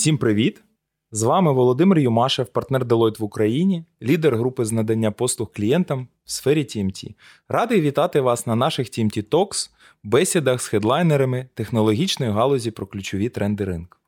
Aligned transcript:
Всім 0.00 0.18
привіт! 0.18 0.62
З 1.10 1.22
вами 1.22 1.52
Володимир 1.52 1.98
Юмашев, 1.98 2.46
партнер 2.46 2.84
Deloitte 2.84 3.18
в 3.18 3.24
Україні, 3.24 3.84
лідер 4.02 4.36
групи 4.36 4.64
з 4.64 4.72
надання 4.72 5.10
послуг 5.10 5.52
клієнтам 5.52 6.08
в 6.24 6.30
сфері 6.30 6.60
TMT. 6.60 7.14
Радий 7.48 7.80
вітати 7.80 8.20
вас 8.20 8.46
на 8.46 8.56
наших 8.56 8.86
TMT 8.86 9.28
Talks, 9.28 9.70
бесідах 10.02 10.62
з 10.62 10.66
хедлайнерами 10.66 11.48
технологічної 11.54 12.32
галузі 12.32 12.70
про 12.70 12.86
ключові 12.86 13.28
тренди 13.28 13.64
ринку. 13.64 13.98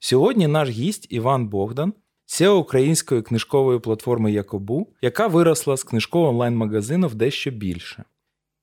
Сьогодні 0.00 0.46
наш 0.46 0.68
гість 0.68 1.06
Іван 1.10 1.48
Богдан, 1.48 1.92
SEO 2.26 2.50
української 2.50 3.22
книжкової 3.22 3.78
платформи 3.78 4.32
Якобу, 4.32 4.88
яка 5.02 5.26
виросла 5.26 5.76
з 5.76 5.84
книжкового 5.84 6.30
онлайн-магазину 6.30 7.08
в 7.08 7.14
дещо 7.14 7.50
більше. 7.50 8.04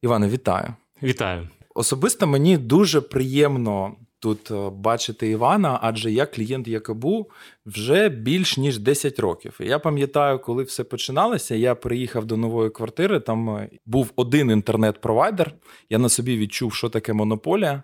Іване, 0.02 0.30
вітаю! 0.30 0.74
Вітаю! 1.04 1.50
Особисто 1.76 2.28
мені 2.28 2.58
дуже 2.58 3.02
приємно 3.02 3.96
тут 4.19 4.51
е, 4.51 4.69
бачити 4.69 5.29
Івана, 5.29 5.79
адже 5.82 6.11
я 6.11 6.25
клієнт 6.25 6.68
Якобу 6.68 7.29
вже 7.65 8.09
більш 8.09 8.57
ніж 8.57 8.79
10 8.79 9.19
років. 9.19 9.57
Я 9.59 9.79
пам'ятаю, 9.79 10.39
коли 10.39 10.64
все 10.64 10.83
починалося, 10.83 11.55
я 11.55 11.75
приїхав 11.75 12.25
до 12.25 12.37
нової 12.37 12.69
квартири. 12.69 13.19
Там 13.19 13.50
е, 13.50 13.69
був 13.86 14.11
один 14.15 14.51
інтернет-провайдер. 14.51 15.54
Я 15.89 15.97
на 15.97 16.09
собі 16.09 16.37
відчув, 16.37 16.73
що 16.73 16.89
таке 16.89 17.14
монополія. 17.14 17.83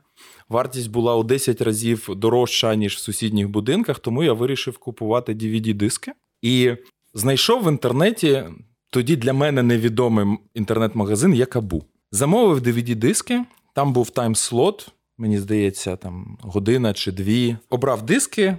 Вартість 0.49 0.91
була 0.91 1.15
у 1.15 1.23
10 1.23 1.61
разів 1.61 2.09
дорожча, 2.15 2.75
ніж 2.75 2.95
в 2.95 2.99
сусідніх 2.99 3.49
будинках, 3.49 3.99
тому 3.99 4.23
я 4.23 4.33
вирішив 4.33 4.77
купувати 4.77 5.33
DVD-диски 5.33 6.11
і 6.41 6.71
знайшов 7.13 7.63
в 7.63 7.71
інтернеті 7.71 8.43
тоді 8.89 9.15
для 9.15 9.33
мене 9.33 9.63
невідомий 9.63 10.37
інтернет-магазин 10.53 11.33
Якабу. 11.33 11.83
Замовив 12.11 12.59
DVD-диски, 12.59 13.41
там 13.73 13.93
був 13.93 14.09
тайм-слот, 14.09 14.87
мені 15.17 15.39
здається, 15.39 15.95
там 15.95 16.37
година 16.41 16.93
чи 16.93 17.11
дві. 17.11 17.57
Обрав 17.69 18.01
диски, 18.01 18.57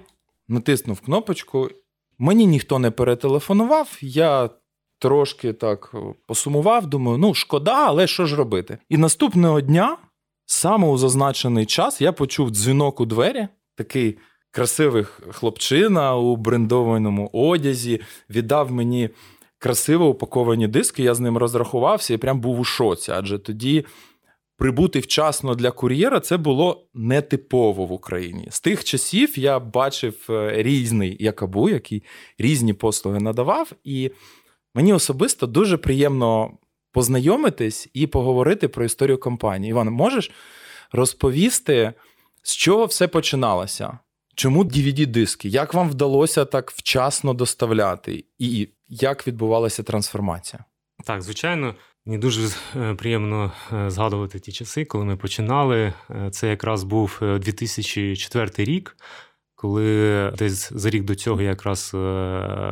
натиснув 0.48 1.00
кнопочку. 1.00 1.69
Мені 2.19 2.47
ніхто 2.47 2.78
не 2.78 2.91
перетелефонував. 2.91 3.98
Я 4.00 4.50
трошки 4.98 5.53
так 5.53 5.95
посумував, 6.27 6.86
думаю, 6.86 7.19
ну 7.19 7.34
шкода, 7.34 7.86
але 7.86 8.06
що 8.06 8.27
ж 8.27 8.36
робити? 8.36 8.78
І 8.89 8.97
наступного 8.97 9.61
дня, 9.61 9.97
саме 10.47 10.89
у 10.89 10.98
зазначений 10.98 11.67
час, 11.67 12.00
я 12.00 12.12
почув 12.12 12.50
дзвінок 12.50 13.00
у 13.00 13.06
двері, 13.06 13.48
такий 13.75 14.19
красивий 14.50 15.05
хлопчина 15.30 16.17
у 16.17 16.36
брендованому 16.36 17.30
одязі, 17.33 18.00
віддав 18.30 18.73
мені. 18.73 19.11
Красиво 19.58 20.08
упаковані 20.08 20.69
диски, 20.69 21.02
я 21.02 21.14
з 21.14 21.20
ним 21.20 21.36
розрахувався 21.36 22.14
і 22.14 22.17
прям 22.17 22.41
був 22.41 22.61
у 22.61 22.64
шоці. 22.64 23.12
Адже 23.12 23.39
тоді 23.39 23.84
прибути 24.56 25.00
вчасно 25.00 25.54
для 25.54 25.70
кур'єра 25.70 26.20
це 26.20 26.36
було 26.36 26.88
нетипово 26.94 27.86
в 27.86 27.92
Україні. 27.92 28.48
З 28.50 28.60
тих 28.60 28.84
часів 28.84 29.38
я 29.38 29.58
бачив 29.58 30.26
е, 30.30 30.62
різний 30.62 31.16
якабу, 31.20 31.68
який 31.68 32.02
різні 32.38 32.72
послуги 32.72 33.20
надавав, 33.20 33.72
і 33.84 34.10
мені 34.74 34.92
особисто 34.92 35.46
дуже 35.46 35.77
приємно 35.77 36.50
познайомитись 36.92 37.88
і 37.94 38.06
поговорити 38.06 38.68
про 38.68 38.84
історію 38.84 39.18
компанії. 39.18 39.70
Іван, 39.70 39.90
можеш 39.90 40.30
розповісти, 40.92 41.92
з 42.42 42.56
чого 42.56 42.84
все 42.84 43.08
починалося? 43.08 43.98
Чому 44.34 44.64
dvd 44.64 45.06
диски 45.06 45.48
Як 45.48 45.74
вам 45.74 45.90
вдалося 45.90 46.44
так 46.44 46.70
вчасно 46.70 47.34
доставляти? 47.34 48.24
І 48.38 48.68
як 48.88 49.27
відбувалася 49.27 49.82
трансформація? 49.82 50.64
Так, 51.04 51.22
звичайно, 51.22 51.74
Мені 52.06 52.18
дуже 52.18 52.48
е, 52.76 52.94
приємно 52.94 53.52
е, 53.72 53.90
згадувати 53.90 54.38
ті 54.38 54.52
часи, 54.52 54.84
коли 54.84 55.04
ми 55.04 55.16
починали. 55.16 55.92
Е, 56.10 56.30
це 56.30 56.48
якраз 56.48 56.84
був 56.84 57.18
2004 57.20 58.50
рік, 58.58 58.96
коли 59.54 60.32
десь 60.38 60.72
за 60.72 60.90
рік 60.90 61.04
до 61.04 61.14
цього 61.14 61.42
я 61.42 61.48
якраз 61.48 61.90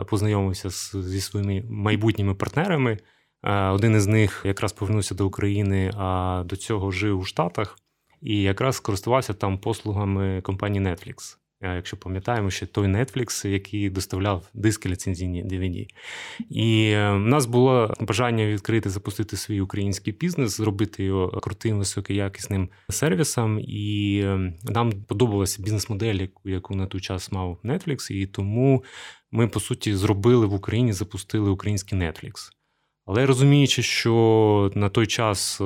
познайомився 0.06 0.70
зі 1.02 1.20
своїми 1.20 1.62
майбутніми 1.70 2.34
партнерами. 2.34 2.98
Один 3.72 3.96
із 3.96 4.06
них 4.06 4.42
якраз 4.44 4.72
повернувся 4.72 5.14
до 5.14 5.26
України, 5.26 5.90
а 5.96 6.42
до 6.46 6.56
цього 6.56 6.90
жив 6.90 7.18
у 7.18 7.24
Штатах 7.24 7.76
і 8.20 8.42
якраз 8.42 8.80
користувався 8.80 9.34
там 9.34 9.58
послугами 9.58 10.40
компанії 10.40 10.84
Netflix. 10.84 11.36
Якщо 11.64 11.96
пам'ятаємо, 11.96 12.50
ще 12.50 12.66
той 12.66 12.86
Netflix, 12.88 13.46
який 13.46 13.90
доставляв 13.90 14.48
диски 14.54 14.88
ліцензійні 14.88 15.44
DVD. 15.44 15.86
І 16.50 16.90
е, 16.90 17.10
в 17.10 17.18
нас 17.18 17.46
було 17.46 17.94
бажання 18.00 18.46
відкрити, 18.46 18.90
запустити 18.90 19.36
свій 19.36 19.60
український 19.60 20.12
бізнес, 20.12 20.56
зробити 20.56 21.04
його 21.04 21.28
крутим, 21.28 21.78
високоякісним 21.78 22.68
сервісом. 22.90 23.60
І 23.60 24.20
е, 24.24 24.52
нам 24.62 24.92
подобалася 24.92 25.62
бізнес-модель, 25.62 26.26
яку 26.44 26.74
на 26.74 26.86
той 26.86 27.00
час 27.00 27.32
мав 27.32 27.58
Netflix, 27.64 28.12
і 28.12 28.26
тому 28.26 28.84
ми, 29.32 29.48
по 29.48 29.60
суті, 29.60 29.94
зробили 29.94 30.46
в 30.46 30.54
Україні, 30.54 30.92
запустили 30.92 31.50
український 31.50 31.98
Netflix. 31.98 32.53
Але 33.06 33.26
розуміючи, 33.26 33.82
що 33.82 34.70
на 34.74 34.88
той 34.88 35.06
час, 35.06 35.60
е, 35.60 35.64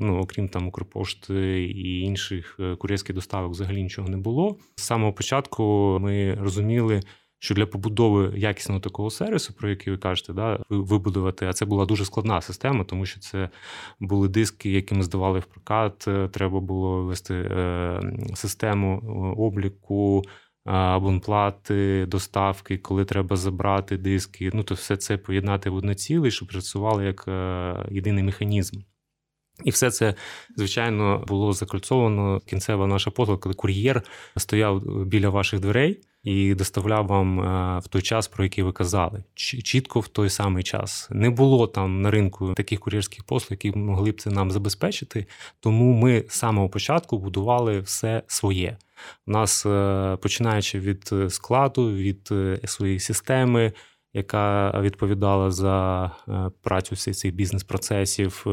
ну 0.00 0.20
окрім 0.22 0.48
там 0.48 0.68
Укрпошти 0.68 1.64
і 1.64 2.00
інших 2.00 2.56
е, 2.60 2.76
кур'єрських 2.76 3.14
доставок, 3.14 3.52
взагалі 3.52 3.82
нічого 3.82 4.08
не 4.08 4.16
було. 4.16 4.58
З 4.76 4.82
самого 4.82 5.12
початку 5.12 5.98
ми 6.00 6.34
розуміли, 6.34 7.00
що 7.38 7.54
для 7.54 7.66
побудови 7.66 8.32
якісного 8.36 8.80
такого 8.80 9.10
сервісу, 9.10 9.52
про 9.52 9.70
який 9.70 9.92
ви 9.92 9.98
кажете, 9.98 10.32
да, 10.32 10.64
вибудувати, 10.70 11.46
а 11.46 11.52
це 11.52 11.64
була 11.64 11.86
дуже 11.86 12.04
складна 12.04 12.40
система, 12.40 12.84
тому 12.84 13.06
що 13.06 13.20
це 13.20 13.48
були 14.00 14.28
диски, 14.28 14.70
які 14.70 14.94
ми 14.94 15.02
здавали 15.02 15.38
в 15.38 15.44
прокат. 15.44 16.08
Е, 16.08 16.28
треба 16.28 16.60
було 16.60 17.04
вести 17.04 17.50
систему 18.34 19.00
обліку 19.38 20.22
абонплати, 20.64 22.06
доставки, 22.06 22.78
коли 22.78 23.04
треба 23.04 23.36
забрати 23.36 23.96
диски. 23.96 24.50
Ну, 24.54 24.62
то 24.62 24.74
все 24.74 24.96
це 24.96 25.16
поєднати 25.16 25.70
в 25.70 25.74
одне 25.74 25.94
ціле, 25.94 26.30
щоб 26.30 26.48
працювало 26.48 27.02
як 27.02 27.24
е, 27.28 27.74
єдиний 27.90 28.24
механізм. 28.24 28.80
І 29.64 29.70
все 29.70 29.90
це, 29.90 30.14
звичайно, 30.56 31.24
було 31.28 31.52
закольцовано. 31.52 32.40
Кінцева 32.46 32.86
наша 32.86 33.10
послуга, 33.10 33.40
коли 33.40 33.54
кур'єр 33.54 34.02
стояв 34.36 35.04
біля 35.06 35.28
ваших 35.28 35.60
дверей 35.60 36.00
і 36.22 36.54
доставляв 36.54 37.06
вам 37.06 37.40
е, 37.40 37.78
в 37.78 37.88
той 37.88 38.02
час, 38.02 38.28
про 38.28 38.44
який 38.44 38.64
ви 38.64 38.72
казали, 38.72 39.22
чітко 39.34 40.00
в 40.00 40.08
той 40.08 40.30
самий 40.30 40.62
час. 40.62 41.08
Не 41.10 41.30
було 41.30 41.66
там 41.66 42.02
на 42.02 42.10
ринку 42.10 42.54
таких 42.54 42.80
кур'єрських 42.80 43.24
послуг, 43.24 43.58
які 43.62 43.78
могли 43.78 44.10
б 44.10 44.20
це 44.20 44.30
нам 44.30 44.50
забезпечити. 44.50 45.26
Тому 45.60 45.92
ми 45.92 46.24
з 46.28 46.34
самого 46.34 46.68
початку 46.68 47.18
будували 47.18 47.80
все 47.80 48.22
своє. 48.26 48.76
У 49.26 49.30
нас 49.30 49.66
е, 49.66 50.16
починаючи 50.22 50.80
від 50.80 51.10
е, 51.12 51.30
складу, 51.30 51.92
від 51.92 52.32
своєї 52.64 53.00
системи. 53.00 53.72
Яка 54.14 54.80
відповідала 54.80 55.50
за 55.50 56.10
працю 56.62 56.94
всіх 56.94 57.16
цих 57.16 57.34
бізнес-процесів 57.34 58.44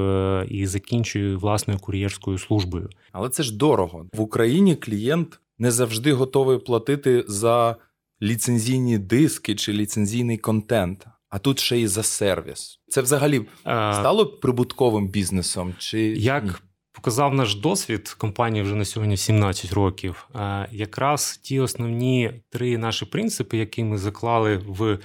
і 0.48 0.66
закінчує 0.66 1.36
власною 1.36 1.80
кур'єрською 1.80 2.38
службою, 2.38 2.90
але 3.12 3.30
це 3.30 3.44
ж 3.44 3.58
дорого 3.58 4.06
в 4.14 4.22
Україні. 4.22 4.76
Клієнт 4.76 5.40
не 5.60 5.72
завжди 5.72 6.14
готовий 6.14 6.58
платити 6.58 7.26
за 7.28 7.76
ліцензійні 8.22 8.98
диски 8.98 9.56
чи 9.56 9.74
ліцензійний 9.74 10.38
контент, 10.38 11.06
а 11.30 11.40
тут 11.40 11.60
ще 11.60 11.78
й 11.78 11.88
за 11.88 12.04
сервіс. 12.04 12.80
Це 12.88 13.02
взагалі 13.02 13.46
стало 13.64 14.26
прибутковим 14.26 15.08
бізнесом? 15.08 15.74
Чи 15.78 16.00
як 16.02 16.44
ні? 16.44 16.52
показав 16.92 17.34
наш 17.34 17.56
досвід 17.56 18.16
компанії 18.18 18.64
вже 18.64 18.76
на 18.76 18.86
сьогодні 18.86 19.18
17 19.18 19.74
років? 19.74 20.30
Якраз 20.72 21.38
ті 21.38 21.60
основні 21.60 22.42
три 22.50 22.78
наші 22.78 23.06
принципи, 23.06 23.58
які 23.58 23.84
ми 23.84 23.98
заклали 23.98 24.58
в 24.58 25.00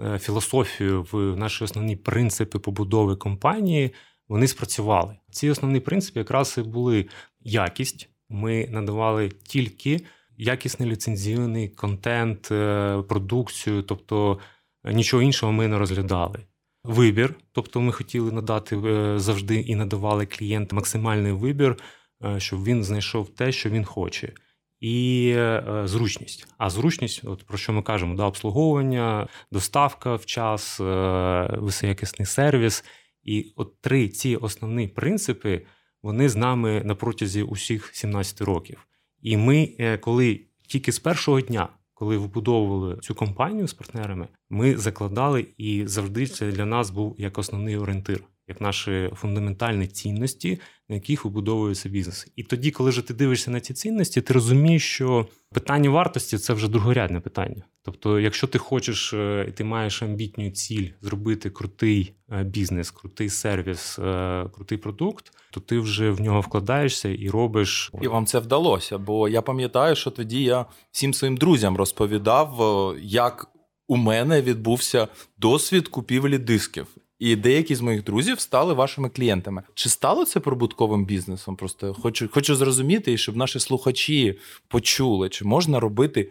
е, 0.00 0.18
філософію, 0.18 1.06
в 1.12 1.36
наші 1.36 1.64
основні 1.64 1.96
принципи 1.96 2.58
побудови 2.58 3.16
компанії, 3.16 3.94
вони 4.28 4.46
спрацювали. 4.46 5.16
Ці 5.30 5.50
основні 5.50 5.80
принципи 5.80 6.20
якраз 6.20 6.54
і 6.58 6.62
були 6.62 7.06
якість 7.40 8.11
ми 8.32 8.68
надавали 8.70 9.28
тільки 9.28 10.00
якісний 10.36 10.90
ліцензійний 10.90 11.68
контент, 11.68 12.52
е, 12.52 13.02
продукцію, 13.08 13.82
тобто 13.82 14.38
е, 14.84 14.92
нічого 14.92 15.22
іншого 15.22 15.52
ми 15.52 15.68
не 15.68 15.78
розглядали. 15.78 16.38
Вибір, 16.84 17.34
тобто 17.52 17.80
ми 17.80 17.92
хотіли 17.92 18.32
надати 18.32 18.76
е, 18.76 19.18
завжди 19.18 19.56
і 19.56 19.74
надавали 19.74 20.26
клієнту 20.26 20.76
максимальний 20.76 21.32
вибір, 21.32 21.76
щоб 22.38 22.64
він 22.64 22.84
знайшов 22.84 23.28
те, 23.28 23.52
що 23.52 23.70
він 23.70 23.84
хоче. 23.84 24.32
І 24.80 25.36
зручність. 25.84 26.46
А 26.58 26.70
зручність, 26.70 27.20
от 27.24 27.46
про 27.46 27.58
що 27.58 27.72
ми 27.72 27.82
кажемо, 27.82 28.14
да, 28.14 28.24
обслуговування, 28.24 29.28
доставка 29.52 30.14
в 30.14 30.26
час, 30.26 30.80
високоякісний 31.58 32.26
сервіс. 32.26 32.84
І 33.22 33.52
от 33.56 33.80
три 33.80 34.08
ці 34.08 34.36
основні 34.36 34.88
принципи 34.88 35.62
вони 36.02 36.28
з 36.28 36.36
нами 36.36 36.82
на 36.84 36.94
протязі 36.94 37.42
усіх 37.42 37.90
17 37.94 38.40
років. 38.40 38.86
І 39.22 39.36
ми, 39.36 39.74
е, 39.78 39.98
коли 39.98 40.40
тільки 40.66 40.92
з 40.92 40.98
першого 40.98 41.40
дня, 41.40 41.68
коли 41.94 42.18
вибудовували 42.18 42.96
цю 42.96 43.14
компанію 43.14 43.68
з 43.68 43.74
партнерами, 43.74 44.28
ми 44.50 44.76
закладали 44.76 45.46
і 45.56 45.86
завжди 45.86 46.26
це 46.26 46.52
для 46.52 46.66
нас 46.66 46.90
був 46.90 47.14
як 47.18 47.38
основний 47.38 47.76
орієнтир. 47.76 48.24
Як 48.48 48.60
наші 48.60 49.10
фундаментальні 49.14 49.86
цінності, 49.86 50.60
на 50.88 50.94
яких 50.94 51.24
вибудовується 51.24 51.88
бізнес. 51.88 52.26
І 52.36 52.42
тоді, 52.42 52.70
коли 52.70 52.90
вже 52.90 53.02
ти 53.02 53.14
дивишся 53.14 53.50
на 53.50 53.60
ці 53.60 53.74
цінності, 53.74 54.20
ти 54.20 54.34
розумієш, 54.34 54.94
що 54.94 55.26
питання 55.52 55.90
вартості 55.90 56.38
це 56.38 56.52
вже 56.52 56.68
другорядне 56.68 57.20
питання. 57.20 57.64
Тобто, 57.84 58.20
якщо 58.20 58.46
ти 58.46 58.58
хочеш 58.58 59.12
е, 59.12 59.46
і 59.48 59.52
ти 59.52 59.64
маєш 59.64 60.02
амбітню 60.02 60.50
ціль 60.50 60.88
зробити 61.00 61.50
крутий 61.50 62.14
е, 62.30 62.44
бізнес, 62.44 62.90
крутий 62.90 63.28
сервіс, 63.28 63.98
е, 63.98 64.44
крутий 64.54 64.78
продукт, 64.78 65.32
то 65.50 65.60
ти 65.60 65.78
вже 65.78 66.10
в 66.10 66.20
нього 66.20 66.40
вкладаєшся 66.40 67.08
і 67.08 67.30
робиш. 67.30 67.90
І 68.02 68.08
вам 68.08 68.26
це 68.26 68.38
вдалося, 68.38 68.98
бо 68.98 69.28
я 69.28 69.42
пам'ятаю, 69.42 69.96
що 69.96 70.10
тоді 70.10 70.42
я 70.42 70.66
всім 70.90 71.14
своїм 71.14 71.36
друзям 71.36 71.76
розповідав, 71.76 72.94
як 73.02 73.48
у 73.88 73.96
мене 73.96 74.42
відбувся 74.42 75.08
досвід 75.38 75.88
купівлі 75.88 76.38
дисків. 76.38 76.86
І 77.22 77.36
деякі 77.36 77.74
з 77.74 77.80
моїх 77.80 78.04
друзів 78.04 78.40
стали 78.40 78.74
вашими 78.74 79.08
клієнтами. 79.08 79.62
Чи 79.74 79.88
стало 79.88 80.24
це 80.24 80.40
прибутковим 80.40 81.04
бізнесом? 81.04 81.56
Просто 81.56 81.94
хочу 81.94 82.28
хочу 82.28 82.56
зрозуміти, 82.56 83.12
і 83.12 83.18
щоб 83.18 83.36
наші 83.36 83.60
слухачі 83.60 84.38
почули, 84.68 85.28
чи 85.28 85.44
можна 85.44 85.80
робити 85.80 86.30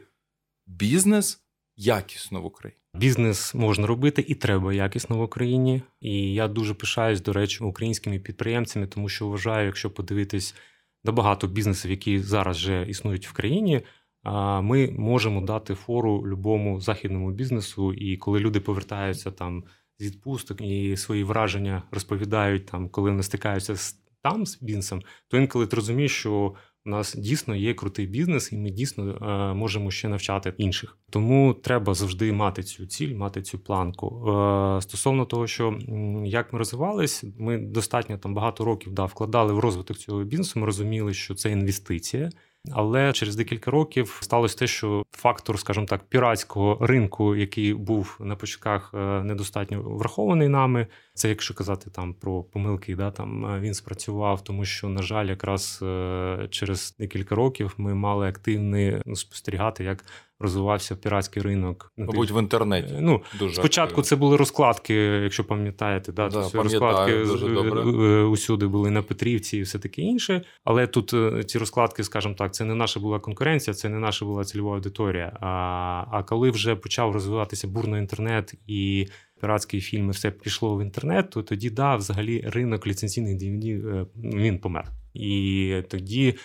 бізнес 0.67 1.41
якісно 1.77 2.41
в 2.41 2.45
Україні? 2.45 2.79
Бізнес 2.93 3.55
можна 3.55 3.87
робити 3.87 4.25
і 4.27 4.35
треба 4.35 4.73
якісно 4.73 5.17
в 5.17 5.21
Україні. 5.21 5.81
І 6.01 6.33
я 6.33 6.47
дуже 6.47 6.73
пишаюсь, 6.73 7.21
до 7.21 7.33
речі, 7.33 7.63
українськими 7.63 8.19
підприємцями, 8.19 8.87
тому 8.87 9.09
що 9.09 9.27
вважаю, 9.27 9.65
якщо 9.65 9.89
подивитись 9.89 10.55
на 11.03 11.11
багато 11.11 11.47
бізнесів, 11.47 11.91
які 11.91 12.19
зараз 12.19 12.57
вже 12.57 12.85
існують 12.89 13.27
в 13.27 13.31
країні. 13.31 13.81
Ми 14.61 14.93
можемо 14.97 15.41
дати 15.41 15.75
фору 15.75 16.27
любому 16.27 16.81
західному 16.81 17.31
бізнесу, 17.31 17.93
і 17.93 18.17
коли 18.17 18.39
люди 18.39 18.59
повертаються 18.59 19.31
там 19.31 19.63
з 20.01 20.05
відпусток 20.05 20.61
і 20.61 20.97
свої 20.97 21.23
враження 21.23 21.83
розповідають 21.91 22.65
там, 22.65 22.89
коли 22.89 23.09
вони 23.09 23.23
стикаються 23.23 23.75
з 23.75 23.97
там 24.23 24.45
з 24.45 24.61
бізнесом, 24.61 25.01
то 25.27 25.37
інколи 25.37 25.67
ти 25.67 25.75
розумієш, 25.75 26.11
що 26.11 26.53
у 26.85 26.89
нас 26.89 27.15
дійсно 27.15 27.55
є 27.55 27.73
крутий 27.73 28.07
бізнес, 28.07 28.51
і 28.51 28.57
ми 28.57 28.69
дійсно 28.69 29.11
е, 29.11 29.53
можемо 29.53 29.91
ще 29.91 30.09
навчати 30.09 30.53
інших. 30.57 30.97
Тому 31.09 31.53
треба 31.53 31.93
завжди 31.93 32.33
мати 32.33 32.63
цю 32.63 32.85
ціль, 32.85 33.15
мати 33.15 33.41
цю 33.41 33.59
планку. 33.59 34.29
Е, 34.29 34.81
стосовно 34.81 35.25
того, 35.25 35.47
що 35.47 35.79
як 36.25 36.53
ми 36.53 36.59
розвивались, 36.59 37.23
ми 37.39 37.57
достатньо 37.57 38.17
там 38.17 38.33
багато 38.33 38.65
років 38.65 38.93
да, 38.93 39.05
вкладали 39.05 39.53
в 39.53 39.59
розвиток 39.59 39.97
цього 39.97 40.23
бізнесу. 40.23 40.59
Ми 40.59 40.65
розуміли, 40.65 41.13
що 41.13 41.35
це 41.35 41.51
інвестиція. 41.51 42.29
Але 42.71 43.13
через 43.13 43.35
декілька 43.35 43.71
років 43.71 44.17
сталося 44.21 44.57
те, 44.57 44.67
що 44.67 45.03
фактор, 45.11 45.59
скажімо 45.59 45.85
так, 45.85 46.03
піратського 46.03 46.77
ринку, 46.81 47.35
який 47.35 47.73
був 47.73 48.17
на 48.19 48.35
початках 48.35 48.91
е, 48.93 48.97
недостатньо 49.23 49.81
врахований 49.81 50.47
нами, 50.47 50.87
це 51.13 51.29
якщо 51.29 51.53
казати 51.53 51.89
там 51.89 52.13
про 52.13 52.43
помилки, 52.43 52.95
да 52.95 53.11
там 53.11 53.45
е, 53.45 53.59
він 53.59 53.73
спрацював, 53.73 54.43
тому 54.43 54.65
що 54.65 54.89
на 54.89 55.01
жаль, 55.01 55.25
якраз 55.25 55.79
е, 55.83 56.47
через 56.49 56.95
декілька 56.99 57.35
років 57.35 57.73
ми 57.77 57.93
мали 57.93 58.27
активний 58.27 59.01
ну, 59.05 59.15
спостерігати, 59.15 59.83
як 59.83 60.05
розвивався 60.41 60.95
піратський 60.95 61.43
ринок. 61.43 61.93
Мабуть, 61.97 62.31
в 62.31 62.39
інтернеті. 62.39 62.93
Ну 62.99 63.21
дуже 63.39 63.55
спочатку 63.55 63.91
активно. 63.91 64.03
це 64.03 64.15
були 64.15 64.37
розкладки, 64.37 64.93
якщо 64.93 65.43
пам'ятаєте, 65.43 66.11
да, 66.11 66.29
да 66.29 66.49
то 66.49 66.63
розкладки 66.63 67.17
дуже 67.25 67.49
добре. 67.49 67.81
усюди 68.23 68.67
були 68.67 68.89
на 68.89 69.01
Петрівці 69.01 69.57
і 69.57 69.61
все 69.61 69.79
таке 69.79 70.01
інше. 70.01 70.41
Але 70.63 70.87
тут 70.87 71.13
ці 71.49 71.57
розкладки, 71.57 72.03
скажімо 72.03 72.35
так, 72.37 72.53
це 72.53 72.65
не 72.65 72.75
наша 72.75 72.99
була 72.99 73.19
конкуренція, 73.19 73.73
це 73.73 73.89
не 73.89 73.99
наша 73.99 74.25
була 74.25 74.43
цільова 74.43 74.75
аудиторія. 74.75 75.37
А, 75.41 75.47
А 76.11 76.23
коли 76.23 76.49
вже 76.49 76.75
почав 76.75 77.11
розвиватися 77.11 77.67
бурно 77.67 77.97
інтернет 77.97 78.53
і 78.67 79.07
піратські 79.41 79.81
фільми, 79.81 80.11
все 80.11 80.31
пішло 80.31 80.77
в 80.77 80.81
інтернет, 80.81 81.29
то 81.29 81.43
тоді 81.43 81.69
да, 81.69 81.95
взагалі 81.95 82.43
ринок 82.47 82.87
ліцензійних 82.87 83.37
DVD, 83.37 83.97
е, 83.99 84.05
він 84.15 84.59
помер. 84.59 84.91
І 85.13 85.75
тоді 85.89 86.35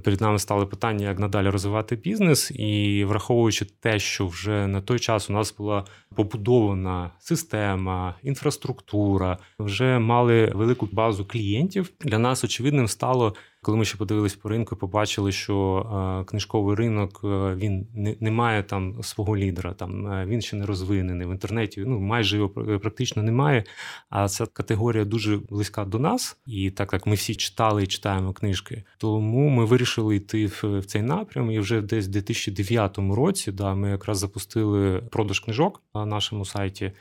перед 0.00 0.20
нами 0.20 0.38
стали 0.38 0.66
питання, 0.66 1.08
як 1.08 1.18
надалі 1.18 1.48
розвивати 1.48 1.96
бізнес, 1.96 2.50
і 2.50 3.04
враховуючи 3.04 3.64
те, 3.64 3.98
що 3.98 4.26
вже 4.26 4.66
на 4.66 4.80
той 4.80 4.98
час 4.98 5.30
у 5.30 5.32
нас 5.32 5.54
була 5.56 5.84
побудована 6.14 7.10
система, 7.18 8.14
інфраструктура, 8.22 9.38
вже 9.58 9.98
мали 9.98 10.52
велику 10.54 10.88
базу 10.92 11.24
клієнтів. 11.24 11.90
Для 12.00 12.18
нас 12.18 12.44
очевидним 12.44 12.88
стало 12.88 13.34
коли 13.64 13.78
ми 13.78 13.84
ще 13.84 13.96
подивились 13.96 14.34
по 14.34 14.48
ринку, 14.48 14.76
побачили, 14.76 15.32
що 15.32 15.86
е, 16.22 16.24
книжковий 16.24 16.76
ринок 16.76 17.20
е, 17.24 17.54
він 17.54 17.86
не, 17.94 18.16
не 18.20 18.30
має 18.30 18.62
там 18.62 19.02
свого 19.02 19.36
лідера, 19.36 19.72
там 19.72 20.06
е, 20.06 20.26
він 20.26 20.42
ще 20.42 20.56
не 20.56 20.66
розвинений 20.66 21.26
в 21.26 21.30
інтернеті. 21.30 21.84
Ну 21.86 22.00
майже 22.00 22.36
його 22.36 22.48
практично 22.78 23.22
немає. 23.22 23.64
А 24.10 24.28
ця 24.28 24.46
категорія 24.46 25.04
дуже 25.04 25.36
близька 25.36 25.84
до 25.84 25.98
нас, 25.98 26.36
і 26.46 26.70
так 26.70 26.92
як 26.92 27.06
ми 27.06 27.14
всі 27.14 27.34
читали 27.34 27.82
і 27.82 27.86
читаємо 27.86 28.32
книжки, 28.32 28.84
тому 28.98 29.48
ми 29.48 29.64
вирішили 29.64 30.16
йти 30.16 30.46
в, 30.46 30.78
в 30.78 30.84
цей 30.84 31.02
напрям. 31.02 31.50
І 31.50 31.58
вже 31.58 31.80
десь 31.80 32.06
в 32.06 32.10
2009 32.10 32.98
році 32.98 33.52
да, 33.52 33.74
ми 33.74 33.90
якраз 33.90 34.18
запустили 34.18 35.02
продаж 35.10 35.40
книжок 35.40 35.82
на 35.94 36.06
нашому 36.06 36.44
сайті 36.44 36.92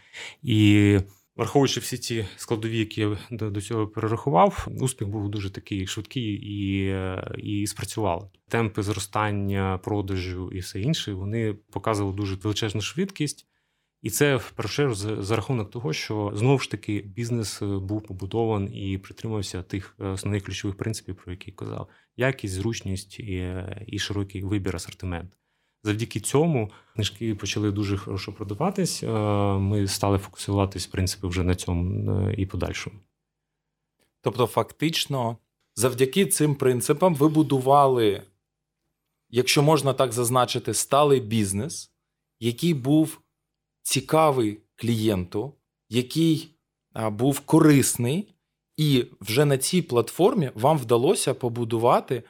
і. 0.44 1.00
Враховуючи 1.36 1.80
всі 1.80 1.98
ці 1.98 2.26
складові, 2.36 2.78
які 2.80 3.02
я 3.02 3.18
до 3.32 3.62
цього 3.62 3.88
перерахував, 3.88 4.68
успіх 4.80 5.08
був 5.08 5.30
дуже 5.30 5.50
такий 5.50 5.88
швидкий 5.88 6.24
і 6.24 6.96
і 7.38 7.68
спрацювали. 7.68 8.30
Темпи 8.48 8.84
зростання, 8.84 9.80
продажу 9.84 10.52
і 10.52 10.60
все 10.60 10.82
інше 10.82 11.14
вони 11.14 11.54
показували 11.54 12.16
дуже 12.16 12.36
величезну 12.36 12.82
швидкість. 12.82 13.48
І 14.04 14.10
це 14.10 14.36
в 14.36 14.52
першу 14.52 14.76
чергу 14.76 14.96
за 14.96 15.36
рахунок 15.36 15.72
того, 15.72 15.94
що 15.94 16.32
знову 16.36 16.60
ж 16.60 16.72
таки 16.72 17.02
бізнес 17.02 17.62
е, 17.62 17.66
був 17.66 18.02
побудований 18.02 18.94
і 18.94 18.98
притримався 18.98 19.64
тих 19.64 19.96
е, 20.00 20.08
основних 20.08 20.44
ключових 20.44 20.78
принципів, 20.78 21.16
про 21.16 21.32
які 21.32 21.52
казав: 21.52 21.88
якість, 22.18 22.54
зручність 22.54 23.20
і, 23.20 23.36
е, 23.36 23.86
і 23.88 24.00
широкий 24.00 24.44
вибір 24.44 24.76
асортимент. 24.76 25.38
Завдяки 25.84 26.20
цьому 26.20 26.72
книжки 26.94 27.36
почали 27.36 27.72
дуже 27.72 27.98
хорошо 27.98 28.34
продаватись. 28.34 29.04
Ми 29.60 29.88
стали 29.88 30.18
фокусуватись, 30.18 30.88
в 30.88 30.92
принципі, 30.92 31.28
вже 31.28 31.44
на 31.44 31.56
цьому 31.56 32.12
е, 32.12 32.36
і 32.38 32.46
подальшому. 32.46 33.00
Тобто, 34.22 34.48
фактично, 34.48 35.38
завдяки 35.76 36.26
цим 36.26 36.56
принципам 36.56 37.16
ви 37.16 37.30
будували, 37.30 38.24
якщо 39.30 39.64
можна 39.64 39.94
так 39.94 40.14
зазначити, 40.14 40.74
сталий 40.74 41.20
бізнес, 41.20 41.92
який 42.40 42.74
був 42.74 43.22
цікавий 43.82 44.60
клієнту, 44.76 45.54
який 45.90 46.56
був 47.12 47.40
корисний, 47.40 48.36
і 48.78 49.06
вже 49.22 49.46
на 49.46 49.58
цій 49.58 49.82
платформі 49.82 50.52
вам 50.56 50.78
вдалося 50.78 51.34
побудувати 51.34 52.24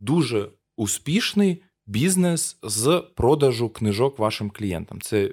дуже 0.00 0.50
успішний 0.76 1.62
бізнес 1.88 2.58
з 2.62 3.02
продажу 3.16 3.68
книжок 3.68 4.18
вашим 4.18 4.50
клієнтам. 4.50 5.00
Це 5.00 5.30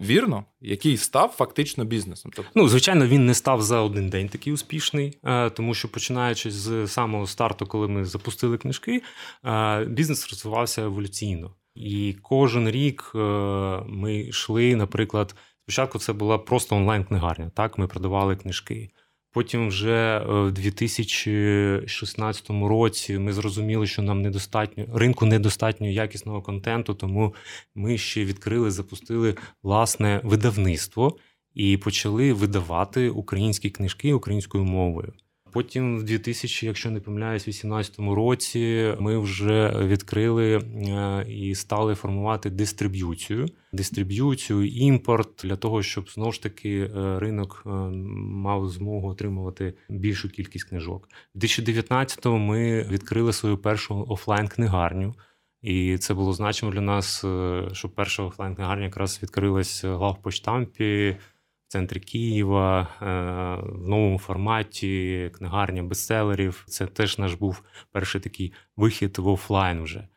вірно, 0.00 0.44
який 0.60 0.96
став 0.96 1.28
фактично 1.28 1.84
бізнесом. 1.84 2.32
Тобто... 2.36 2.50
Ну, 2.54 2.68
звичайно, 2.68 3.06
він 3.06 3.26
не 3.26 3.34
став 3.34 3.62
за 3.62 3.80
один 3.80 4.08
день 4.08 4.28
такий 4.28 4.52
успішний, 4.52 5.18
е, 5.24 5.50
тому 5.50 5.74
що 5.74 5.88
починаючи 5.88 6.50
з 6.50 6.86
самого 6.86 7.26
старту, 7.26 7.66
коли 7.66 7.88
ми 7.88 8.04
запустили 8.04 8.58
книжки, 8.58 9.02
е, 9.44 9.84
бізнес 9.84 10.30
розвивався 10.30 10.82
еволюційно. 10.82 11.54
І 11.74 12.16
кожен 12.22 12.70
рік 12.70 13.12
е, 13.14 13.18
ми 13.86 14.16
йшли, 14.16 14.76
наприклад, 14.76 15.34
спочатку 15.62 15.98
це 15.98 16.12
була 16.12 16.38
просто 16.38 16.76
онлайн-книгарня. 16.76 17.50
Так, 17.54 17.78
ми 17.78 17.86
продавали 17.86 18.36
книжки. 18.36 18.90
Потім, 19.38 19.68
вже 19.68 20.18
е, 20.18 20.24
в 20.24 20.52
2016 20.52 22.50
році, 22.50 23.18
ми 23.18 23.32
зрозуміли, 23.32 23.86
що 23.86 24.02
нам 24.02 24.22
недостатньо 24.22 24.86
ринку 24.94 25.26
недостатньо 25.26 25.88
якісного 25.88 26.42
контенту, 26.42 26.94
тому 26.94 27.34
ми 27.74 27.98
ще 27.98 28.24
відкрили, 28.24 28.70
запустили 28.70 29.34
власне 29.62 30.20
видавництво 30.24 31.16
і 31.54 31.76
почали 31.76 32.32
видавати 32.32 33.10
українські 33.10 33.70
книжки 33.70 34.12
українською 34.12 34.64
мовою. 34.64 35.12
Потім, 35.58 35.98
в 35.98 36.02
2000, 36.02 36.66
якщо 36.66 36.90
не 36.90 37.00
помиляюсь, 37.00 37.44
2018 37.44 37.98
році 37.98 38.94
ми 39.00 39.18
вже 39.18 39.72
відкрили 39.86 40.56
е, 40.56 41.26
і 41.28 41.54
стали 41.54 41.94
формувати 41.94 42.50
дистриб'юцію, 42.50 43.46
дистриб'юцію, 43.72 44.66
імпорт 44.66 45.28
для 45.44 45.56
того, 45.56 45.82
щоб 45.82 46.10
знову 46.10 46.32
ж 46.32 46.42
таки 46.42 46.78
е, 46.78 47.18
ринок 47.18 47.62
е, 47.66 47.70
мав 47.70 48.68
змогу 48.68 49.08
отримувати 49.08 49.74
більшу 49.88 50.28
кількість 50.28 50.64
книжок. 50.68 51.08
У 51.34 51.38
2019-му 51.38 52.38
ми 52.38 52.82
відкрили 52.82 53.32
свою 53.32 53.58
першу 53.58 54.06
офлайн 54.08 54.48
книгарню. 54.48 55.14
І 55.62 55.98
це 55.98 56.14
було 56.14 56.32
значимо 56.32 56.72
для 56.72 56.80
нас, 56.80 57.18
що 57.72 57.88
перша 57.88 58.22
офлайн 58.22 58.54
книгарня 58.54 58.84
якраз 58.84 59.20
відкрилась 59.22 59.84
в 59.84 59.96
главпочтампі 59.96 61.16
в 61.68 61.70
центрі 61.70 62.00
Києва 62.00 62.80
е, 62.80 63.04
в 63.72 63.88
новому 63.88 64.18
форматі, 64.18 65.30
книгарня 65.34 65.82
бестселерів. 65.82 66.64
Це 66.66 66.86
теж 66.86 67.18
наш 67.18 67.34
був 67.34 67.62
перший 67.92 68.20
такий 68.20 68.52
вихід 68.76 69.18
в 69.18 69.28
офлайн 69.28 69.82
вже. 69.82 70.08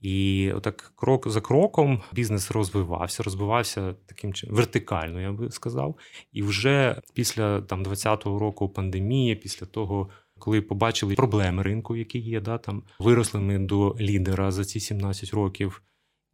І 0.00 0.52
отак 0.52 0.92
крок 0.96 1.28
за 1.28 1.40
кроком 1.40 2.02
бізнес 2.12 2.50
розвивався, 2.50 3.22
розвивався 3.22 3.94
таким 4.06 4.34
чином 4.34 4.56
вертикально, 4.56 5.20
я 5.20 5.32
би 5.32 5.50
сказав. 5.50 5.96
І 6.32 6.42
вже 6.42 7.02
після 7.14 7.60
там 7.60 7.84
20-го 7.84 8.38
року 8.38 8.68
пандемії, 8.68 9.34
після 9.34 9.66
того, 9.66 10.08
коли 10.38 10.62
побачили 10.62 11.14
проблеми 11.14 11.62
ринку, 11.62 11.96
які 11.96 12.18
є, 12.18 12.40
да, 12.40 12.58
там 12.58 12.82
виросли 12.98 13.40
ми 13.40 13.58
до 13.58 13.96
лідера 14.00 14.50
за 14.50 14.64
ці 14.64 14.80
17 14.80 15.30
років. 15.30 15.82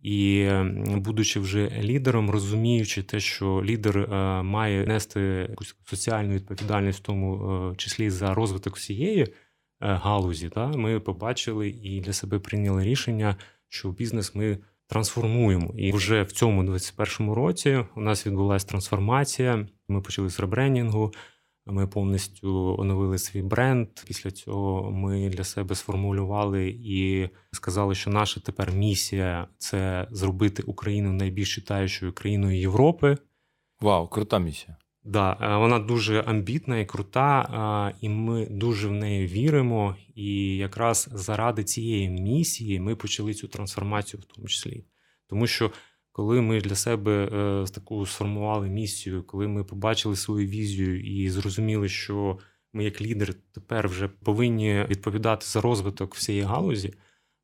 І 0.02 0.50
будучи 0.97 1.40
вже 1.40 1.71
лідером, 1.82 2.30
розуміючи 2.30 3.02
те, 3.02 3.21
що 3.21 3.62
лідер 3.64 3.99
е, 3.99 4.42
має 4.42 4.87
нести 4.87 5.21
якусь 5.50 5.76
соціальну 5.85 6.35
відповідальність, 6.35 6.99
в 6.99 7.02
тому 7.02 7.35
е, 7.73 7.76
числі 7.76 8.11
за 8.11 8.35
розвиток 8.35 8.76
всієї 8.76 9.23
е, 9.23 9.26
галузі, 9.80 10.50
да, 10.54 10.66
ми 10.66 11.00
побачили 11.00 11.68
і 11.68 12.00
для 12.00 12.12
себе 12.12 12.38
прийняли 12.38 12.85
рішення, 12.85 13.37
що 13.68 13.90
бізнес 13.90 14.35
ми 14.35 14.59
трансформуємо. 14.87 15.75
І 15.76 15.92
вже 15.92 16.23
в 16.23 16.32
цьому 16.32 16.62
21-му 16.62 17.35
році 17.35 17.85
у 17.97 18.00
нас 18.00 18.26
відбулася 18.26 18.66
трансформація. 18.66 19.66
Ми 19.88 20.00
почали 20.00 20.30
з 20.30 20.40
ребрендінгу. 20.40 21.12
Ми 21.66 21.87
повністю 21.87 22.76
оновили 22.78 23.19
свій 23.19 23.42
бренд. 23.42 23.88
Після 24.07 24.31
цього 24.31 24.90
ми 24.90 25.28
для 25.28 25.45
себе 25.45 25.75
сформулювали 25.75 26.69
і 26.69 27.28
сказали, 27.52 27.95
що 27.95 28.11
наша 28.11 28.40
тепер 28.40 28.73
місія 28.73 29.49
це 29.59 30.09
зробити 30.11 30.62
Україну 30.62 31.12
найбільш 31.12 31.54
читаючою 31.54 32.12
країною 32.12 32.59
Європи. 32.59 33.16
Вау, 33.81 34.09
крута 34.09 34.38
місія. 34.38 34.76
Да, 35.04 35.38
е, 35.40 35.57
вона 35.57 35.78
дуже 35.78 36.21
амбітна 36.21 36.78
і 36.78 36.87
крута, 36.87 37.95
і 38.00 38.09
ми 38.09 38.47
дуже 38.50 38.88
в 38.88 38.92
неї 38.92 39.26
віримо. 39.26 39.97
І 40.14 40.57
якраз 40.57 41.09
заради 41.12 41.64
цієї 41.64 42.09
місії 42.09 42.81
ми 42.81 42.97
почали 42.97 43.35
цю 43.35 43.49
трансформацію, 43.49 44.21
в 44.21 44.25
тому 44.25 44.49
числі, 44.49 44.85
тому 45.26 45.47
що 45.47 45.71
коли 46.12 46.40
ми 46.40 46.61
для 46.61 46.75
себе 46.75 47.25
е, 47.25 47.64
таку 47.73 48.07
сформували 48.07 48.69
місію, 48.69 49.23
коли 49.23 49.49
ми 49.49 49.64
побачили 49.64 50.16
свою 50.16 50.49
візію 50.49 51.00
і 51.00 51.31
зрозуміли, 51.31 51.88
що 51.88 52.38
ми, 52.73 52.85
як 52.85 53.00
лідер, 53.00 53.35
тепер 53.52 53.88
вже 53.88 54.09
повинні 54.09 54.87
відповідати 54.90 55.47
за 55.47 55.61
розвиток 55.61 56.14
всієї 56.14 56.45
галузі. 56.45 56.95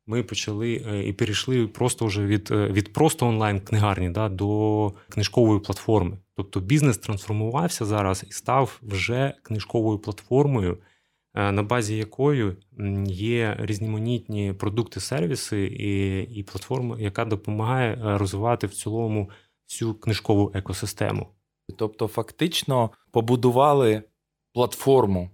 Ми 0.07 0.23
почали 0.23 0.85
е, 0.87 1.07
і 1.07 1.13
перейшли 1.13 1.67
просто 1.67 2.05
вже 2.05 2.25
від 2.25 2.51
е, 2.51 2.67
від 2.67 2.93
просто 2.93 3.27
онлайн-книгарні 3.27 4.09
да, 4.09 4.29
до 4.29 4.93
книжкової 5.09 5.59
платформи. 5.59 6.17
Тобто 6.35 6.59
бізнес 6.59 6.97
трансформувався 6.97 7.85
зараз 7.85 8.25
і 8.29 8.31
став 8.31 8.79
вже 8.81 9.33
книжковою 9.43 9.99
платформою, 9.99 10.77
на 11.33 11.63
базі 11.63 11.97
якої 11.97 12.55
є 13.05 13.57
різноманітні 13.59 14.53
продукти, 14.53 14.99
сервіси 14.99 15.63
і 15.65 16.21
і 16.39 16.43
платформа, 16.43 16.99
яка 16.99 17.25
допомагає 17.25 17.93
е, 17.93 18.17
розвивати 18.17 18.67
в 18.67 18.73
цілому 18.73 19.29
всю 19.67 19.93
книжкову 19.93 20.51
екосистему. 20.53 21.27
Тобто, 21.77 22.07
фактично 22.07 22.89
побудували 23.11 24.03
платформу, 24.53 25.29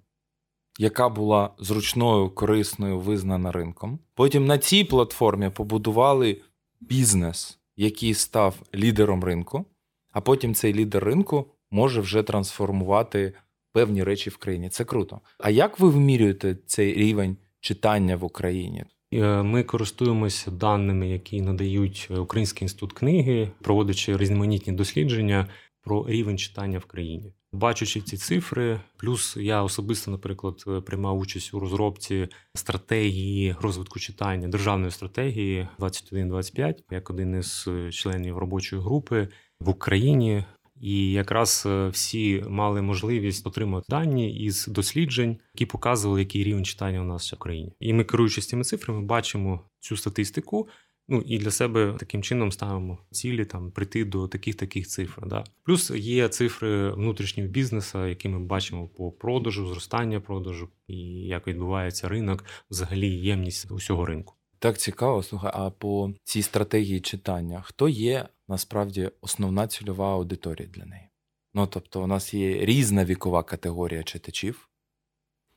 яка 0.79 1.09
була 1.09 1.49
зручною, 1.59 2.29
корисною, 2.29 2.99
визнана 2.99 3.51
ринком. 3.51 3.99
Потім 4.13 4.45
на 4.45 4.57
цій 4.57 4.83
платформі 4.83 5.49
побудували 5.49 6.41
бізнес, 6.81 7.59
який 7.75 8.13
став 8.13 8.55
лідером 8.75 9.23
ринку, 9.23 9.65
а 10.11 10.21
потім 10.21 10.55
цей 10.55 10.73
лідер 10.73 11.03
ринку 11.03 11.51
може 11.71 12.01
вже 12.01 12.23
трансформувати 12.23 13.33
певні 13.75 14.03
речі 14.03 14.29
в 14.29 14.37
країні. 14.37 14.69
Це 14.69 14.85
круто. 14.85 15.19
А 15.39 15.49
як 15.49 15.79
ви 15.79 15.89
вимірюєте 15.89 16.57
цей 16.65 16.93
рівень 16.93 17.37
читання 17.59 18.15
в 18.15 18.23
Україні? 18.23 18.85
Е, 19.13 19.43
ми 19.43 19.63
користуємося 19.63 20.51
даними, 20.51 21.09
які 21.09 21.41
надають 21.41 22.09
Український 22.17 22.65
інститут 22.65 22.93
книги, 22.93 23.51
проводячи 23.61 24.17
різноманітні 24.17 24.73
дослідження 24.73 25.47
про 25.81 26.05
рівень 26.07 26.37
читання 26.37 26.79
в 26.79 26.85
країні. 26.85 27.33
Бачучи 27.53 28.01
ці 28.01 28.17
цифри, 28.17 28.79
плюс 28.97 29.37
я 29.37 29.63
особисто, 29.63 30.11
наприклад, 30.11 30.85
приймав 30.85 31.19
участь 31.19 31.53
у 31.53 31.59
розробці 31.59 32.27
стратегії 32.53 33.55
розвитку 33.61 33.99
читання 33.99 34.47
державної 34.47 34.91
стратегії 34.91 35.67
21-25, 35.79 36.75
як 36.91 37.09
один 37.09 37.39
із 37.39 37.67
членів 37.91 38.37
робочої 38.37 38.81
групи 38.81 39.27
в 39.59 39.69
Україні. 39.69 40.43
І 40.81 41.11
якраз 41.11 41.63
е, 41.65 41.87
всі 41.87 42.43
мали 42.47 42.81
можливість 42.81 43.47
отримати 43.47 43.85
дані 43.89 44.35
із 44.35 44.67
досліджень, 44.67 45.37
які 45.53 45.65
показували, 45.65 46.19
який 46.19 46.43
рівень 46.43 46.65
читання 46.65 47.01
у 47.01 47.05
нас 47.05 47.33
в 47.33 47.37
країні. 47.37 47.73
І 47.79 47.93
ми, 47.93 48.03
керуючись 48.03 48.47
цими 48.47 48.63
цифрами, 48.63 49.01
бачимо 49.01 49.61
цю 49.79 49.97
статистику. 49.97 50.67
Ну 51.07 51.23
і 51.25 51.37
для 51.37 51.51
себе 51.51 51.95
таким 51.99 52.23
чином 52.23 52.51
ставимо 52.51 52.97
цілі 53.11 53.45
там 53.45 53.71
прийти 53.71 54.05
до 54.05 54.27
таких 54.27 54.55
таких 54.55 54.87
цифр. 54.87 55.27
Да. 55.27 55.43
Плюс 55.63 55.91
є 55.91 56.29
цифри 56.29 56.91
внутрішнього 56.91 57.49
бізнесу, 57.49 58.05
які 58.05 58.29
ми 58.29 58.39
бачимо 58.39 58.87
по 58.87 59.11
продажу, 59.11 59.67
зростання 59.67 60.19
продажу 60.19 60.69
і 60.87 60.97
як 61.07 61.47
відбувається 61.47 62.09
ринок, 62.09 62.45
взагалі 62.69 63.07
ємність 63.07 63.71
усього 63.71 64.05
ринку. 64.05 64.33
Так 64.65 64.77
цікаво, 64.77 65.23
слухай, 65.23 65.51
а 65.53 65.69
по 65.69 66.13
цій 66.23 66.41
стратегії 66.41 67.01
читання, 67.01 67.61
хто 67.65 67.89
є 67.89 68.29
насправді 68.47 69.11
основна 69.21 69.67
цільова 69.67 70.13
аудиторія 70.13 70.67
для 70.67 70.85
неї? 70.85 71.09
Ну 71.53 71.67
тобто, 71.67 72.03
у 72.03 72.07
нас 72.07 72.33
є 72.33 72.65
різна 72.65 73.05
вікова 73.05 73.43
категорія 73.43 74.03
читачів. 74.03 74.69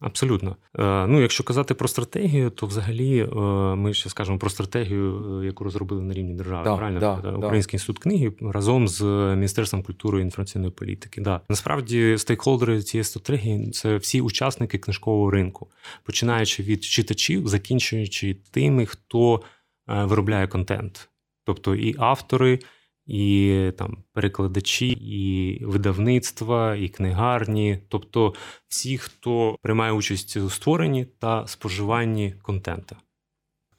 Абсолютно. 0.00 0.56
Е, 0.78 1.06
ну, 1.06 1.20
якщо 1.20 1.44
казати 1.44 1.74
про 1.74 1.88
стратегію, 1.88 2.50
то 2.50 2.66
взагалі 2.66 3.20
е, 3.20 3.36
ми 3.74 3.94
ще 3.94 4.08
скажемо 4.08 4.38
про 4.38 4.50
стратегію, 4.50 5.40
е, 5.42 5.46
яку 5.46 5.64
розробили 5.64 6.02
на 6.02 6.14
рівні 6.14 6.34
держави. 6.34 6.64
Да, 6.64 6.76
правильно 6.76 7.00
да, 7.00 7.30
Український 7.30 7.72
да. 7.72 7.76
інститут 7.76 7.98
книги 7.98 8.32
разом 8.40 8.88
з 8.88 9.02
Міністерством 9.36 9.82
культури 9.82 10.20
і 10.20 10.22
інформаційної 10.22 10.70
політики. 10.72 11.20
Да. 11.20 11.40
Насправді, 11.48 12.18
стейкхолдери 12.18 12.82
цієї 12.82 13.04
стратегії 13.04 13.70
це 13.70 13.96
всі 13.96 14.20
учасники 14.20 14.78
книжкового 14.78 15.30
ринку, 15.30 15.68
починаючи 16.04 16.62
від 16.62 16.84
читачів, 16.84 17.48
закінчуючи 17.48 18.36
тими, 18.50 18.86
хто 18.86 19.42
виробляє 19.86 20.46
контент, 20.46 21.08
тобто 21.44 21.74
і 21.74 21.94
автори 21.98 22.58
і 23.08 23.72
там 23.78 24.04
перекладачі, 24.12 24.88
і 24.88 25.64
видавництва, 25.64 26.76
і 26.76 26.88
книгарні, 26.88 27.78
тобто 27.88 28.34
всі, 28.68 28.98
хто 28.98 29.56
приймає 29.62 29.92
участь 29.92 30.36
у 30.36 30.50
створенні 30.50 31.04
та 31.04 31.46
споживанні 31.46 32.34
контенту. 32.42 32.96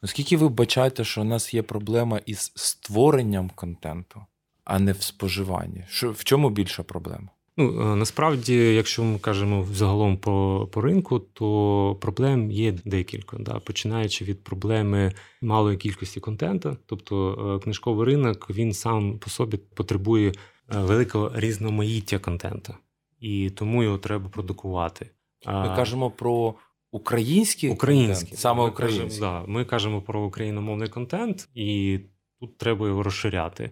Наскільки 0.02 0.36
ви 0.36 0.48
бачаєте, 0.48 1.04
що 1.04 1.20
у 1.20 1.24
нас 1.24 1.54
є 1.54 1.62
проблема 1.62 2.20
із 2.26 2.52
створенням 2.56 3.50
контенту, 3.54 4.26
а 4.64 4.78
не 4.78 4.92
в 4.92 5.02
споживанні? 5.02 5.84
Що 5.88 6.12
в 6.12 6.24
чому 6.24 6.50
більша 6.50 6.82
проблема? 6.82 7.28
Ну 7.60 7.92
е, 7.92 7.96
насправді, 7.96 8.74
якщо 8.74 9.04
ми 9.04 9.18
кажемо 9.18 9.66
загалом 9.72 10.16
по 10.16 10.68
по 10.72 10.80
ринку, 10.80 11.18
то 11.18 11.96
проблем 12.00 12.50
є 12.50 12.72
декілька. 12.84 13.36
Да? 13.38 13.58
Починаючи 13.58 14.24
від 14.24 14.44
проблеми 14.44 15.12
малої 15.42 15.76
кількості 15.76 16.20
контенту, 16.20 16.76
тобто 16.86 17.32
е, 17.56 17.64
книжковий 17.64 18.06
ринок 18.06 18.50
він 18.50 18.72
сам 18.72 19.18
по 19.18 19.30
собі 19.30 19.56
потребує 19.56 20.28
е, 20.28 20.32
великого 20.78 21.30
різноманіття 21.34 22.18
контенту, 22.18 22.74
і 23.20 23.50
тому 23.50 23.82
його 23.82 23.98
треба 23.98 24.28
продукувати. 24.28 25.10
Ми 25.46 25.76
кажемо 25.76 26.10
про 26.10 26.54
український 26.92 27.70
український 27.70 28.28
контент, 28.28 28.40
саме 28.40 28.64
ми. 28.64 28.70
Кажемо, 28.70 29.10
да, 29.20 29.44
Ми 29.46 29.64
кажемо 29.64 30.02
про 30.02 30.22
україномовний 30.22 30.88
контент, 30.88 31.48
і 31.54 32.00
тут 32.40 32.58
треба 32.58 32.86
його 32.86 33.02
розширяти. 33.02 33.70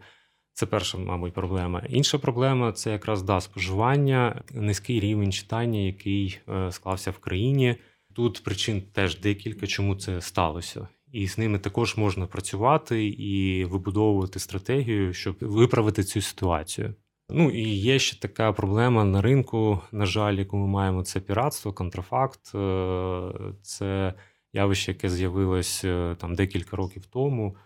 Це 0.58 0.66
перша, 0.66 0.98
мабуть, 0.98 1.32
проблема. 1.32 1.82
Інша 1.88 2.18
проблема 2.18 2.72
це 2.72 2.90
якраз 2.90 3.22
да, 3.22 3.40
споживання, 3.40 4.42
низький 4.52 5.00
рівень 5.00 5.32
читання, 5.32 5.80
який 5.80 6.38
е, 6.48 6.72
склався 6.72 7.10
в 7.10 7.18
країні. 7.18 7.76
Тут 8.14 8.44
причин 8.44 8.82
теж 8.92 9.20
декілька, 9.20 9.66
чому 9.66 9.96
це 9.96 10.20
сталося. 10.20 10.88
І 11.12 11.28
з 11.28 11.38
ними 11.38 11.58
також 11.58 11.96
можна 11.96 12.26
працювати 12.26 13.06
і 13.06 13.64
вибудовувати 13.64 14.38
стратегію, 14.38 15.14
щоб 15.14 15.36
виправити 15.40 16.04
цю 16.04 16.20
ситуацію. 16.20 16.94
Ну 17.30 17.50
і 17.50 17.68
є 17.68 17.98
ще 17.98 18.20
така 18.20 18.52
проблема 18.52 19.04
на 19.04 19.22
ринку. 19.22 19.80
На 19.92 20.06
жаль, 20.06 20.34
яку 20.34 20.56
ми 20.56 20.66
маємо, 20.66 21.02
це 21.02 21.20
піратство, 21.20 21.72
контрафакт. 21.72 22.54
Е, 22.54 23.30
це 23.62 24.14
явище, 24.52 24.92
яке 24.92 25.08
з'явилось 25.08 25.84
е, 25.84 26.16
там 26.18 26.34
декілька 26.34 26.76
років 26.76 27.06
тому 27.06 27.56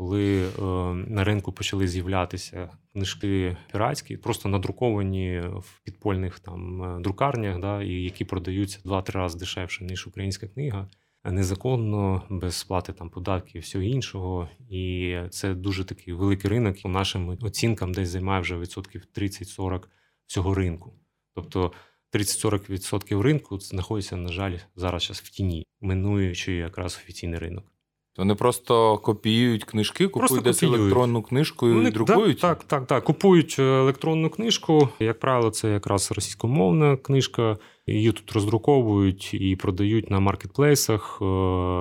коли 0.00 0.42
е, 0.42 0.50
на 0.94 1.24
ринку 1.24 1.52
почали 1.52 1.88
з'являтися 1.88 2.68
книжки 2.92 3.56
піратські, 3.72 4.16
просто 4.16 4.48
надруковані 4.48 5.40
в 5.40 5.80
підпольних 5.84 6.38
там 6.38 6.82
е, 6.82 7.00
друкарнях, 7.00 7.60
да, 7.60 7.82
і 7.82 7.92
які 7.92 8.24
продаються 8.24 8.78
два-три 8.84 9.20
рази 9.20 9.38
дешевше, 9.38 9.84
ніж 9.84 10.06
українська 10.06 10.46
книга. 10.48 10.88
Незаконно, 11.24 12.22
без 12.30 12.54
сплати 12.54 12.92
там 12.92 13.10
податків 13.10 13.62
всього 13.62 13.84
іншого. 13.84 14.48
І 14.70 15.16
це 15.30 15.54
дуже 15.54 15.84
такий 15.84 16.14
великий 16.14 16.50
ринок. 16.50 16.82
По 16.82 16.88
нашим 16.88 17.38
оцінкам 17.40 17.92
десь 17.92 18.08
займає 18.08 18.40
вже 18.40 18.58
відсотків 18.58 19.04
30-40 19.16 19.82
всього 20.26 20.54
ринку. 20.54 20.92
Тобто 21.34 21.72
30-40% 22.12 23.20
ринку 23.20 23.60
знаходиться, 23.60 24.16
на 24.16 24.28
жаль, 24.28 24.58
зараз 24.76 25.10
в 25.10 25.28
тіні, 25.28 25.66
минуючи 25.80 26.52
якраз 26.52 26.96
офіційний 26.96 27.38
ринок. 27.38 27.72
Вони 28.18 28.34
просто 28.34 28.98
копіюють 28.98 29.64
книжки, 29.64 30.08
купують 30.08 30.44
десь 30.44 30.62
електронну 30.62 31.22
книжку 31.22 31.68
і 31.68 31.72
Вони- 31.72 31.90
друкують. 31.90 32.40
Так, 32.40 32.58
так, 32.58 32.66
так, 32.68 32.86
так. 32.86 33.04
Купують 33.04 33.56
е, 33.58 33.62
електронну 33.62 34.30
книжку. 34.30 34.88
Як 35.00 35.20
правило, 35.20 35.50
це 35.50 35.72
якраз 35.72 36.12
російськомовна 36.12 36.96
книжка. 36.96 37.58
Її 37.86 38.12
тут 38.12 38.32
роздруковують 38.32 39.34
і 39.34 39.56
продають 39.56 40.10
на 40.10 40.20
маркетплейсах 40.20 41.18
е, 41.22 41.24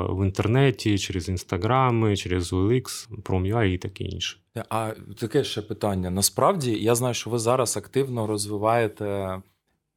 в 0.09 0.25
інтернеті, 0.25 0.97
через 0.97 1.29
інстаграми, 1.29 2.17
через 2.17 2.53
OLX, 2.53 3.09
Prom.ua 3.23 3.63
і 3.63 3.77
таке 3.77 4.03
інше. 4.03 4.37
А 4.69 4.91
таке 5.19 5.43
ще 5.43 5.61
питання. 5.61 6.09
Насправді 6.09 6.71
я 6.71 6.95
знаю, 6.95 7.13
що 7.13 7.29
ви 7.29 7.39
зараз 7.39 7.77
активно 7.77 8.27
розвиваєте 8.27 9.37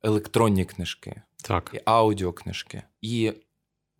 електронні 0.02 0.64
книжки 0.64 1.22
Так. 1.44 1.70
і 1.74 1.80
аудіокнижки. 1.84 2.82
І 3.02 3.32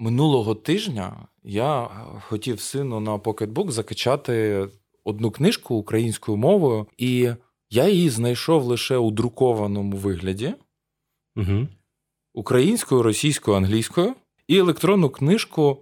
минулого 0.03 0.55
тижня 0.55 1.29
я 1.45 1.91
хотів 2.29 2.61
сину 2.61 3.01
на 3.01 3.17
Pocketbook 3.17 3.71
закачати 3.71 4.69
одну 5.05 5.31
книжку 5.31 5.75
українською 5.75 6.37
мовою, 6.37 6.87
і 6.99 7.31
я 7.71 7.89
її 7.89 8.11
знайшов 8.11 8.65
лише 8.65 8.97
у 8.97 9.11
друкованому 9.11 9.97
вигляді 9.97 10.55
Угу. 11.37 11.69
українською, 12.35 13.03
російською, 13.03 13.57
англійською, 13.57 14.15
і 14.49 14.59
електронну 14.59 15.11
книжку 15.11 15.79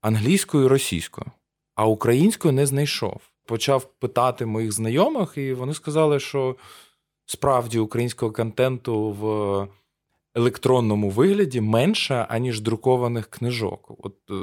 англійською 0.00 0.64
і 0.64 0.68
російською, 0.68 1.26
а 1.74 1.86
українською 1.86 2.54
не 2.54 2.66
знайшов. 2.66 3.20
Почав 3.46 3.84
питати 3.84 4.46
моїх 4.46 4.72
знайомих, 4.72 5.32
і 5.36 5.54
вони 5.54 5.74
сказали, 5.74 6.20
що 6.20 6.56
справді 7.26 7.78
українського 7.78 8.32
контенту 8.32 9.10
в 9.10 9.68
електронному 10.34 11.10
вигляді 11.10 11.60
менше, 11.60 12.26
аніж 12.28 12.60
друкованих 12.60 13.26
книжок. 13.26 13.92
От 13.98 14.16
е, 14.30 14.34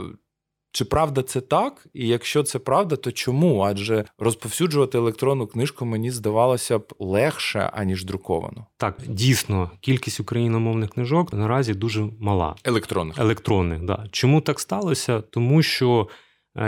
чи 0.71 0.85
правда 0.85 1.23
це 1.23 1.41
так? 1.41 1.87
І 1.93 2.07
якщо 2.07 2.43
це 2.43 2.59
правда, 2.59 2.95
то 2.95 3.11
чому? 3.11 3.61
Адже 3.61 4.05
розповсюджувати 4.19 4.97
електронну 4.97 5.47
книжку 5.47 5.85
мені 5.85 6.11
здавалося 6.11 6.79
б 6.79 6.93
легше, 6.99 7.69
аніж 7.73 8.05
друковану. 8.05 8.65
Так, 8.77 8.97
дійсно, 9.07 9.71
кількість 9.81 10.19
україномовних 10.19 10.89
книжок 10.89 11.33
наразі 11.33 11.73
дуже 11.73 12.09
мала. 12.19 12.55
Електронних. 12.63 13.17
Електронних, 13.17 13.83
да. 13.83 14.05
Чому 14.11 14.41
так 14.41 14.59
сталося? 14.59 15.21
Тому 15.21 15.63
що, 15.63 16.07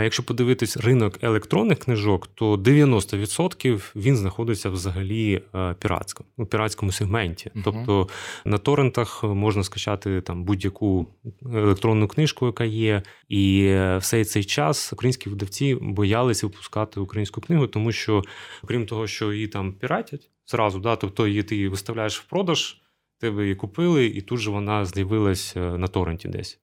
якщо 0.00 0.22
подивитись 0.22 0.76
ринок 0.76 1.18
електронних 1.22 1.78
книжок, 1.78 2.26
то 2.34 2.56
90% 2.56 3.92
він 3.96 4.16
знаходиться 4.16 4.70
взагалі 4.70 5.42
е, 5.54 5.74
піратському, 5.74 6.28
у 6.36 6.46
піратському 6.46 6.92
сегменті. 6.92 7.50
Мгм. 7.54 7.64
Тобто 7.64 8.08
на 8.44 8.58
торрентах 8.58 9.24
можна 9.24 9.64
скачати 9.64 10.20
там 10.20 10.44
будь-яку 10.44 11.06
електронну 11.54 12.08
книжку, 12.08 12.46
яка 12.46 12.64
є, 12.64 13.02
і 13.28 13.64
е, 13.64 13.98
все 13.98 14.24
цей 14.24 14.44
час 14.44 14.92
українські 14.92 15.30
видавці 15.30 15.74
боялися 15.80 16.46
випускати 16.46 17.00
українську 17.00 17.40
книгу, 17.40 17.66
тому 17.66 17.92
що, 17.92 18.22
окрім 18.62 18.86
того, 18.86 19.06
що 19.06 19.32
її 19.32 19.48
там 19.48 19.72
піратять 19.72 20.30
зразу, 20.46 20.78
да, 20.78 20.96
тобто 20.96 21.26
її 21.26 21.42
ти 21.42 21.68
виставляєш 21.68 22.20
в 22.20 22.24
продаж 22.24 22.76
тебе 23.22 23.42
її 23.42 23.54
купили, 23.54 24.06
і 24.06 24.20
тут 24.20 24.38
же 24.38 24.50
вона 24.50 24.84
з'явилась 24.84 25.56
е, 25.56 25.60
на 25.60 25.88
торренті 25.88 26.28
десь. 26.28 26.60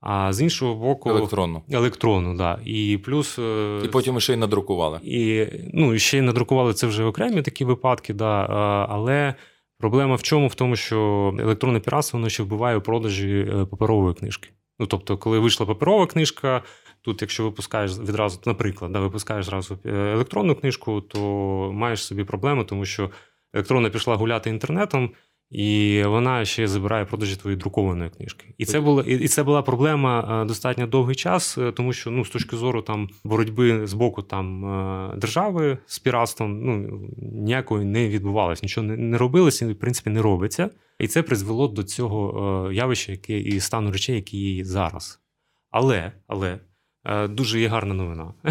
А 0.00 0.32
з 0.32 0.40
іншого 0.42 0.74
боку, 0.74 1.10
Електронну. 1.10 1.62
електронну, 1.70 2.36
да. 2.36 2.58
І 2.64 2.98
плюс. 3.04 3.38
е, 3.38 3.80
І 3.84 3.88
потім 3.88 4.20
ще 4.20 4.32
й 4.32 4.36
надрукували. 4.36 5.00
і, 5.02 5.46
ну, 5.74 5.94
і 5.94 5.98
ще 5.98 6.18
й 6.18 6.20
надрукували 6.20 6.74
це 6.74 6.86
вже 6.86 7.04
окремі 7.04 7.42
такі 7.42 7.64
випадки, 7.64 8.14
да, 8.14 8.46
але 8.90 9.34
проблема 9.78 10.14
в 10.14 10.22
чому? 10.22 10.46
В 10.48 10.54
тому, 10.54 10.76
що 10.76 10.96
електронне 11.40 11.80
піратство 11.80 12.18
воно 12.18 12.28
ще 12.28 12.42
вбиває 12.42 12.76
у 12.76 12.80
продажі 12.80 13.48
е, 13.54 13.64
паперової 13.64 14.14
книжки. 14.14 14.48
Ну, 14.78 14.86
тобто, 14.86 15.18
коли 15.18 15.38
вийшла 15.38 15.66
паперова 15.66 16.06
книжка, 16.06 16.62
тут, 17.02 17.22
якщо 17.22 17.44
випускаєш 17.44 17.98
відразу, 17.98 18.40
наприклад, 18.46 18.92
да, 18.92 19.00
випускаєш 19.00 19.44
зразу 19.46 19.78
е, 19.86 19.90
електронну 20.12 20.54
книжку, 20.54 21.00
то 21.00 21.18
маєш 21.74 22.04
собі 22.04 22.24
проблему, 22.24 22.64
тому 22.64 22.84
що 22.84 23.10
електронна 23.54 23.90
пішла 23.90 24.16
гуляти 24.16 24.50
інтернетом. 24.50 25.10
І 25.50 26.02
вона 26.06 26.44
ще 26.44 26.68
забирає 26.68 27.04
продажі 27.04 27.36
твоєї 27.36 27.58
друкованої 27.58 28.10
книжки. 28.10 28.54
І 28.58 28.64
це 28.64 28.80
була 28.80 29.02
і 29.02 29.28
це 29.28 29.42
була 29.42 29.62
проблема 29.62 30.42
е, 30.42 30.46
достатньо 30.46 30.86
довгий 30.86 31.14
час, 31.14 31.58
е, 31.58 31.72
тому 31.72 31.92
що 31.92 32.10
ну 32.10 32.24
з 32.24 32.30
точки 32.30 32.56
зору 32.56 32.82
там 32.82 33.08
боротьби 33.24 33.86
з 33.86 33.92
боку 33.92 34.22
там 34.22 34.64
е, 34.64 35.16
держави 35.16 35.78
з 35.86 35.98
піратством 35.98 36.60
ну 36.62 37.00
ніякої 37.18 37.84
не 37.84 38.08
відбувалося, 38.08 38.60
нічого 38.62 38.86
не, 38.86 38.96
не 38.96 39.18
робилося, 39.18 39.66
і 39.66 39.72
в 39.72 39.78
принципі 39.78 40.10
не 40.10 40.22
робиться. 40.22 40.70
І 40.98 41.06
це 41.06 41.22
призвело 41.22 41.68
до 41.68 41.82
цього 41.82 42.72
явища, 42.72 43.12
яке 43.12 43.38
і 43.38 43.60
стану 43.60 43.92
речей, 43.92 44.16
які 44.16 44.54
є 44.54 44.64
зараз. 44.64 45.20
Але, 45.70 46.12
але 46.26 46.58
дуже 47.28 47.60
є 47.60 47.68
гарна 47.68 47.94
новина. 47.94 48.34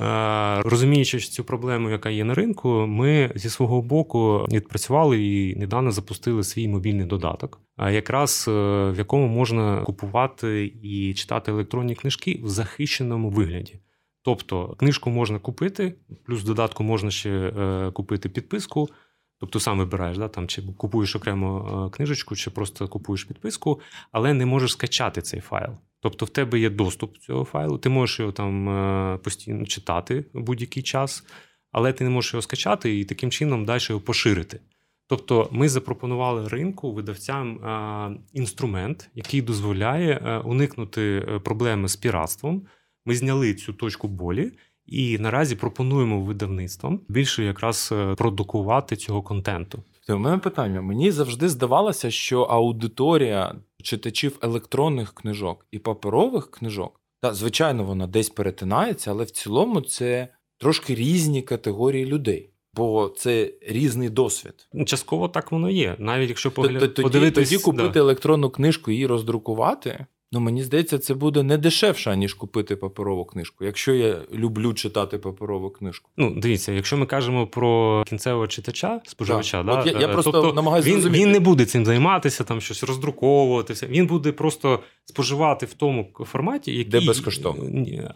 Е, 0.00 0.62
Розуміючи 0.62 1.18
цю 1.18 1.44
проблему, 1.44 1.90
яка 1.90 2.10
є 2.10 2.24
на 2.24 2.34
ринку, 2.34 2.68
ми 2.88 3.32
зі 3.34 3.50
свого 3.50 3.82
боку 3.82 4.46
відпрацювали 4.52 5.24
і 5.24 5.56
недавно 5.56 5.90
запустили 5.90 6.44
свій 6.44 6.68
мобільний 6.68 7.06
додаток, 7.06 7.60
якраз 7.78 8.44
е, 8.48 8.50
в 8.90 8.94
якому 8.98 9.28
можна 9.28 9.82
купувати 9.82 10.72
і 10.82 11.14
читати 11.14 11.50
електронні 11.50 11.94
книжки 11.94 12.40
в 12.42 12.48
захищеному 12.48 13.30
вигляді. 13.30 13.80
Тобто 14.24 14.68
книжку 14.68 15.10
можна 15.10 15.38
купити, 15.38 15.94
плюс 16.26 16.44
додатку 16.44 16.84
можна 16.84 17.10
ще 17.10 17.30
е, 17.30 17.90
купити 17.90 18.28
підписку. 18.28 18.88
Тобто 19.38 19.60
сам 19.60 19.78
вибираєш, 19.78 20.18
да, 20.18 20.28
там, 20.28 20.48
чи 20.48 20.62
купуєш 20.62 21.16
окремо 21.16 21.86
е, 21.86 21.96
книжечку, 21.96 22.36
чи 22.36 22.50
просто 22.50 22.88
купуєш 22.88 23.24
підписку, 23.24 23.80
але 24.12 24.34
не 24.34 24.46
можеш 24.46 24.72
скачати 24.72 25.22
цей 25.22 25.40
файл. 25.40 25.70
Тобто 26.00 26.24
в 26.24 26.28
тебе 26.28 26.58
є 26.58 26.70
доступ 26.70 27.14
до 27.14 27.18
цього 27.18 27.44
файлу, 27.44 27.78
ти 27.78 27.88
можеш 27.88 28.20
його 28.20 28.32
там 28.32 28.68
е, 28.68 29.18
постійно 29.18 29.66
читати 29.66 30.24
будь-який 30.34 30.82
час, 30.82 31.24
але 31.72 31.92
ти 31.92 32.04
не 32.04 32.10
можеш 32.10 32.34
його 32.34 32.42
скачати 32.42 32.98
і 32.98 33.04
таким 33.04 33.30
чином 33.30 33.64
далі 33.64 33.80
його 33.88 34.00
поширити. 34.00 34.60
Тобто 35.06 35.48
ми 35.52 35.68
запропонували 35.68 36.48
ринку 36.48 36.92
видавцям 36.92 37.58
е, 37.58 38.18
інструмент, 38.32 39.10
який 39.14 39.42
дозволяє 39.42 40.40
уникнути 40.44 41.20
проблеми 41.44 41.88
з 41.88 41.96
піратством. 41.96 42.66
Ми 43.06 43.14
зняли 43.14 43.54
цю 43.54 43.72
точку 43.72 44.08
болі. 44.08 44.52
І 44.86 45.18
наразі 45.18 45.56
пропонуємо 45.56 46.20
видавництвам 46.20 47.00
більше 47.08 47.44
якраз 47.44 47.90
е, 47.92 48.14
продукувати 48.14 48.96
цього 48.96 49.22
контенту. 49.22 49.82
У 50.08 50.16
мене 50.16 50.38
питання. 50.38 50.80
Мені 50.80 51.10
завжди 51.10 51.48
здавалося, 51.48 52.10
що 52.10 52.42
аудиторія 52.42 53.54
читачів 53.82 54.38
електронних 54.42 55.14
книжок 55.14 55.66
і 55.70 55.78
паперових 55.78 56.50
книжок, 56.50 57.00
та 57.20 57.34
звичайно, 57.34 57.84
вона 57.84 58.06
десь 58.06 58.30
перетинається, 58.30 59.10
але 59.10 59.24
в 59.24 59.30
цілому 59.30 59.80
це 59.80 60.28
трошки 60.58 60.94
різні 60.94 61.42
категорії 61.42 62.06
людей, 62.06 62.50
бо 62.74 63.12
це 63.16 63.50
різний 63.68 64.08
досвід. 64.08 64.68
Частково 64.86 65.28
так 65.28 65.52
воно 65.52 65.70
є. 65.70 65.96
Навіть 65.98 66.28
якщо 66.28 66.50
Т- 66.50 66.54
погля... 66.54 66.80
т- 66.80 66.88
Тоді, 66.88 67.02
подивитись, 67.02 67.48
тоді 67.48 67.62
купити 67.62 67.88
да. 67.88 68.00
електронну 68.00 68.50
книжку 68.50 68.90
і 68.90 68.94
її 68.94 69.06
роздрукувати. 69.06 70.06
Ну, 70.34 70.40
мені 70.40 70.62
здається, 70.62 70.98
це 70.98 71.14
буде 71.14 71.42
не 71.42 71.58
дешевше, 71.58 72.16
ніж 72.16 72.34
купити 72.34 72.76
паперову 72.76 73.24
книжку, 73.24 73.64
якщо 73.64 73.94
я 73.94 74.16
люблю 74.34 74.74
читати 74.74 75.18
паперову 75.18 75.70
книжку. 75.70 76.10
Ну, 76.16 76.34
дивіться, 76.36 76.72
якщо 76.72 76.96
ми 76.96 77.06
кажемо 77.06 77.46
про 77.46 78.02
кінцевого 78.06 78.46
читача, 78.46 79.00
споживача, 79.04 79.62
да, 79.62 79.80
От 79.80 79.86
я- 79.86 79.92
я 79.92 80.08
е, 80.08 80.12
просто 80.12 80.32
тобто 80.32 80.52
намагаюся 80.52 80.88
він, 80.88 80.94
зрозуміти. 80.94 81.24
він 81.24 81.32
не 81.32 81.40
буде 81.40 81.64
цим 81.64 81.86
займатися, 81.86 82.44
там 82.44 82.60
щось 82.60 82.84
роздруковувати. 82.84 83.86
Він 83.86 84.06
буде 84.06 84.32
просто 84.32 84.80
споживати 85.04 85.66
в 85.66 85.74
тому 85.74 86.08
форматі, 86.20 86.72
який 86.76 87.00
Де 87.00 87.06
безкоштовно. 87.06 87.64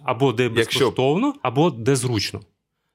Або 0.04 0.32
де 0.32 0.42
Якщо- 0.42 0.56
безкоштовно, 0.56 1.34
або 1.42 1.70
де 1.70 1.96
зручно. 1.96 2.40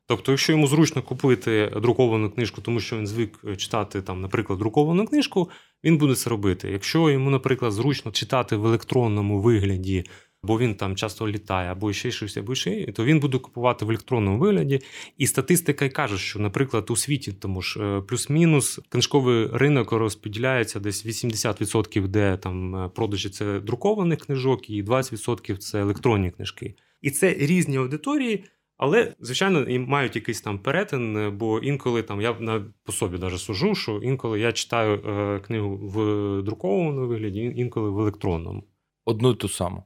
Тобто, 0.07 0.31
якщо 0.31 0.51
йому 0.51 0.67
зручно 0.67 1.01
купити 1.01 1.71
друковану 1.81 2.29
книжку, 2.29 2.61
тому 2.61 2.79
що 2.79 2.97
він 2.97 3.07
звик 3.07 3.39
читати, 3.57 4.01
там, 4.01 4.21
наприклад, 4.21 4.59
друковану 4.59 5.05
книжку, 5.07 5.49
він 5.83 5.97
буде 5.97 6.15
це 6.15 6.29
робити. 6.29 6.71
Якщо 6.71 7.09
йому, 7.09 7.29
наприклад, 7.29 7.71
зручно 7.71 8.11
читати 8.11 8.55
в 8.55 8.65
електронному 8.65 9.41
вигляді, 9.41 10.03
бо 10.43 10.59
він 10.59 10.75
там 10.75 10.95
часто 10.95 11.27
літає, 11.27 11.71
або 11.71 11.93
ще 11.93 12.11
щось, 12.11 12.37
або 12.37 12.55
ще, 12.55 12.91
то 12.91 13.05
він 13.05 13.19
буде 13.19 13.37
купувати 13.37 13.85
в 13.85 13.89
електронному 13.89 14.37
вигляді. 14.37 14.79
І 15.17 15.27
статистика 15.27 15.85
й 15.85 15.89
каже, 15.89 16.17
що, 16.17 16.39
наприклад, 16.39 16.89
у 16.89 16.95
світі 16.95 17.33
тому 17.33 17.61
ж 17.61 17.79
е, 17.83 18.01
плюс-мінус 18.01 18.79
книжковий 18.89 19.47
ринок 19.53 19.91
розподіляється 19.91 20.79
десь 20.79 21.05
80%, 21.05 22.07
де 22.07 22.37
там 22.37 22.75
е, 22.75 22.89
продажі 22.89 23.29
це 23.29 23.59
друкованих 23.59 24.19
книжок, 24.19 24.69
і 24.69 24.83
20% 24.83 25.57
це 25.57 25.81
електронні 25.81 26.31
книжки. 26.31 26.75
І 27.01 27.11
це 27.11 27.33
різні 27.33 27.77
аудиторії. 27.77 28.43
Але, 28.77 29.15
звичайно, 29.19 29.61
і 29.61 29.79
мають 29.79 30.15
якийсь 30.15 30.41
там 30.41 30.59
перетин, 30.59 31.17
е, 31.17 31.29
бо 31.29 31.59
інколи 31.59 32.03
там 32.03 32.21
я 32.21 32.35
на 32.39 32.65
по 32.83 32.91
собі 32.91 33.17
даже 33.17 33.37
сужу, 33.37 33.75
що 33.75 33.97
інколи 33.97 34.39
я 34.39 34.51
читаю 34.51 34.93
е, 34.93 35.39
книгу 35.39 35.75
в 35.75 36.41
друкованому 36.43 37.07
вигляді, 37.07 37.53
інколи 37.55 37.89
в 37.89 37.99
електронному. 37.99 38.63
Одну 39.05 39.31
й 39.31 39.35
ту 39.35 39.49
саму. 39.49 39.83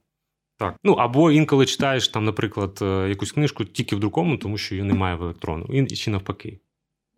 Так. 0.57 0.75
Ну 0.83 0.93
або 0.93 1.31
інколи 1.31 1.65
читаєш 1.65 2.07
там, 2.07 2.25
наприклад, 2.25 2.79
е, 2.81 3.09
якусь 3.09 3.31
книжку 3.31 3.65
тільки 3.65 3.95
в 3.95 3.99
друкованому, 3.99 4.37
тому 4.37 4.57
що 4.57 4.75
її 4.75 4.87
немає 4.87 5.15
в 5.15 5.23
електронному, 5.23 5.73
і 5.73 5.87
чи 5.87 6.11
навпаки. 6.11 6.59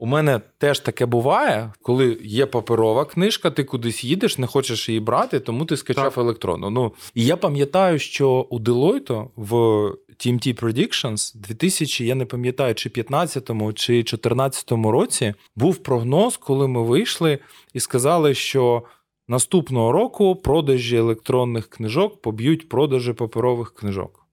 У 0.02 0.06
мене 0.06 0.42
теж 0.58 0.80
таке 0.80 1.06
буває, 1.06 1.74
коли 1.82 2.18
є 2.24 2.46
паперова 2.46 3.06
книжка, 3.06 3.52
ти 3.52 3.64
кудись 3.64 4.04
їдеш, 4.04 4.38
не 4.38 4.48
хочеш 4.48 4.90
її 4.90 5.02
брати, 5.02 5.40
тому 5.40 5.66
ти 5.66 5.78
скачав 5.78 6.04
Так. 6.04 6.18
електронну. 6.18 6.70
Ну 6.70 6.94
і 7.14 7.26
я 7.26 7.38
пам'ятаю, 7.38 8.00
що 8.00 8.30
у 8.50 8.60
Deloitte 8.60 9.28
в 9.36 9.54
TMT 10.20 10.62
Predictions 10.62 11.38
2000, 11.38 12.06
я 12.06 12.16
не 12.16 12.26
пам'ятаю, 12.26 12.76
чи 12.76 12.90
15-му, 12.90 13.74
чи 13.74 13.94
14-му 13.94 14.92
році 14.92 15.34
був 15.56 15.78
прогноз, 15.78 16.38
коли 16.38 16.68
ми 16.68 16.84
вийшли 16.84 17.40
і 17.74 17.80
сказали, 17.80 18.34
що 18.34 18.84
наступного 19.28 19.92
року 19.92 20.36
продажі 20.36 20.98
електронних 20.98 21.68
книжок 21.68 22.22
поб'ють 22.22 22.70
продажі 22.70 23.14
паперових 23.14 23.74
книжок. 23.74 24.28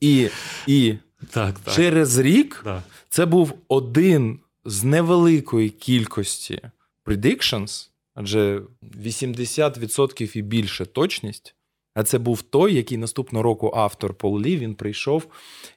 І, 0.00 0.28
і 0.66 0.94
Так, 1.30 1.58
так. 1.58 1.74
через 1.74 2.18
рік 2.18 2.60
так. 2.64 2.82
це 3.08 3.26
був 3.26 3.52
один 3.68 4.38
з 4.64 4.84
невеликої 4.84 5.70
кількості 5.70 6.60
predictions, 7.04 7.88
адже 8.14 8.62
80% 8.82 10.36
і 10.36 10.42
більше 10.42 10.86
точність. 10.86 11.54
А 11.94 12.02
це 12.02 12.18
був 12.18 12.42
той, 12.42 12.74
який 12.74 12.98
наступного 12.98 13.42
року 13.42 13.72
автор 13.76 14.14
Пол 14.14 14.40
Лі, 14.40 14.56
він 14.56 14.74
прийшов 14.74 15.26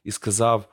і 0.04 0.12
сказав: 0.12 0.62
«Е, 0.62 0.73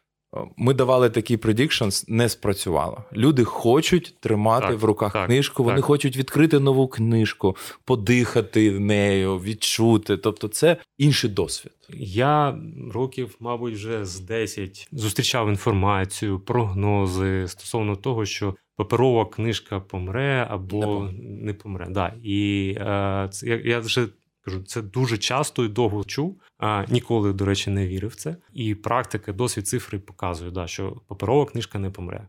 ми 0.57 0.75
давали 0.75 1.11
такі 1.11 1.37
predictions, 1.37 2.05
не 2.09 2.29
спрацювало. 2.29 3.05
Люди 3.13 3.45
хочуть 3.45 4.15
тримати 4.21 4.67
Так, 4.67 4.79
в 4.81 4.85
руках 4.85 5.13
так, 5.13 5.27
книжку, 5.27 5.65
вони 5.65 5.77
так. 5.77 5.85
хочуть 5.85 6.17
відкрити 6.17 6.59
нову 6.61 6.89
книжку, 6.89 7.57
подихати 7.85 8.81
нею, 8.81 9.39
відчути. 9.39 10.17
Тобто, 10.17 10.49
це 10.49 10.77
інший 10.99 11.31
досвід. 11.31 11.73
Я 11.99 12.59
років, 12.93 13.37
мабуть, 13.41 13.75
вже 13.75 14.05
з 14.05 14.21
10 14.21 14.89
зустрічав 14.93 15.49
інформацію, 15.49 16.41
прогнози 16.41 17.49
стосовно 17.49 17.97
того, 17.97 18.25
що 18.25 18.55
паперова 18.77 19.27
книжка 19.27 19.81
помре 19.81 20.47
або 20.51 21.11
Не 21.13 21.13
не 21.23 21.55
помре. 21.55 21.85
помре. 21.85 21.87
Да. 21.91 22.15
І 22.23 22.71
е, 22.79 23.29
це, 23.33 23.47
я, 23.47 23.61
я 23.65 23.79
вже 23.81 24.09
кажу, 24.45 24.63
це 24.63 24.83
дуже 24.83 25.19
часто 25.19 25.65
і 25.65 25.69
довго 25.69 26.05
чув. 26.05 26.41
А, 26.59 26.85
ніколи, 26.89 27.33
до 27.33 27.45
речі, 27.45 27.71
не 27.71 27.87
вірив 27.87 28.11
в 28.11 28.15
це. 28.15 28.37
І 28.53 28.75
практика, 28.75 29.33
досвід 29.33 29.69
цифри 29.69 29.99
показує, 29.99 30.51
да, 30.51 30.67
що 30.67 30.97
паперова 31.09 31.47
книжка 31.47 31.79
не 31.79 31.91
помре. 31.91 32.29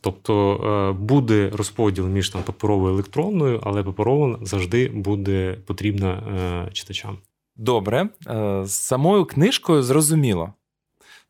Тобто 0.00 0.54
е, 0.54 0.92
буде 0.92 1.50
розподіл 1.54 2.06
між 2.06 2.30
там 2.30 2.42
паперовою 2.42 2.92
і 2.92 2.94
електронною, 2.94 3.60
але 3.62 3.82
паперова 3.82 4.38
завжди 4.42 4.88
буде 4.88 5.58
потрібна 5.66 6.10
е, 6.12 6.72
читачам. 6.72 7.18
Добре, 7.56 8.08
е, 8.26 8.62
з 8.64 8.72
самою 8.72 9.24
книжкою 9.24 9.82
зрозуміло. 9.82 10.52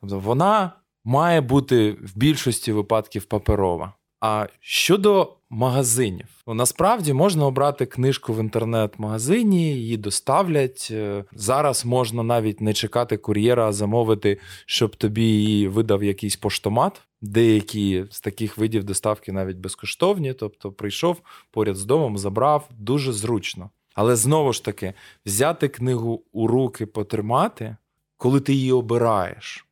Тобто 0.00 0.18
вона 0.18 0.72
має 1.04 1.40
бути 1.40 1.92
в 1.92 2.18
більшості 2.18 2.72
випадків 2.72 3.24
паперова. 3.24 3.92
А 4.20 4.46
щодо 4.60 5.36
магазинів, 5.52 6.26
ну, 6.46 6.54
насправді 6.54 7.12
можна 7.12 7.46
обрати 7.46 7.86
книжку 7.86 8.34
в 8.34 8.40
інтернет-магазині, 8.40 9.74
її 9.74 9.96
доставлять. 9.96 10.88
Е, 10.90 11.24
Зараз 11.32 11.84
можна 11.84 12.22
навіть 12.22 12.60
не 12.60 12.72
чекати 12.72 13.16
кур'єра, 13.16 13.68
а 13.68 13.72
замовити, 13.72 14.38
щоб 14.66 14.96
тобі 14.96 15.22
її 15.22 15.68
видав 15.68 16.04
якийсь 16.04 16.36
поштомат. 16.36 17.00
Деякі 17.20 18.04
з 18.10 18.20
таких 18.20 18.58
видів 18.58 18.84
доставки 18.84 19.32
навіть 19.32 19.56
безкоштовні. 19.56 20.32
Тобто 20.32 20.72
прийшов 20.72 21.20
поряд 21.50 21.76
з 21.76 21.84
домом, 21.84 22.18
забрав 22.18 22.68
дуже 22.78 23.12
зручно. 23.12 23.70
Але 23.94 24.16
знову 24.16 24.52
ж 24.52 24.64
таки, 24.64 24.94
взяти 25.26 25.68
книгу 25.68 26.24
у 26.32 26.46
руки, 26.46 26.86
потримати, 26.86 27.76
коли 28.16 28.40
ти 28.40 28.54
її 28.54 28.72
обираєш, 28.72 29.66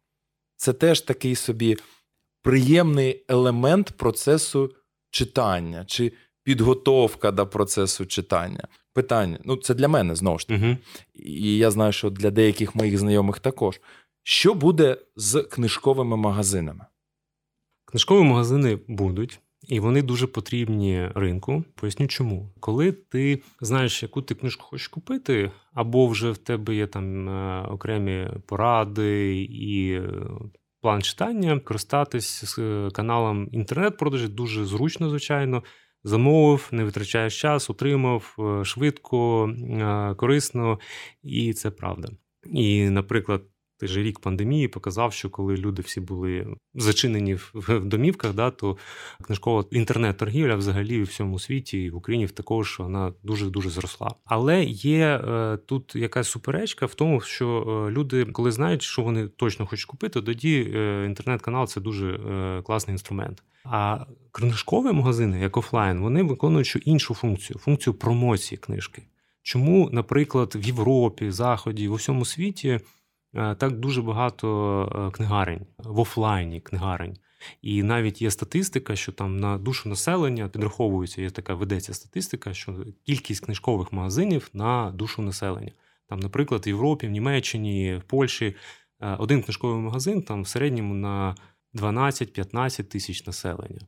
це 0.57 0.73
теж 0.73 1.01
такий 1.01 1.35
собі 1.35 1.77
приємний 2.43 3.25
елемент 3.29 3.91
процесу 3.91 4.71
читання 5.11 5.85
чи 5.85 6.13
підготовка 6.43 7.31
до 7.31 7.47
процесу 7.47 8.07
читання. 8.07 8.69
Питання: 8.93 9.39
ну, 9.45 9.57
це 9.57 9.75
для 9.75 9.89
мене 9.89 10.15
знову 10.15 10.39
ж 10.39 10.49
таки. 10.49 10.67
Угу. 10.67 10.77
І 11.15 11.57
я 11.57 11.71
знаю, 11.71 11.93
що 11.93 12.11
для 12.11 12.31
деяких 12.31 12.75
моїх 12.75 12.99
знайомих 12.99 13.39
також. 13.39 13.81
Що 14.23 14.55
буде 14.55 14.97
з 15.17 15.43
книжковими 15.43 16.17
магазинами? 16.17 16.87
Книжкові 17.85 18.25
магазини 18.25 18.79
будуть, 18.89 19.41
і 19.69 19.81
вони 19.81 20.03
дуже 20.03 20.27
потрібні 20.27 21.09
ринку. 21.15 21.65
Поясню 21.75 22.07
чому. 22.07 22.51
Коли 22.61 22.93
ти 22.93 23.43
знаєш, 23.61 24.03
яку 24.03 24.23
ти 24.23 24.35
книжку 24.35 24.67
хочеш 24.67 24.89
купити, 24.89 25.51
або 25.73 26.07
вже 26.07 26.31
в 26.31 26.39
тебе 26.39 26.75
є 26.75 26.87
там 26.87 27.29
е, 27.29 27.67
окремі 27.71 28.29
поради 28.47 29.43
і 29.43 29.93
е, 29.93 30.11
план 30.81 31.03
читання, 31.03 31.61
користатись 31.61 32.59
е, 32.59 32.89
каналом 32.93 33.49
інтернет-продажі 33.53 34.29
дуже 34.29 34.65
зручно, 34.65 35.09
звичайно. 35.09 35.63
Замовив, 36.05 36.69
не 36.73 36.85
витрачаєш 36.85 37.41
час, 37.41 37.71
отримав 37.71 38.37
е, 38.39 38.65
швидко, 38.65 39.49
е, 39.49 40.15
корисно, 40.15 40.79
і 41.23 41.53
це 41.53 41.71
правда. 41.71 42.09
І, 42.47 42.91
наприклад, 42.91 43.43
той 43.81 43.89
же 43.89 44.03
рік 44.03 44.21
пандемії 44.21 44.69
показав, 44.69 45.13
що 45.13 45.31
коли 45.31 45.57
люди 45.57 45.83
всі 45.83 46.01
були 46.01 46.47
зачинені 46.75 47.35
в 47.35 47.53
в 47.55 47.85
домівках, 47.85 48.35
да, 48.35 48.51
то 48.51 48.77
книжкова 49.23 49.65
інтернет-торгівля 49.71 50.57
взагалі 50.57 51.01
у 51.01 51.05
всьому 51.05 51.39
світі, 51.39 51.83
і 51.83 51.91
в 51.91 51.97
Україні 51.97 52.29
також 52.29 52.79
вона 52.79 53.13
дуже 53.23 53.51
дуже 53.51 53.71
зросла. 53.71 54.15
Але 54.25 54.65
є 54.65 55.07
е, 55.07 55.59
тут 55.67 55.97
якась 55.97 56.29
суперечка 56.29 56.87
в 56.87 56.95
тому, 56.95 57.21
що 57.21 57.47
е, 57.89 57.91
люди, 57.91 58.25
коли 58.25 58.53
знають, 58.53 58.83
що 58.83 59.03
вони 59.03 59.29
точно 59.29 59.67
хочуть 59.67 59.87
купити, 59.87 60.23
тоді 60.23 60.73
е, 60.75 61.05
інтернет-канал 61.07 61.67
це 61.67 61.81
дуже 61.81 62.21
класний 62.67 62.95
інструмент. 62.95 63.43
А 63.65 64.07
книжкові 64.33 64.93
магазини, 64.93 65.41
як 65.41 65.57
офлайн, 65.57 66.01
вони 66.01 66.23
виконують 66.23 66.77
іншу 66.85 67.15
функцію 67.15 67.59
функцію 67.59 67.95
промоції 67.95 68.59
книжки. 68.59 69.03
Чому, 69.43 69.91
наприклад, 69.93 70.53
в 70.57 70.63
Європі, 70.63 71.31
Заході, 71.31 71.89
в 71.89 71.93
усьому 71.93 72.25
світі 72.25 72.81
так 73.33 73.73
дуже 73.73 74.03
багато 74.03 75.09
е, 75.09 75.17
книгарень 75.17 75.67
в 75.79 76.01
офлайні 76.01 76.61
книгарень. 76.61 77.17
І 77.63 77.83
навіть 77.83 78.23
є 78.23 78.31
статистика, 78.31 78.97
що 78.97 79.13
там 79.13 79.37
на 79.37 79.59
душу 79.59 79.89
населення 79.89 80.49
підраховується, 80.49 81.23
є 81.23 81.31
така 81.31 81.55
ведеться 81.55 81.95
статистика, 81.95 82.55
що 82.55 82.77
кількість 83.07 83.45
книжкових 83.45 83.93
магазинів 83.93 84.51
на 84.53 84.91
душу 84.91 85.23
населення. 85.23 85.73
Там, 86.09 86.21
наприклад, 86.21 86.67
в 86.67 86.69
Європі, 86.69 87.07
в 87.07 87.11
Німеччині, 87.11 87.97
в 87.97 88.03
Польщі 88.03 88.57
е, 89.01 89.17
один 89.19 89.43
книжковий 89.43 89.79
магазин 89.79 90.23
там 90.23 90.43
в 90.43 90.49
середньому 90.49 90.95
на 90.95 91.35
12-15 91.75 92.85
тисяч 92.85 93.27
населення. 93.27 93.81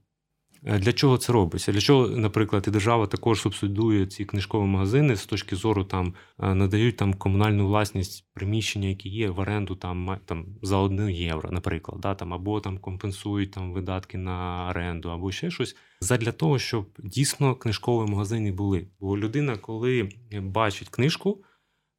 Е, 0.67 0.79
Для 0.79 0.93
чого 0.93 1.19
це 1.19 1.33
робиться? 1.33 1.73
Для 1.73 1.81
чого, 1.81 2.09
наприклад, 2.09 2.65
і 2.69 2.71
держава 2.71 3.07
також 3.07 3.41
субсидує 3.41 4.07
ці 4.07 4.25
книжкові 4.25 4.67
магазини 4.67 5.17
з 5.17 5.27
точки 5.27 5.57
зору 5.57 5.85
там 5.85 6.15
е, 6.43 6.55
надають 6.55 6.97
там 6.97 7.15
комунальну 7.15 7.67
власність 7.67 8.27
приміщення, 8.35 8.89
які 8.89 9.09
є 9.09 9.31
в 9.31 9.39
оренду 9.39 9.75
там, 9.75 10.19
там 10.25 10.47
за 10.63 10.77
1 10.77 11.11
євро, 11.11 11.51
наприклад, 11.51 12.01
да, 12.01 12.15
там, 12.15 12.35
або 12.35 12.61
там 12.61 12.79
компенсують 12.79 13.51
там 13.51 13.73
видатки 13.73 14.19
на 14.19 14.69
оренду, 14.71 15.09
або 15.09 15.33
ще 15.33 15.51
щось. 15.51 15.77
Задля 16.01 16.33
того, 16.33 16.59
щоб 16.59 16.89
дійсно 16.99 17.55
книжкові 17.55 18.11
магазини 18.11 18.53
були. 18.53 18.87
Бо 19.01 19.19
людина, 19.19 19.57
коли 19.57 20.09
бачить 20.43 20.89
книжку, 20.89 21.45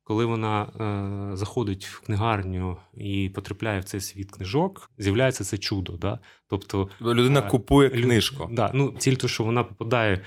коли 0.03 0.25
вона 0.25 0.63
е, 1.31 1.37
заходить 1.37 1.85
в 1.85 1.99
книгарню 2.01 2.77
і 2.93 3.31
потрапляє 3.35 3.79
в 3.79 3.83
цей 3.83 4.01
світ 4.01 4.31
книжок, 4.31 4.91
з'являється 4.97 5.43
це 5.43 5.57
чудо. 5.57 5.97
Да? 5.97 6.19
Тобто 6.47 6.89
Людина 7.01 7.39
Е, 7.39 7.49
купує 7.49 7.89
Лю- 7.89 8.03
книжку. 8.03 8.49
Да, 8.51 8.71
ну, 8.73 8.91
тільки 8.91 9.27
що 9.27 9.43
вона 9.43 9.63
попадає 9.63 10.21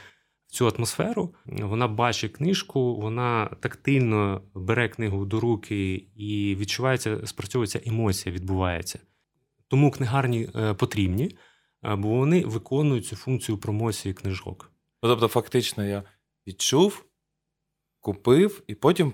в 0.47 0.53
цю 0.53 0.67
атмосферу, 0.69 1.35
вона 1.47 1.89
бачить 1.89 2.33
книжку, 2.33 2.97
вона 2.97 3.47
тактильно 3.61 4.43
бере 4.55 4.89
книгу 4.89 5.25
до 5.25 5.41
руки 5.41 5.95
і 6.17 6.57
відчувається, 6.59 7.27
спрацьовується 7.27 7.81
емоція, 7.87 8.35
відбувається. 8.35 8.99
Тому 9.69 9.91
книгарні 9.91 10.49
е, 10.57 10.75
потрібні, 10.75 11.37
е, 11.85 11.97
бо 11.97 12.09
вони 12.09 12.41
виконують 12.45 13.07
цю 13.07 13.17
функцію 13.17 13.59
промоції 13.59 14.15
книжок. 14.15 14.73
Ну, 15.03 15.09
тобто, 15.09 15.29
фактично, 15.29 15.85
я 15.85 16.03
відчув, 16.47 17.05
купив 18.01 18.63
і 18.67 18.75
потім, 18.75 19.13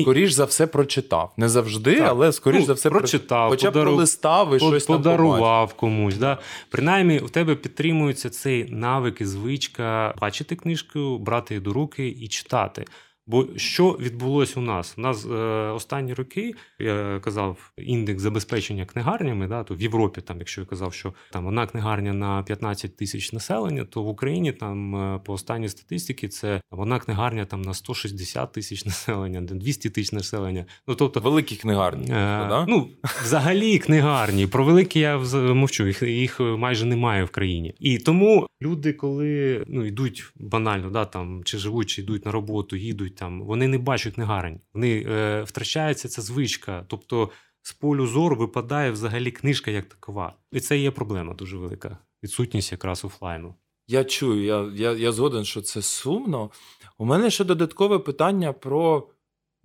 скоріш 0.00 0.32
за 0.32 0.44
все, 0.44 0.66
прочитав. 0.66 1.32
Не 1.36 1.48
завжди, 1.48 1.96
Так. 1.96 2.08
але 2.08 2.32
скоріш 2.32 2.60
Ну, 2.60 2.66
за 2.66 2.72
все, 2.72 2.90
прочитав, 2.90 3.50
хоча 3.50 3.70
б 3.70 3.72
подару- 3.74 3.82
пролистав 3.90 4.56
і 4.56 4.58
По- 4.58 4.66
щось 4.66 4.86
там 4.86 4.96
подарував 4.96 5.74
комусь. 5.74 6.16
Да? 6.16 6.38
Принаймні, 6.70 7.18
у 7.18 7.28
тебе 7.28 7.54
підтримується 7.54 8.30
цей 8.30 8.70
навик 8.70 9.20
і 9.20 9.24
звичка 9.24 10.14
бачити 10.20 10.56
книжку, 10.56 11.18
брати 11.18 11.54
її 11.54 11.64
до 11.64 11.72
руки 11.72 12.08
і 12.08 12.28
читати. 12.28 12.84
Бо 13.26 13.48
що 13.56 13.90
відбулося 14.00 14.60
у 14.60 14.62
нас? 14.62 14.94
У 14.98 15.00
нас 15.00 15.26
е, 15.26 15.28
останні 15.70 16.14
роки 16.14 16.54
я 16.78 17.20
казав 17.24 17.72
індекс 17.78 18.22
забезпечення 18.22 18.86
книгарнями. 18.86 19.46
Да, 19.46 19.64
то 19.64 19.74
в 19.74 19.80
Європі, 19.80 20.20
там, 20.20 20.38
якщо 20.38 20.60
я 20.60 20.66
казав, 20.66 20.94
що 20.94 21.14
там 21.32 21.46
одна 21.46 21.66
книгарня 21.66 22.12
на 22.12 22.42
15 22.42 22.96
тисяч 22.96 23.32
населення, 23.32 23.84
то 23.84 24.02
в 24.02 24.08
Україні 24.08 24.52
там 24.52 24.96
е, 24.96 25.20
по 25.24 25.32
останній 25.32 25.68
статистиці 25.68 26.28
це 26.28 26.60
одна 26.70 26.98
книгарня 26.98 27.44
там 27.44 27.62
на 27.62 27.74
160 27.74 28.52
тисяч 28.52 28.84
населення, 28.86 29.40
200 29.40 29.90
тисяч 29.90 30.12
населення. 30.12 30.66
Ну 30.86 30.94
тобто 30.94 31.20
Великі 31.20 31.56
книгарні. 31.56 32.04
Е, 32.04 32.08
да? 32.48 32.66
Ну, 32.68 32.88
взагалі 33.22 33.78
книгарні. 33.78 34.46
Про 34.46 34.64
великі 34.64 35.00
я 35.00 35.18
мовчу, 35.34 35.86
їх, 35.86 36.02
їх 36.02 36.40
майже 36.40 36.86
немає 36.86 37.24
в 37.24 37.30
країні. 37.30 37.74
І 37.80 37.98
тому 37.98 38.46
люди, 38.62 38.92
коли 38.92 39.64
ну, 39.68 39.84
йдуть 39.86 40.32
банально, 40.36 40.90
да, 40.90 41.04
там, 41.04 41.44
чи 41.44 41.58
живуть, 41.58 41.88
чи 41.88 42.02
йдуть 42.02 42.26
на 42.26 42.32
роботу, 42.32 42.76
їдуть 42.76 43.11
там, 43.16 43.42
вони 43.42 43.68
не 43.68 43.78
бачать 43.78 44.14
книгарень. 44.14 44.60
Вони 44.74 45.06
е, 45.08 45.42
втрачається 45.42 46.08
ця 46.08 46.22
звичка. 46.22 46.84
Тобто 46.88 47.30
з 47.62 47.72
полю 47.72 48.06
зору 48.06 48.36
випадає 48.36 48.90
взагалі 48.90 49.30
книжка 49.30 49.70
як 49.70 49.88
такова. 49.88 50.36
І 50.52 50.60
це 50.60 50.78
є 50.78 50.90
проблема 50.90 51.34
дуже 51.34 51.56
велика. 51.56 51.98
Відсутність 52.22 52.72
якраз 52.72 53.04
офлайну. 53.04 53.54
Я 53.88 54.04
чую, 54.04 54.44
я, 54.44 54.70
я, 54.74 54.92
я 54.92 55.12
згоден, 55.12 55.44
що 55.44 55.62
це 55.62 55.82
сумно. 55.82 56.50
У 56.98 57.04
мене 57.04 57.30
ще 57.30 57.44
додаткове 57.44 57.98
питання 57.98 58.52
про 58.52 59.08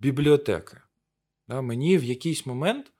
бібліотеки. 0.00 0.76
Да, 1.48 1.60
мені 1.60 1.98
в 1.98 2.04
якийсь 2.04 2.46
момент 2.46 2.92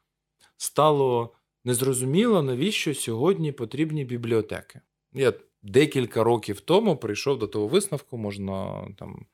стало 0.56 1.34
незрозуміло, 1.64 2.42
навіщо 2.42 2.94
сьогодні 2.94 3.52
потрібні 3.52 4.04
бібліотеки. 4.04 4.80
Я 5.12 5.32
декілька 5.62 6.24
років 6.24 6.60
тому 6.60 6.96
прийшов 6.96 7.38
до 7.38 7.46
того 7.46 7.68
висновку, 7.68 8.18
можна 8.18 8.88
там 8.98 9.26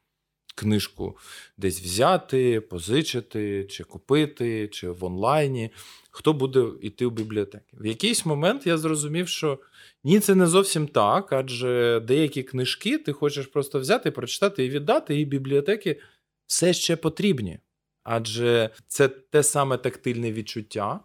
книжку 0.55 1.17
десь 1.57 1.81
взяти, 1.81 2.61
позичити, 2.61 3.65
чи 3.65 3.85
купити, 3.85 4.69
чи 4.69 4.91
в 4.91 5.05
онлайні. 5.05 5.71
Хто 6.11 6.33
буде 6.33 6.67
йти 6.83 7.07
в 7.07 7.13
бібліотеки? 7.13 7.77
В 7.81 7.87
якийсь 7.87 8.27
момент 8.27 8.67
я 8.67 8.79
зрозумів, 8.79 9.29
що 9.29 9.59
ні, 10.05 10.21
це 10.21 10.35
не 10.35 10.47
зовсім 10.47 10.89
так, 10.89 11.33
адже 11.33 12.01
деякі 12.05 12.43
книжки 12.43 12.99
ти 12.99 13.13
хочеш 13.13 13.47
просто 13.47 13.81
взяти, 13.81 14.11
прочитати 14.11 14.65
і 14.65 14.71
віддати, 14.71 15.21
і 15.21 15.25
бібліотеки 15.25 16.01
все 16.47 16.73
ще 16.73 16.97
потрібні. 16.97 17.59
Адже 18.03 18.71
це 18.87 19.09
те 19.09 19.43
саме 19.43 19.77
тактильне 19.77 20.33
відчуття, 20.33 21.01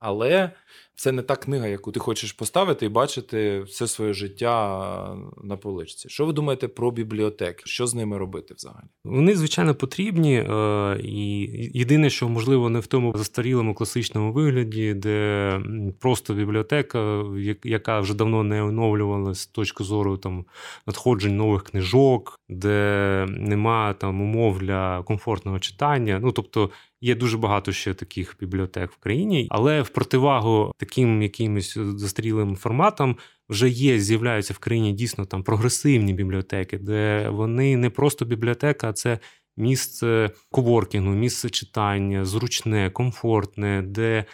але 0.00 0.50
це 0.94 1.12
не 1.12 1.22
та 1.22 1.36
книга, 1.36 1.66
яку 1.66 1.92
ти 1.92 2.00
хочеш 2.00 2.32
поставити 2.32 2.86
і 2.86 2.88
бачити 2.88 3.60
все 3.60 3.86
своє 3.86 4.12
життя 4.12 5.16
на 5.42 5.56
поличці. 5.56 6.08
Що 6.08 6.26
ви 6.26 6.32
думаєте 6.32 6.68
про 6.68 6.90
бібліотеки? 6.90 7.62
Що 7.66 7.86
з 7.86 7.94
ними 7.94 8.18
робити 8.18 8.54
взагалі? 8.54 8.84
Вони, 9.04 9.34
звичайно, 9.34 9.74
потрібні, 9.74 10.36
е, 10.36 11.00
і 11.02 11.40
єдине, 11.78 12.10
що 12.10 12.28
можливо 12.28 12.70
не 12.70 12.78
в 12.78 12.86
тому 12.86 13.12
застарілому 13.16 13.74
класичному 13.74 14.32
вигляді, 14.32 14.94
де 14.94 15.60
просто 16.00 16.34
бібліотека, 16.34 17.24
яка 17.64 18.00
вже 18.00 18.14
давно 18.14 18.42
не 18.42 18.62
оновлювалася 18.62 19.40
з 19.40 19.46
точки 19.46 19.84
зору 19.84 20.16
там 20.16 20.44
надходжень 20.86 21.36
нових 21.36 21.62
книжок, 21.62 22.40
де 22.48 23.26
нема 23.28 23.92
там 23.92 24.20
умов 24.20 24.58
для 24.58 25.02
комфортного 25.02 25.58
читання. 25.58 26.20
Ну 26.22 26.32
тобто 26.32 26.70
є 27.00 27.14
дуже 27.14 27.38
багато 27.38 27.72
ще 27.72 27.94
таких 27.94 28.36
бібліотек 28.40 28.92
в 28.92 28.96
країні, 28.96 29.46
але 29.50 29.82
в 29.82 29.88
противагу 29.88 30.72
таким 30.76 31.22
якимось 31.22 31.78
застарілим 31.78 32.56
форматам 32.56 33.16
вже 33.48 33.68
є, 33.68 34.00
з'являються 34.00 34.54
в 34.54 34.58
країні 34.58 34.92
дійсно 34.92 35.24
там 35.24 35.42
прогресивні 35.42 36.14
бібліотеки, 36.14 36.78
де 36.78 37.28
вони 37.28 37.76
не 37.76 37.90
просто 37.90 38.24
бібліотека, 38.24 38.88
а 38.88 38.92
це 38.92 39.18
місце 39.56 40.30
коворкінгу, 40.50 41.10
місце 41.10 41.50
читання, 41.50 42.24
зручне, 42.24 42.90
комфортне, 42.90 43.82
де 43.82 44.24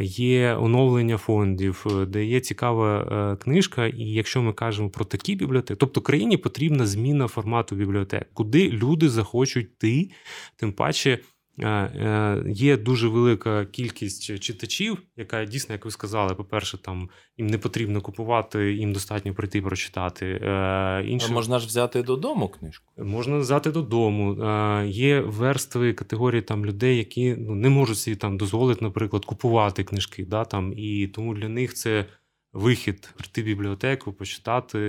є 0.00 0.54
оновлення 0.54 1.16
фондів, 1.16 1.86
де 2.08 2.24
є 2.24 2.40
цікава 2.40 3.00
е, 3.00 3.36
книжка. 3.36 3.86
І 3.86 4.04
якщо 4.04 4.42
ми 4.42 4.52
кажемо 4.52 4.90
про 4.90 5.04
такі 5.04 5.34
бібліотеки, 5.34 5.78
тобто 5.78 6.00
країні 6.00 6.36
потрібна 6.36 6.86
зміна 6.86 7.28
формату 7.28 7.76
бібліотек, 7.76 8.28
куди 8.32 8.70
люди 8.70 9.08
захочуть 9.08 9.66
йти, 9.66 10.10
тим 10.56 10.72
паче. 10.72 11.18
Е, 11.58 11.68
е, 11.68 12.42
Є 12.46 12.76
дуже 12.76 13.08
велика 13.08 13.64
кількість 13.64 14.40
читачів, 14.40 15.02
яка 15.16 15.44
дійсно, 15.44 15.72
як 15.72 15.84
ви 15.84 15.90
сказали, 15.90 16.34
по-перше, 16.34 16.78
там 16.78 17.08
їм 17.36 17.46
не 17.46 17.58
потрібно 17.58 18.00
купувати, 18.00 18.72
їм 18.74 18.92
достатньо 18.92 19.34
прийти 19.34 19.62
прочитати. 19.62 20.26
Е, 20.26 21.04
Інше 21.06 21.26
А 21.30 21.32
можна 21.32 21.58
ж 21.58 21.66
взяти 21.66 22.02
додому 22.02 22.48
книжку. 22.48 22.92
Можна 22.98 23.38
взяти 23.38 23.70
додому. 23.70 24.36
Є 24.86 25.20
верстви 25.20 25.92
категорії 25.92 26.42
там 26.42 26.66
людей, 26.66 26.98
які 26.98 27.34
ну, 27.38 27.54
не 27.54 27.68
можуть 27.68 27.98
собі 27.98 28.16
там 28.16 28.36
дозволити, 28.36 28.84
наприклад, 28.84 29.24
купувати 29.24 29.84
книжки. 29.84 30.24
Да, 30.24 30.44
там, 30.44 30.72
і 30.76 31.06
тому 31.06 31.34
для 31.34 31.48
них 31.48 31.74
це 31.74 32.06
вихід 32.56 33.14
прийти 33.16 33.42
в 33.42 33.44
бібліотеку, 33.44 34.12
почитати. 34.12 34.80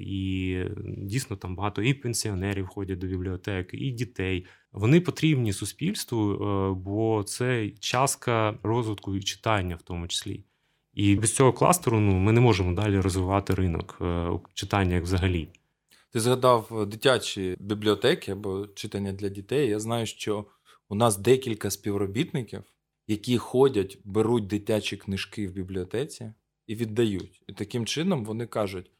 І 0.00 0.58
дійсно 0.86 1.36
там 1.36 1.56
багато 1.56 1.82
і 1.82 1.94
пенсіонерів 1.94 2.66
ходять 2.66 2.98
до 2.98 3.06
бібліотеки, 3.06 3.76
і 3.76 3.90
дітей. 3.90 4.46
Вони 4.72 5.00
потрібні 5.00 5.52
суспільству, 5.52 6.32
е, 6.32 6.74
бо 6.74 7.22
це 7.22 7.70
частка 7.80 8.58
розвитку 8.62 9.16
і 9.16 9.22
читання, 9.22 9.76
в 9.76 9.82
тому 9.82 10.08
числі. 10.08 10.44
І 10.94 11.16
без 11.16 11.34
цього 11.34 11.52
кластеру 11.52 12.00
ну, 12.00 12.12
ми 12.12 12.32
не 12.32 12.40
можемо 12.40 12.72
далі 12.72 13.00
розвивати 13.00 13.54
ринок 13.54 13.98
е, 14.00 14.30
читання 14.54 14.94
як 14.94 15.04
взагалі. 15.04 15.48
Ти 16.12 16.20
згадав 16.20 16.86
дитячі 16.88 17.56
бібліотеки 17.60 18.32
або 18.32 18.66
читання 18.66 19.12
для 19.12 19.28
дітей. 19.28 19.68
Я 19.68 19.80
знаю, 19.80 20.06
що 20.06 20.44
у 20.88 20.94
нас 20.94 21.16
декілька 21.16 21.70
співробітників, 21.70 22.62
які 23.06 23.38
ходять, 23.38 23.98
беруть 24.04 24.46
дитячі 24.46 24.96
книжки 24.96 25.48
в 25.48 25.52
бібліотеці 25.52 26.32
і 26.68 26.74
віддають. 26.74 27.42
І 27.48 27.52
таким 27.52 27.86
чином 27.86 28.24
вони 28.24 28.46
кажуть: 28.46 28.90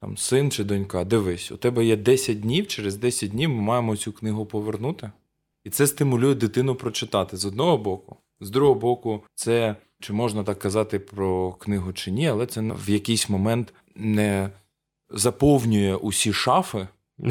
там, 0.00 0.16
син 0.16 0.50
чи 0.50 0.64
донька, 0.64 1.04
дивись, 1.04 1.52
у 1.52 1.56
тебе 1.56 1.84
є 1.84 1.96
10 1.96 2.40
днів, 2.40 2.66
через 2.66 2.96
10 2.96 3.30
днів 3.30 3.50
ми 3.50 3.62
маємо 3.62 3.96
цю 3.96 4.12
книгу 4.12 4.46
повернути. 4.46 5.10
І 5.64 5.70
це 5.70 5.86
стимулює 5.86 6.34
дитину 6.34 6.74
прочитати 6.74 7.36
з 7.36 7.44
одного 7.44 7.78
боку. 7.78 8.16
З 8.40 8.50
другого 8.50 8.80
боку, 8.80 9.22
це 9.34 9.76
чи 10.00 10.12
можна 10.12 10.44
так 10.44 10.58
казати 10.58 10.98
про 10.98 11.52
книгу 11.52 11.92
чи 11.92 12.10
ні, 12.10 12.28
але 12.28 12.46
це 12.46 12.60
в 12.60 12.90
якийсь 12.90 13.28
момент 13.28 13.74
не 13.96 14.50
заповнює 15.10 15.94
усі 15.94 16.32
шафи, 16.32 16.88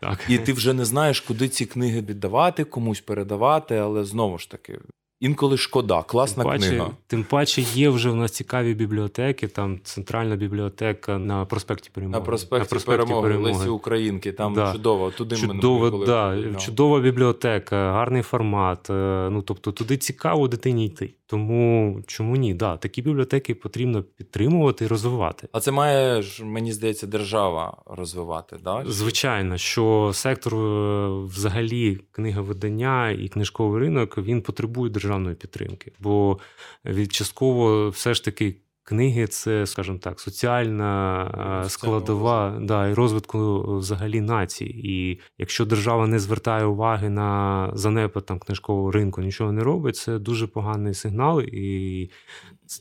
Так. 0.00 0.26
і 0.28 0.38
ти 0.38 0.52
вже 0.52 0.72
не 0.72 0.84
знаєш, 0.84 1.20
куди 1.20 1.48
ці 1.48 1.66
книги 1.66 2.00
віддавати, 2.00 2.64
комусь 2.64 3.00
передавати, 3.00 3.76
але 3.76 4.04
знову 4.04 4.38
ж 4.38 4.50
таки, 4.50 4.80
інколи 5.20 5.56
шкода, 5.56 6.02
класна 6.02 6.42
тим 6.42 6.52
паче, 6.52 6.68
книга. 6.68 6.90
Тим 7.06 7.24
паче 7.24 7.60
є 7.62 7.88
вже 7.88 8.10
в 8.10 8.16
нас 8.16 8.30
цікаві 8.32 8.74
бібліотеки, 8.74 9.48
там 9.48 9.80
центральна 9.84 10.36
бібліотека 10.36 11.18
на 11.18 11.44
проспекті 11.44 11.90
Перемоги. 11.94 12.18
На 12.20 12.24
проспекті, 12.24 12.78
перемоги, 12.86 13.36
Лесі 13.36 13.68
Українки, 13.68 14.32
там 14.32 14.54
Да. 14.54 14.72
чудово. 14.72 15.10
Туди 15.10 15.34
ми 15.34 15.40
Чудова, 15.40 16.06
да, 16.06 16.54
чудова 16.58 17.00
бібліотека, 17.00 17.92
гарний 17.92 18.22
формат. 18.22 18.90
е, 18.90 19.28
Ну 19.30 19.42
тобто 19.42 19.72
туди 19.72 19.96
цікаво 19.96 20.48
дитині 20.48 20.86
йти. 20.86 21.10
Тому 21.26 22.00
чому 22.06 22.36
ні? 22.36 22.54
Да, 22.54 22.76
такі 22.76 23.02
бібліотеки 23.02 23.54
потрібно 23.54 24.02
підтримувати 24.02 24.84
і 24.84 24.88
розвивати. 24.88 25.48
А 25.52 25.60
це 25.60 25.70
має 25.70 26.22
ж, 26.22 26.44
мені 26.44 26.72
здається, 26.72 27.06
держава 27.06 27.82
розвивати. 27.86 28.56
Да? 28.64 28.84
Звичайно, 28.86 29.58
що 29.58 30.10
сектор 30.14 30.54
е, 30.54 31.08
взагалі 31.24 32.00
книговидання 32.10 33.10
і 33.10 33.28
книжковий 33.28 33.80
ринок 33.80 34.18
він 34.18 34.42
потребує 34.42 34.90
державної 34.92 35.36
підтримки, 35.36 35.92
бо 36.00 36.38
відчастково, 36.84 37.88
все 37.88 38.14
ж 38.14 38.24
таки. 38.24 38.56
Книги 38.86 39.26
це, 39.26 39.66
скажімо 39.66 39.98
так, 39.98 40.20
соціальна 40.20 41.62
е, 41.64 41.68
складова 41.68 42.58
да, 42.62 42.88
і 42.88 42.94
розвитку 42.94 43.62
взагалі 43.78 44.20
нації. 44.20 44.90
І 44.90 45.20
якщо 45.38 45.64
держава 45.64 46.06
не 46.06 46.18
звертає 46.18 46.64
уваги 46.64 47.08
на 47.08 47.70
занепад 47.74 48.26
там 48.26 48.38
книжкового 48.38 48.90
ринку, 48.90 49.22
нічого 49.22 49.52
не 49.52 49.62
робить, 49.64 49.96
це 49.96 50.18
дуже 50.18 50.46
поганий 50.46 50.94
сигнал, 50.94 51.40
і 51.40 52.10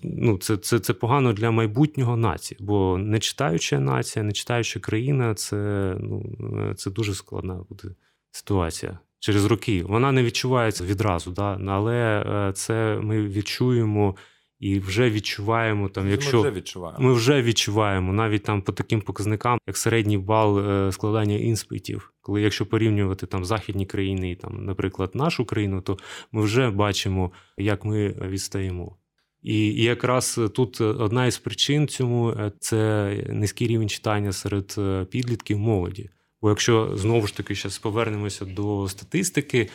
ну, 0.04 0.38
це, 0.38 0.58
це, 0.58 0.80
це 0.80 0.94
погано 0.94 1.34
для 1.34 1.52
майбутнього 1.52 2.18
нації. 2.18 2.58
Бо 2.62 2.98
не 2.98 3.20
читаюча 3.20 3.80
нація, 3.80 4.24
не 4.24 4.32
читаюча 4.32 4.80
країна, 4.80 5.36
це, 5.36 5.58
ну, 6.00 6.74
це 6.76 6.92
дуже 6.92 7.13
складна 7.13 7.60
буде 7.70 7.96
ситуація. 8.32 9.00
Через 9.20 9.46
роки 9.46 9.84
вона 9.84 10.12
не 10.12 10.24
відчувається 10.24 10.84
відразу, 10.84 11.32
да? 11.32 11.60
але 11.68 12.26
е, 12.28 12.54
це 12.54 13.00
ми 13.02 13.28
відчуємо 13.28 14.16
і 14.63 14.80
вже 14.80 15.10
відчуваємо 15.10 15.89
там, 15.89 16.10
якщо 16.10 16.38
Ми 16.38 16.49
вже 16.49 16.52
відчуваємо. 16.52 17.04
ми 17.04 17.13
вже 17.13 17.41
відчуваємо 17.41 18.13
навіть 18.13 18.43
там 18.43 18.62
по 18.62 18.71
таким 18.71 19.02
показникам, 19.02 19.60
як 19.67 19.78
середній 19.78 20.17
бал 20.17 20.60
е, 20.60 20.91
складання 20.91 21.36
інспитів. 21.36 22.13
Коли 22.21 22.41
якщо 22.41 22.65
порівнювати 22.65 23.26
там 23.26 23.45
західні 23.45 23.86
країни 23.86 24.32
і 24.32 24.36
там, 24.36 24.65
наприклад, 24.65 25.12
нашу 25.13 25.45
країну, 25.45 25.82
то 25.82 25.97
ми 26.32 26.41
вже 26.41 26.69
бачимо, 26.69 27.32
як 27.58 27.86
ми 27.86 28.08
відстаємо. 28.10 28.97
І, 29.41 29.84
якраз 29.84 30.39
тут 30.54 30.82
одна 30.82 31.26
із 31.26 31.38
причин 31.38 31.88
цьому 31.88 32.30
е, 32.30 32.52
це 32.60 33.12
низький 33.30 33.67
рівень 33.67 33.89
читання 33.89 34.32
серед 34.32 34.76
е, 34.78 35.06
підлітків 35.06 35.60
молоді. 35.60 36.10
Бо 36.41 36.49
якщо 36.49 36.91
знову 36.97 37.28
ж 37.28 37.38
таки 37.38 37.56
зараз 37.56 37.78
повернемося 37.78 38.45
до 38.45 38.88
статистики, 38.89 39.69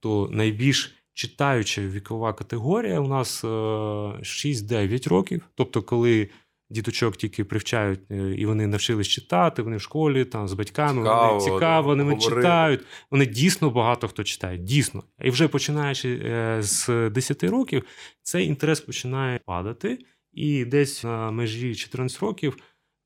то 0.00 0.28
найбільш 0.32 1.03
читаюча 1.14 1.82
вікова 1.82 2.32
категорія 2.32 3.00
у 3.00 3.08
нас 3.08 3.44
6-9 3.44 5.08
років. 5.08 5.42
Тобто, 5.54 5.82
коли 5.82 6.28
діточок 6.70 7.16
тільки 7.16 7.44
привчають, 7.44 8.00
е, 8.10 8.34
і 8.34 8.46
вони 8.46 8.66
навчились 8.66 9.08
читати, 9.08 9.62
вони 9.62 9.76
в 9.76 9.80
школі 9.80 10.24
там 10.24 10.48
з 10.48 10.52
батьками, 10.52 11.02
Цікаво, 11.02 11.38
вони 11.38 11.44
цікаво, 11.44 11.88
вони 11.88 12.02
говорили. 12.02 12.42
читають. 12.42 12.80
Вони 13.10 13.26
дійсно 13.26 13.70
багато 13.70 14.08
хто 14.08 14.24
читає, 14.24 14.58
дійсно. 14.58 15.02
І 15.22 15.30
вже 15.30 15.48
починаючи 15.48 16.20
е, 16.24 16.58
з 16.60 17.10
10 17.10 17.44
років, 17.44 17.84
цей 18.22 18.46
інтерес 18.46 18.80
починає 18.80 19.40
падати, 19.44 19.98
і 20.32 20.64
десь 20.64 21.04
на 21.04 21.30
межі 21.30 21.74
14 21.74 22.20
років 22.20 22.56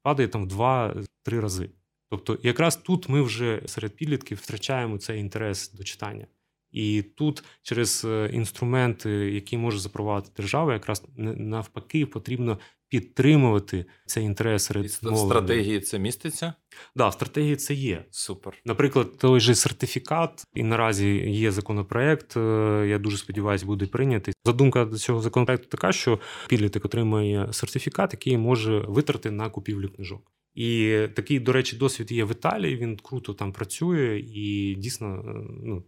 падає 0.02 0.28
там 0.28 0.48
в 0.48 0.52
2-3 0.52 1.04
рази. 1.40 1.70
Тобто, 2.10 2.38
якраз 2.42 2.76
тут 2.76 3.08
ми 3.08 3.22
вже 3.22 3.62
серед 3.66 3.96
підлітків 3.96 4.38
втрачаємо 4.38 4.98
цей 4.98 5.20
інтерес 5.20 5.72
до 5.72 5.84
читання. 5.84 6.26
І 6.70 7.02
тут 7.02 7.44
через 7.62 8.04
е, 8.04 8.30
інструменти, 8.32 9.10
які 9.10 9.56
може 9.56 9.78
запровадити 9.78 10.32
держава, 10.36 10.72
якраз 10.72 11.04
навпаки 11.16 12.06
потрібно 12.06 12.58
підтримувати 12.88 13.84
цей 14.06 14.24
інтерес 14.24 14.70
в 14.70 15.16
стратегії 15.16 15.80
це 15.80 15.98
міститься? 15.98 16.54
Да, 16.96 17.08
в 17.08 17.12
стратегії 17.12 17.56
це 17.56 17.74
є. 17.74 18.04
Супер. 18.10 18.54
Наприклад, 18.64 19.18
той 19.18 19.40
же 19.40 19.54
сертифікат, 19.54 20.44
і 20.54 20.62
наразі 20.62 21.08
є 21.30 21.50
законопроект. 21.50 22.36
е, 22.36 22.86
Я 22.88 22.98
дуже 22.98 23.16
сподіваюся, 23.16 23.66
буде 23.66 23.86
прийнятий. 23.86 24.34
Задумка 24.44 24.84
до 24.84 24.98
цього 24.98 25.20
законопроекту 25.20 25.68
така, 25.68 25.92
що 25.92 26.20
підліток 26.48 26.84
отримує 26.84 27.48
сертифікат, 27.52 28.12
який 28.12 28.38
може 28.38 28.78
витрати 28.78 29.30
на 29.30 29.50
купівлю 29.50 29.88
книжок. 29.88 30.32
І 30.54 30.98
такий, 31.14 31.40
до 31.40 31.52
речі, 31.52 31.76
досвід 31.76 32.12
є 32.12 32.24
в 32.24 32.30
Італії. 32.30 32.76
Він 32.76 32.96
круто 32.96 33.34
там 33.34 33.52
працює, 33.52 34.18
і 34.18 34.74
дійсно 34.78 35.14
е, 35.14 35.46
ну, 35.62 35.84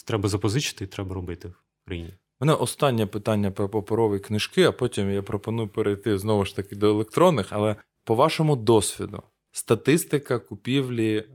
це 0.00 0.06
треба 0.06 0.28
запозичити 0.28 0.84
і 0.84 0.88
треба 0.88 1.14
робити 1.14 1.48
в 1.48 1.54
країні. 1.86 2.14
Мене 2.40 2.54
останнє 2.54 3.06
питання 3.06 3.50
про 3.50 3.68
паперові 3.68 4.18
книжки, 4.18 4.64
а 4.64 4.72
потім 4.72 5.10
я 5.10 5.22
пропоную 5.22 5.68
перейти 5.68 6.18
знову 6.18 6.44
ж 6.44 6.56
таки 6.56 6.76
до 6.76 6.88
електронних. 6.88 7.46
Але 7.50 7.76
по 8.04 8.14
вашому 8.14 8.56
досвіду, 8.56 9.22
статистика 9.52 10.38
купівлі 10.38 11.28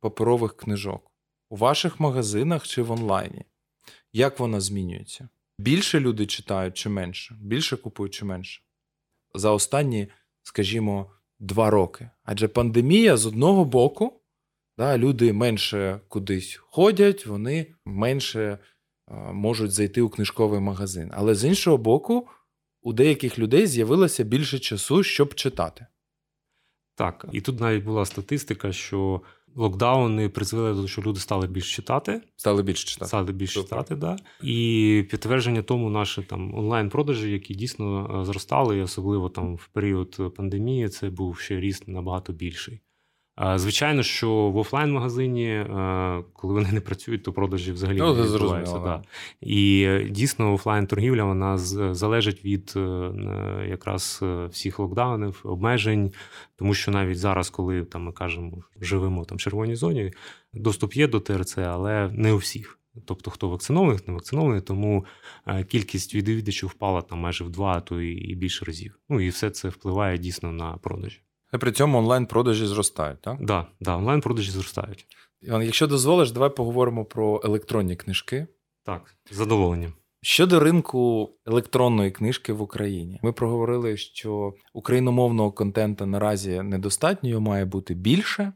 паперових 0.00 0.56
книжок 0.56 1.10
у 1.50 1.56
ваших 1.56 2.00
магазинах 2.00 2.66
чи 2.66 2.82
в 2.82 2.90
онлайні? 2.90 3.44
Як 4.12 4.40
вона 4.40 4.60
змінюється? 4.60 5.28
Більше 5.58 6.00
люди 6.00 6.26
читають 6.26 6.76
чи 6.76 6.88
менше? 6.88 7.36
Більше 7.40 7.76
купують 7.76 8.14
чи 8.14 8.24
менше? 8.24 8.62
За 9.34 9.50
останні, 9.50 10.08
скажімо, 10.42 11.10
два 11.38 11.70
роки. 11.70 12.10
Адже 12.24 12.48
пандемія 12.48 13.16
з 13.16 13.26
одного 13.26 13.64
боку, 13.64 14.21
да, 14.82 14.98
люди 14.98 15.32
менше 15.32 16.00
кудись 16.08 16.60
ходять, 16.62 17.26
вони 17.26 17.74
менше 17.84 18.40
е, 18.40 18.58
можуть 19.32 19.70
зайти 19.70 20.02
у 20.02 20.08
книжковий 20.08 20.60
магазин. 20.60 21.10
Але 21.14 21.34
з 21.34 21.44
іншого 21.44 21.78
боку, 21.78 22.28
у 22.82 22.92
деяких 22.92 23.38
людей 23.38 23.66
з'явилося 23.66 24.24
більше 24.24 24.58
часу, 24.58 25.02
щоб 25.02 25.34
читати. 25.34 25.86
Так, 26.94 27.26
і 27.32 27.40
тут 27.40 27.60
навіть 27.60 27.84
була 27.84 28.04
статистика, 28.04 28.72
що 28.72 29.22
локдауни 29.54 30.28
призвели 30.28 30.68
до 30.68 30.74
того, 30.74 30.88
що 30.88 31.02
люди 31.02 31.20
стали 31.20 31.46
більш 31.46 31.76
читати. 31.76 32.20
Стали 32.36 32.62
більше 32.62 32.86
читати. 32.86 33.08
Стали 33.08 33.32
більш 33.32 33.50
Супер. 33.50 33.68
читати, 33.68 33.96
да. 33.96 34.16
І 34.42 35.04
підтвердження 35.10 35.62
тому 35.62 35.90
наші 35.90 36.22
там 36.22 36.54
онлайн-продажі, 36.54 37.32
які 37.32 37.54
дійсно 37.54 38.20
е, 38.20 38.24
зростали, 38.24 38.78
і 38.78 38.82
особливо 38.82 39.28
там 39.28 39.56
в 39.56 39.68
період 39.72 40.34
пандемії, 40.36 40.88
це 40.88 41.10
був 41.10 41.38
ще 41.38 41.60
ріст 41.60 41.88
набагато 41.88 42.32
більший. 42.32 42.80
Звичайно, 43.54 44.02
що 44.02 44.30
в 44.30 44.56
офлайн-магазині, 44.56 45.48
е, 45.48 46.24
коли 46.32 46.54
вони 46.54 46.68
не 46.72 46.80
працюють, 46.80 47.22
то 47.22 47.32
продажі 47.32 47.72
взагалі 47.72 47.98
Ну, 47.98 48.14
не 48.14 48.22
відбуваються. 48.22 48.78
Да. 48.78 49.02
І 49.40 49.84
е, 49.88 50.04
дійсно 50.10 50.52
офлайн-торгівля 50.52 51.24
вона 51.24 51.58
залежить 51.94 52.44
від 52.44 52.72
е, 52.76 52.80
е, 52.80 53.66
якраз 53.68 54.20
е, 54.22 54.46
всіх 54.46 54.78
локдаунів, 54.78 55.40
обмежень, 55.44 56.12
тому 56.56 56.74
що 56.74 56.90
навіть 56.90 57.18
зараз, 57.18 57.50
коли 57.50 57.84
там 57.84 58.02
ми 58.02 58.12
кажемо, 58.12 58.58
живемо 58.80 59.24
там 59.24 59.38
в 59.38 59.40
червоній 59.40 59.76
зоні, 59.76 60.12
доступ 60.52 60.96
є 60.96 61.08
до 61.08 61.20
ТРЦ, 61.20 61.58
але 61.58 62.10
не 62.12 62.32
у 62.32 62.36
всіх. 62.36 62.78
Тобто, 63.04 63.30
хто 63.30 63.48
вакцинований, 63.48 63.98
хто 63.98 64.12
не 64.12 64.14
вакцинований, 64.14 64.60
тому 64.60 65.04
е, 65.46 65.64
кількість 65.64 66.14
відвідувачів 66.14 66.68
впала 66.68 67.02
там 67.02 67.18
майже 67.18 67.44
в 67.44 67.50
два, 67.50 67.72
а 67.72 67.80
то 67.80 68.00
і 68.00 68.34
більше 68.34 68.64
разів. 68.64 68.98
Ну 69.08 69.20
і 69.20 69.28
все 69.28 69.50
це 69.50 69.68
впливає 69.68 70.18
дійсно 70.18 70.52
на 70.52 70.72
продажі. 70.72 71.20
І 71.54 71.58
при 71.58 71.72
цьому 71.72 71.98
онлайн-продажі 71.98 72.66
зростають, 72.66 73.20
так? 73.20 73.44
Да, 73.44 73.66
да, 73.80 73.96
онлайн-продажі 73.96 74.50
зростають. 74.50 75.06
Іван, 75.42 75.62
Якщо 75.62 75.86
дозволиш, 75.86 76.30
давай 76.30 76.56
поговоримо 76.56 77.04
про 77.04 77.40
електронні 77.44 77.96
книжки. 77.96 78.46
Так, 78.84 79.16
з 79.30 79.36
задоволенням. 79.36 79.92
Щодо 80.24 80.60
ринку 80.60 81.30
електронної 81.46 82.10
книжки 82.10 82.52
в 82.52 82.62
Україні, 82.62 83.20
ми 83.22 83.32
проговорили, 83.32 83.96
що 83.96 84.54
україномовного 84.72 85.52
контенту 85.52 86.06
наразі 86.06 86.62
недостатньо, 86.62 87.28
його 87.28 87.40
має 87.40 87.64
бути 87.64 87.94
більше, 87.94 88.52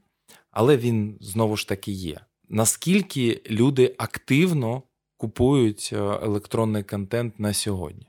але 0.50 0.76
він 0.76 1.18
знову 1.20 1.56
ж 1.56 1.68
таки 1.68 1.92
є. 1.92 2.20
Наскільки 2.48 3.42
люди 3.50 3.94
активно 3.98 4.82
купують 5.16 5.90
е, 5.92 5.96
електронний 5.98 6.82
контент 6.82 7.40
на 7.40 7.52
сьогодні? 7.52 8.06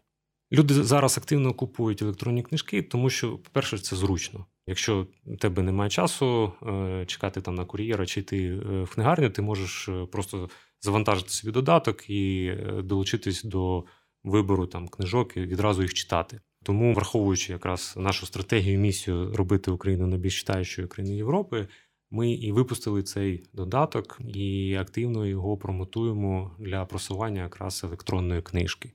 Люди 0.52 0.74
зараз 0.74 1.18
активно 1.18 1.54
купують 1.54 2.02
електронні 2.02 2.44
книжки, 2.44 2.82
тому 2.82 3.10
що, 3.10 3.38
по-перше, 3.38 3.78
це 3.78 3.96
зручно. 3.96 4.46
Якщо 4.68 5.08
у 5.26 5.36
тебе 5.36 5.64
немає 5.64 5.90
часу 5.90 6.54
е, 6.68 7.06
чекати 7.08 7.42
там 7.42 7.56
на 7.56 7.66
кур'єра 7.66 8.06
чи 8.06 8.20
йти 8.20 8.48
е, 8.48 8.84
в 8.84 8.94
книгарню, 8.94 9.30
ти 9.30 9.42
можеш 9.42 9.90
е, 9.90 10.06
просто 10.12 10.50
завантажити 10.82 11.30
собі 11.30 11.52
додаток 11.54 12.10
і 12.10 12.54
долучитись 12.84 13.44
до 13.44 13.86
вибору 14.24 14.68
там 14.68 14.88
книжок 14.88 15.38
і 15.38 15.42
відразу 15.42 15.82
їх 15.82 15.94
читати. 15.94 16.42
Тому, 16.64 16.94
враховуючи 16.94 17.54
якраз 17.54 17.94
нашу 17.98 18.26
стратегію 18.26 18.76
і 18.76 18.78
місію 18.78 19.36
робити 19.36 19.72
Україну 19.72 20.08
найбільш 20.08 20.40
читаючою 20.40 20.88
країною 20.88 21.18
Європи, 21.18 21.68
ми 22.12 22.32
і 22.32 22.52
випустили 22.52 23.04
цей 23.04 23.44
додаток 23.54 24.20
і 24.28 24.76
активно 24.76 25.26
його 25.26 25.58
промотуємо 25.58 26.56
для 26.60 26.86
просування 26.86 27.42
якраз 27.42 27.84
електронної 27.84 28.42
книжки. 28.42 28.92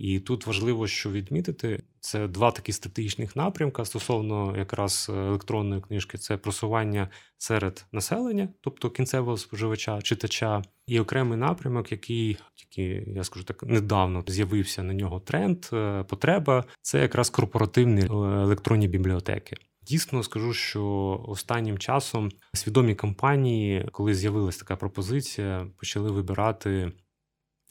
І 0.00 0.20
тут 0.20 0.46
важливо, 0.46 0.86
що 0.86 1.10
відмітити, 1.10 1.82
це 2.00 2.28
два 2.28 2.50
такі 2.50 2.72
стратегічних 2.72 3.36
напрямка 3.36 3.84
стосовно 3.84 4.56
якраз 4.56 5.10
електронної 5.14 5.80
книжки: 5.80 6.18
це 6.18 6.36
просування 6.36 7.08
серед 7.38 7.86
населення, 7.92 8.48
тобто 8.60 8.90
кінцевого 8.90 9.36
споживача, 9.36 10.02
читача, 10.02 10.62
і 10.86 11.00
окремий 11.00 11.38
напрямок, 11.38 11.92
який 11.92 12.36
тільки 12.54 13.12
я 13.14 13.24
скажу 13.24 13.44
так 13.44 13.62
недавно 13.62 14.24
з'явився 14.26 14.82
на 14.82 14.94
нього 14.94 15.20
тренд, 15.20 15.66
е, 15.72 16.02
потреба 16.02 16.64
це 16.82 17.00
якраз 17.00 17.30
корпоративні 17.30 18.02
е, 18.02 18.06
електронні 18.42 18.88
бібліотеки. 18.88 19.56
Дійсно 19.82 20.22
скажу, 20.22 20.52
що 20.52 20.84
останнім 21.28 21.78
часом 21.78 22.30
свідомі 22.54 22.94
компанії, 22.94 23.88
коли 23.92 24.14
з'явилася 24.14 24.58
така 24.58 24.76
пропозиція, 24.76 25.66
почали 25.76 26.10
вибирати 26.10 26.92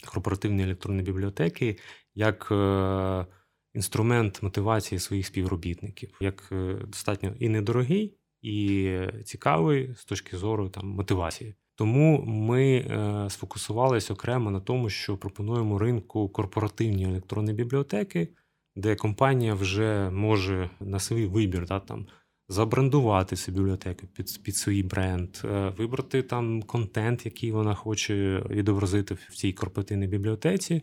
корпоративні 0.05 0.63
електронні 0.63 1.01
бібліотеки 1.01 1.77
як 2.19 2.47
е, 2.51 3.25
інструмент 3.73 4.43
мотивації 4.43 4.99
своїх 4.99 5.25
співробітників, 5.25 6.17
як 6.21 6.49
е, 6.51 6.77
достатньо 6.87 7.33
і 7.39 7.49
недорогий, 7.49 8.17
і 8.41 8.89
цікавий 9.25 9.93
з 9.95 10.05
точки 10.05 10.37
зору 10.37 10.69
там 10.69 10.87
мотивації. 10.87 11.55
Тому 11.75 12.23
ми 12.25 12.77
е, 12.77 13.29
сфокусувалися 13.29 14.13
окремо 14.13 14.51
на 14.51 14.59
тому, 14.59 14.89
що 14.89 15.17
пропонуємо 15.17 15.79
ринку 15.79 16.29
корпоративні 16.29 17.03
електронні 17.03 17.53
бібліотеки, 17.53 18.27
де 18.75 18.95
компанія 18.95 19.53
вже 19.53 20.09
може 20.09 20.69
на 20.79 20.99
свій 20.99 21.25
вибір 21.25 21.65
да, 21.65 21.79
там, 21.79 22.07
забрендувати 22.47 23.35
цю 23.35 23.51
бібліотеку 23.51 24.07
під, 24.07 24.43
під 24.43 24.55
свій 24.55 24.83
бренд, 24.83 25.29
вибрати 25.77 26.21
там 26.21 26.63
контент, 26.63 27.25
який 27.25 27.51
вона 27.51 27.75
хоче 27.75 28.43
відобразити 28.49 29.13
в 29.13 29.35
цій 29.35 29.53
корпоративній 29.53 30.07
бібліотеці, 30.07 30.81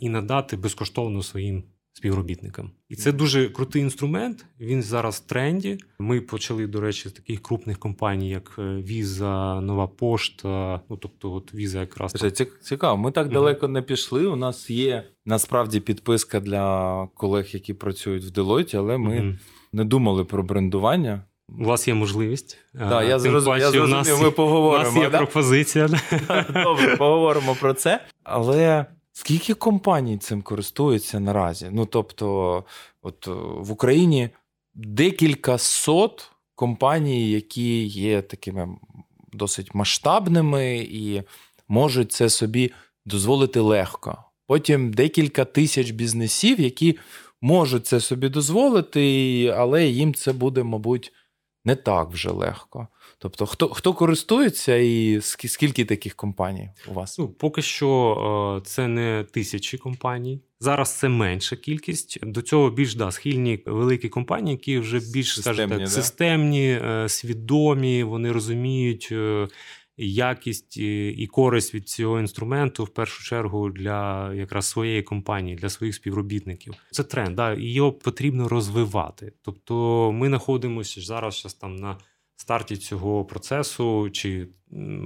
і 0.00 0.08
надати 0.08 0.56
безкоштовно 0.56 1.22
своїм 1.22 1.62
співробітникам. 1.92 2.70
І 2.88 2.96
це 2.96 3.12
дуже 3.12 3.48
крутий 3.48 3.82
інструмент. 3.82 4.46
Він 4.60 4.82
зараз 4.82 5.22
в 5.26 5.28
тренді. 5.28 5.78
Ми 5.98 6.20
почали, 6.20 6.66
до 6.66 6.80
речі, 6.80 7.08
з 7.08 7.12
таких 7.12 7.42
крупних 7.42 7.78
компаній, 7.78 8.30
як 8.30 8.54
е, 8.58 8.62
Visa, 8.62 9.60
Нова 9.60 9.86
Пошта. 9.86 10.80
Ну 10.90 10.96
тобто, 10.96 11.32
от 11.32 11.54
Visa 11.54 11.78
якраз 11.78 12.12
Це 12.12 12.30
ці- 12.30 12.46
цікаво. 12.62 12.96
Ми 12.96 13.10
так 13.12 13.28
далеко 13.32 13.68
не 13.68 13.82
пішли. 13.82 14.26
У 14.26 14.36
нас 14.36 14.70
є 14.70 15.04
насправді 15.26 15.80
підписка 15.80 16.40
для 16.40 17.06
колег, 17.14 17.46
які 17.52 17.74
працюють 17.74 18.24
в 18.24 18.40
Deloitte, 18.40 18.76
але 18.76 18.98
ми 18.98 19.20
Мгм. 19.20 19.38
не 19.72 19.84
думали 19.84 20.24
про 20.24 20.42
брендування. 20.42 21.22
у 21.58 21.64
вас 21.64 21.88
є 21.88 21.94
можливість. 21.94 22.58
Е, 22.74 23.04
я 23.08 23.18
зрозумів, 23.18 23.58
я 23.58 23.66
паче, 23.66 23.80
у 23.80 23.86
нас 23.86 24.08
ми 24.08 24.24
є- 24.24 24.30
У 24.36 24.72
нас 24.72 24.96
є 24.96 25.10
да? 25.10 25.18
пропозиція. 25.18 25.88
Добре, 26.64 26.96
поговоримо 26.96 27.54
про 27.60 27.74
це. 27.74 28.00
Але 28.24 28.86
скільки 29.12 29.54
компаній 29.54 30.18
цим 30.18 30.42
користуються 30.42 31.20
наразі? 31.20 31.68
Ну 31.72 31.86
тобто, 31.86 32.64
от 33.02 33.28
е, 33.28 33.30
в 33.56 33.70
Україні 33.70 34.30
декілька 34.74 35.58
сот 35.58 36.30
компаній, 36.54 37.30
які 37.30 37.84
є 37.84 38.22
такими 38.22 38.68
досить 39.32 39.74
масштабними 39.74 40.76
і 40.76 41.22
можуть 41.68 42.12
це 42.12 42.30
собі 42.30 42.72
дозволити 43.06 43.60
легко. 43.60 44.24
Потім 44.46 44.92
декілька 44.92 45.44
тисяч 45.44 45.90
бізнесів, 45.90 46.60
які 46.60 46.98
можуть 47.40 47.86
це 47.86 48.00
собі 48.00 48.28
дозволити, 48.28 49.46
але 49.56 49.86
їм 49.86 50.14
це 50.14 50.32
буде, 50.32 50.62
мабуть, 50.62 51.12
не 51.64 51.76
так 51.76 52.10
вже 52.10 52.30
легко. 52.30 52.88
Тобто, 53.22 53.46
хто 53.46 53.68
хто 53.68 53.92
користується, 53.92 54.76
і 54.76 55.20
скільки 55.20 55.84
таких 55.84 56.14
компаній 56.14 56.70
у 56.88 56.92
вас? 56.92 57.18
Ну, 57.18 57.28
поки 57.28 57.62
що 57.62 58.62
це 58.64 58.88
не 58.88 59.24
тисячі 59.32 59.78
компаній. 59.78 60.40
Зараз 60.60 60.98
це 60.98 61.08
менша 61.08 61.56
кількість. 61.56 62.18
До 62.22 62.42
цього 62.42 62.70
більш 62.70 62.94
да, 62.94 63.10
схильні 63.10 63.62
великі 63.66 64.08
компанії, 64.08 64.52
які 64.52 64.78
вже 64.78 65.00
більш 65.12 65.34
системні, 65.34 65.68
так, 65.68 65.78
да? 65.78 65.86
системні, 65.86 66.80
е, 66.84 67.08
свідомі, 67.08 68.02
вони 68.02 68.32
розуміють. 68.32 69.08
Е, 69.12 69.48
якість 70.02 70.76
і 70.76 71.28
користь 71.32 71.74
від 71.74 71.88
цього 71.88 72.20
інструменту 72.20 72.84
в 72.84 72.88
першу 72.88 73.24
чергу 73.24 73.70
для 73.70 74.32
якраз 74.34 74.66
своєї 74.66 75.02
компанії, 75.02 75.56
для 75.56 75.68
своїх 75.68 75.94
співробітників. 75.94 76.74
Це 76.90 77.04
тренд, 77.04 77.36
да, 77.36 77.52
і 77.52 77.64
його 77.64 77.92
потрібно 77.92 78.48
розвивати. 78.48 79.32
Тобто, 79.42 80.12
ми 80.12 80.28
знаходимося 80.28 81.00
зараз 81.00 81.34
щас 81.34 81.54
там 81.54 81.76
на 81.76 81.96
старті 82.40 82.76
цього 82.76 83.24
процесу 83.24 84.10
чи 84.10 84.48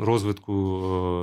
розвитку 0.00 0.82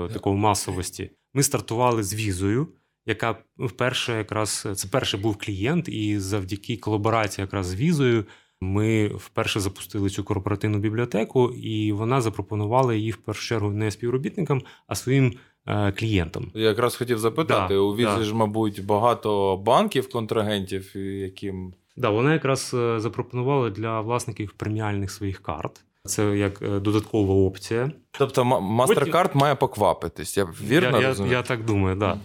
е, 0.09 0.13
такої 0.13 0.35
масовості. 0.35 1.11
Ми 1.33 1.43
стартували 1.43 2.03
з 2.03 2.13
візою. 2.13 2.67
Яка 3.05 3.35
вперше 3.57 4.17
якраз 4.17 4.67
це 4.75 4.87
перший 4.87 5.19
був 5.19 5.37
клієнт, 5.37 5.89
і 5.89 6.19
завдяки 6.19 6.77
колаборації 6.77 7.43
якраз 7.43 7.65
з 7.65 7.75
візою 7.75 8.25
ми 8.61 9.07
вперше 9.07 9.59
запустили 9.59 10.09
цю 10.09 10.23
корпоративну 10.23 10.77
бібліотеку, 10.77 11.49
і 11.49 11.91
вона 11.91 12.21
запропонувала 12.21 12.93
її 12.93 13.11
в 13.11 13.17
першу 13.17 13.47
чергу 13.47 13.71
не 13.71 13.91
співробітникам, 13.91 14.61
а 14.87 14.95
своїм 14.95 15.33
е, 15.67 15.91
клієнтам. 15.91 16.51
Я 16.53 16.67
якраз 16.67 16.95
хотів 16.95 17.19
запитати: 17.19 17.73
да, 17.73 17.79
у 17.79 17.95
візі 17.95 18.17
да. 18.17 18.23
ж, 18.23 18.35
мабуть, 18.35 18.85
багато 18.85 19.57
банків, 19.57 20.09
контрагентів, 20.09 20.97
яким. 20.97 21.73
Да, 21.97 22.09
вона 22.09 22.33
якраз 22.33 22.71
е, 22.73 22.99
запропонувала 22.99 23.69
для 23.69 24.01
власників 24.01 24.51
преміальних 24.51 25.11
своїх 25.11 25.39
карт. 25.39 25.83
Це 26.05 26.37
як 26.37 26.61
е, 26.61 26.79
додаткова 26.79 27.33
опція. 27.33 27.91
Тобто 28.11 28.43
MasterCard 28.43 29.37
має 29.37 29.55
поквапитись. 29.55 30.37
Я 30.37 30.45
вірно 30.45 31.01
я, 31.01 31.07
розумію? 31.07 31.31
Я, 31.31 31.37
я 31.37 31.43
так 31.43 31.65
думаю, 31.65 31.99
так. 31.99 32.17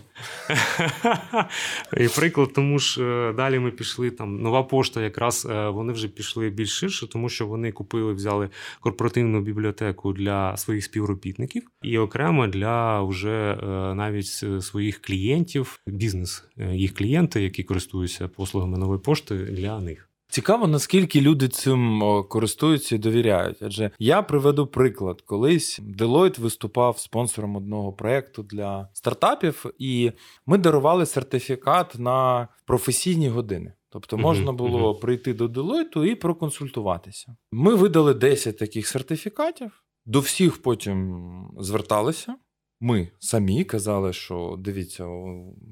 Да. 0.48 1.48
І 1.96 2.08
приклад, 2.08 2.52
тому 2.52 2.78
ж 2.78 3.04
е, 3.04 3.32
далі 3.32 3.58
ми 3.58 3.70
пішли 3.70 4.10
там. 4.10 4.36
Нова 4.40 4.62
пошта, 4.62 5.02
якраз 5.02 5.46
е, 5.50 5.68
вони 5.68 5.92
вже 5.92 6.08
пішли 6.08 6.50
більш 6.50 6.70
ширше, 6.70 7.06
тому 7.06 7.28
що 7.28 7.46
вони 7.46 7.72
купили, 7.72 8.12
взяли 8.12 8.50
корпоративну 8.80 9.40
бібліотеку 9.40 10.12
для 10.12 10.56
своїх 10.56 10.84
співробітників 10.84 11.62
і 11.82 11.98
окремо 11.98 12.46
для 12.46 13.02
вже 13.02 13.58
навіть 13.96 14.44
своїх 14.60 15.02
клієнтів, 15.02 15.80
бізнес, 15.86 16.44
їх 16.56 16.94
клієнти, 16.94 17.42
які 17.42 17.62
користуються 17.62 18.28
послугами 18.28 18.78
нової 18.78 19.00
пошти 19.00 19.34
для 19.34 19.80
них. 19.80 20.05
Цікаво, 20.36 20.66
наскільки 20.66 21.20
люди 21.20 21.48
цим 21.48 22.02
користуються 22.28 22.94
і 22.94 22.98
довіряють. 22.98 23.62
Адже 23.62 23.90
я 23.98 24.22
приведу 24.22 24.66
приклад, 24.66 25.20
колись 25.20 25.80
Deloitte 25.80 26.40
виступав 26.40 26.98
спонсором 26.98 27.56
одного 27.56 27.92
проєкту 27.92 28.42
для 28.42 28.88
стартапів, 28.92 29.64
і 29.78 30.12
ми 30.46 30.58
дарували 30.58 31.06
сертифікат 31.06 31.98
на 31.98 32.48
професійні 32.66 33.28
години. 33.28 33.72
Тобто 33.88 34.18
можна 34.18 34.52
було 34.52 34.94
прийти 34.94 35.34
до 35.34 35.46
Deloitte 35.46 36.04
і 36.04 36.14
проконсультуватися. 36.14 37.36
Ми 37.52 37.74
видали 37.74 38.14
10 38.14 38.58
таких 38.58 38.86
сертифікатів, 38.86 39.84
до 40.06 40.20
всіх 40.20 40.62
потім 40.62 41.24
зверталися. 41.58 42.36
Ми 42.80 43.08
самі 43.18 43.64
казали, 43.64 44.12
що 44.12 44.56
дивіться, 44.58 45.06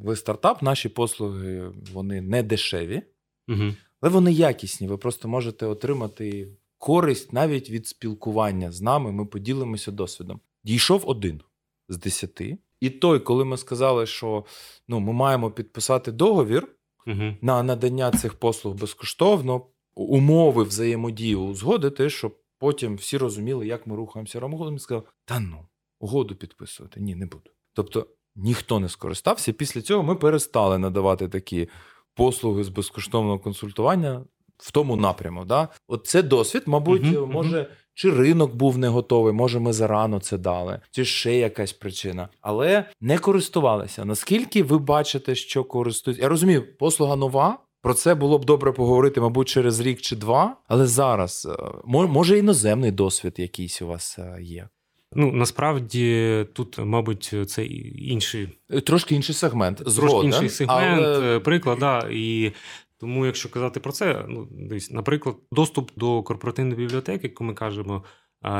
ви 0.02 0.16
стартап, 0.16 0.62
наші 0.62 0.88
послуги 0.88 1.72
вони 1.92 2.20
не 2.20 2.42
дешеві. 2.42 3.02
Uh-huh. 3.48 3.74
Але 4.04 4.12
вони 4.12 4.32
якісні. 4.32 4.88
Ви 4.88 4.96
просто 4.96 5.28
можете 5.28 5.66
отримати 5.66 6.48
користь 6.78 7.32
навіть 7.32 7.70
від 7.70 7.86
спілкування 7.86 8.72
з 8.72 8.80
нами. 8.80 9.12
Ми 9.12 9.26
поділимося 9.26 9.90
досвідом. 9.90 10.40
Дійшов 10.64 11.02
один 11.06 11.40
з 11.88 11.96
десяти. 11.96 12.58
І 12.80 12.90
той, 12.90 13.20
коли 13.20 13.44
ми 13.44 13.56
сказали, 13.56 14.06
що 14.06 14.44
ну, 14.88 15.00
ми 15.00 15.12
маємо 15.12 15.50
підписати 15.50 16.12
договір 16.12 16.68
угу. 17.06 17.36
на 17.40 17.62
надання 17.62 18.10
цих 18.10 18.34
послуг 18.34 18.74
безкоштовно, 18.74 19.66
умови 19.94 20.62
взаємодії 20.62 21.34
узгодити, 21.34 22.10
щоб 22.10 22.38
потім 22.58 22.96
всі 22.96 23.18
розуміли, 23.18 23.66
як 23.66 23.86
ми 23.86 23.96
рухаємося 23.96 24.40
Ромголом, 24.40 24.76
і 24.76 24.78
сказав: 24.78 25.04
Та 25.24 25.40
ну, 25.40 25.66
угоду 26.00 26.34
підписувати. 26.34 27.00
Ні, 27.00 27.14
не 27.14 27.26
буду. 27.26 27.50
Тобто 27.72 28.06
ніхто 28.36 28.80
не 28.80 28.88
скористався. 28.88 29.52
Після 29.52 29.82
цього 29.82 30.02
ми 30.02 30.14
перестали 30.14 30.78
надавати 30.78 31.28
такі 31.28 31.68
послуги 32.14 32.64
з 32.64 32.68
безкоштовного 32.68 33.38
консультування 33.38 34.24
в 34.58 34.70
тому 34.70 34.96
напряму. 34.96 35.44
Да? 35.44 35.68
От 35.88 36.06
це 36.06 36.22
досвід, 36.22 36.62
мабуть, 36.66 37.02
uh 37.02 37.26
може. 37.26 37.58
uh 37.58 37.66
Чи 37.94 38.10
ринок 38.10 38.54
був 38.54 38.78
не 38.78 38.88
готовий, 38.88 39.32
може, 39.32 39.60
ми 39.60 39.72
зарано 39.72 40.20
це 40.20 40.38
дали, 40.38 40.80
чи 40.90 41.04
ще 41.04 41.36
якась 41.36 41.72
причина, 41.72 42.28
але 42.40 42.84
не 43.00 43.18
користувалися. 43.18 44.04
Наскільки 44.04 44.62
ви 44.62 44.78
бачите, 44.78 45.34
що 45.34 45.64
користуються? 45.64 46.22
Я 46.22 46.28
розумію, 46.28 46.76
послуга 46.78 47.16
нова. 47.16 47.58
Про 47.82 47.94
це 47.94 48.14
було 48.14 48.38
б 48.38 48.44
добре 48.44 48.72
поговорити, 48.72 49.20
мабуть, 49.20 49.48
через 49.48 49.80
рік 49.80 50.00
чи 50.00 50.16
два. 50.16 50.56
Але 50.68 50.86
зараз 50.86 51.48
е, 51.50 51.72
може 51.86 52.38
іноземний 52.38 52.90
досвід 52.90 53.34
якийсь 53.36 53.82
у 53.82 53.86
вас 53.86 54.18
е, 54.18 54.38
є. 54.42 54.68
Ну 55.14 55.32
насправді 55.32 56.46
тут, 56.52 56.78
мабуть, 56.78 57.34
це 57.46 57.64
інший 57.64 58.48
трошки 58.86 59.14
інший 59.14 59.34
сегмент. 59.34 59.82
Згоден, 59.86 60.10
трошки 60.10 60.26
інший 60.26 60.48
сегмент, 60.48 61.06
але... 61.06 61.40
приклад, 61.40 61.78
да, 61.78 62.08
і 62.10 62.52
тому, 63.00 63.26
якщо 63.26 63.50
казати 63.50 63.80
про 63.80 63.92
це, 63.92 64.24
ну 64.28 64.48
десь, 64.50 64.90
наприклад, 64.90 65.36
доступ 65.52 65.90
до 65.96 66.22
корпоративної 66.22 66.76
бібліотеки, 66.76 67.26
яку 67.26 67.44
ми 67.44 67.54
кажемо. 67.54 68.04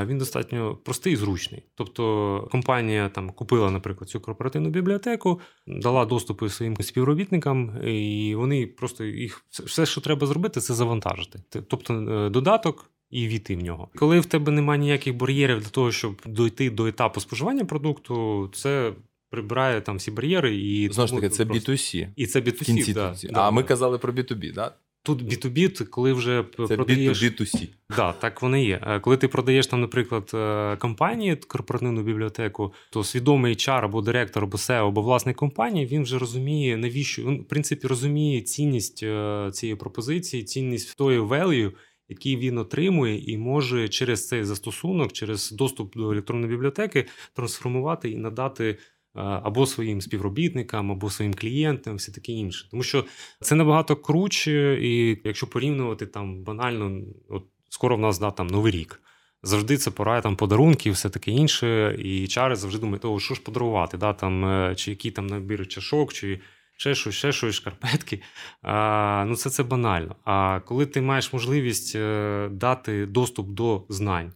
Він 0.07 0.19
достатньо 0.19 0.77
простий 0.77 1.13
і 1.13 1.17
зручний. 1.17 1.63
Тобто 1.75 2.49
компанія 2.53 3.09
там 3.09 3.31
купила, 3.31 3.71
наприклад, 3.71 4.11
цю 4.11 4.21
корпоративну 4.21 4.69
бібліотеку, 4.69 5.41
дала 5.67 6.05
доступи 6.05 6.49
своїм 6.49 6.77
співробітникам, 6.77 7.87
і 7.87 8.35
вони 8.35 8.67
просто 8.67 9.05
їх 9.05 9.45
все, 9.51 9.87
що 9.87 10.01
треба 10.01 10.27
зробити, 10.27 10.61
це 10.61 10.75
завантажити. 10.75 11.43
Тобто 11.69 11.95
е, 11.95 12.31
додаток 12.31 12.91
і 13.15 13.29
війти 13.29 13.57
в 13.57 13.63
нього. 13.63 13.89
Коли 13.97 14.21
в 14.21 14.27
тебе 14.27 14.53
немає 14.53 14.81
ніяких 14.81 15.17
бар'єрів 15.17 15.61
для 15.61 15.69
того, 15.69 15.93
щоб 15.93 16.23
дойти 16.27 16.71
до 16.71 16.87
етапу 16.87 17.21
споживання 17.21 17.65
продукту, 17.65 18.51
це. 18.55 18.93
Прибирає 19.31 19.81
там 19.81 19.97
всі 19.97 20.11
бар'єри 20.11 20.57
і 20.57 20.89
знову 20.93 21.09
ж 21.09 21.15
таки 21.15 21.29
це 21.29 21.47
просто... 21.47 21.73
B2C. 21.73 22.09
І 22.17 22.27
це 22.27 22.41
B2C, 22.41 22.65
кінці, 22.65 22.93
да. 22.93 23.15
А 23.25 23.33
да, 23.33 23.51
ми 23.51 23.63
казали 23.63 23.99
про 23.99 24.13
B2B, 24.13 24.53
да? 24.55 24.73
Тут 25.03 25.23
B2B, 25.23 25.85
коли 25.85 26.13
вже 26.13 26.45
це 26.69 26.77
продаєш... 26.77 27.23
B2B2C. 27.23 27.69
Да, 27.97 28.13
так 28.13 28.43
вони 28.43 28.65
є. 28.65 28.81
Е, 28.87 29.01
коли 29.01 29.17
ти 29.17 29.29
продаєш 29.29 29.67
там, 29.67 29.81
наприклад, 29.81 30.31
е, 30.35 30.77
компанії, 30.77 31.37
корпоративну 31.37 32.03
бібліотеку, 32.03 32.73
то 32.91 33.05
свідомий 33.05 33.55
HR 33.55 33.85
або 33.85 34.03
директор, 34.03 34.43
або 34.45 34.57
SEO, 34.57 34.87
або 34.87 35.03
власник 35.03 35.37
компанії, 35.37 35.87
він 35.87 36.03
вже 36.03 36.19
розуміє, 36.19 36.77
навіщо 36.77 37.23
він 37.23 37.41
в 37.41 37.45
принципі 37.45 37.87
розуміє 37.87 38.41
цінність 38.41 39.03
е, 39.03 39.51
цієї 39.53 39.77
пропозиції, 39.77 40.43
цінність 40.43 40.97
тої 40.97 41.21
value, 41.21 41.73
який 42.09 42.37
він 42.37 42.59
отримує, 42.59 43.33
і 43.33 43.39
може 43.39 43.89
через 43.89 44.29
цей 44.29 44.45
застосунок, 44.45 45.13
через 45.13 45.51
доступ 45.51 45.97
до 45.97 46.11
електронної 46.11 46.53
бібліотеки 46.53 47.07
трансформувати 47.35 48.11
і 48.11 48.17
надати. 48.17 48.79
Е, 49.17 49.21
або 49.21 49.67
своїм 49.67 50.01
співробітникам, 50.01 50.93
або 50.93 51.11
своїм 51.11 51.35
клієнтам, 51.35 51.97
все 51.97 52.13
таке 52.13 52.33
інше. 52.33 52.69
Тому 52.71 52.83
що 52.83 53.05
це 53.41 53.55
набагато 53.55 53.97
круче, 53.97 54.79
і 54.83 55.21
якщо 55.25 55.47
порівнювати 55.47 56.07
там 56.07 56.43
банально, 56.43 57.03
от 57.29 57.45
скоро 57.69 57.97
в 57.97 58.01
нас 58.01 58.19
да, 58.19 58.31
там 58.31 58.47
новий 58.47 58.73
рік. 58.73 59.01
Завжди 59.43 59.77
це 59.77 59.91
пора 59.91 60.21
там 60.21 60.37
подарунки, 60.37 60.91
все 60.91 61.11
таке 61.11 61.31
інше. 61.31 61.97
І 61.99 62.27
чари 62.27 62.57
завжди 62.57 62.81
думають, 62.81 63.05
о, 63.05 63.21
що 63.21 63.35
ж 63.35 63.41
подарувати, 63.43 63.97
да, 63.97 64.13
там, 64.13 64.45
е, 64.45 64.75
чи 64.75 64.91
який 64.91 65.11
там 65.11 65.27
набір 65.27 65.69
чашок, 65.69 66.13
чи 66.13 66.41
ще 66.77 66.95
щось, 66.95 67.15
ще 67.15 67.33
щось, 67.33 67.55
шкарпетки. 67.55 68.23
А, 68.63 69.25
Ну, 69.29 69.37
це 69.37 69.51
це 69.51 69.63
банально. 69.63 70.17
А 70.25 70.61
коли 70.61 70.87
ти 70.87 71.01
маєш 71.01 71.33
можливість 71.33 71.97
е, 71.97 72.49
дати 72.53 73.07
доступ 73.07 73.49
до 73.49 73.85
знань, 73.89 74.33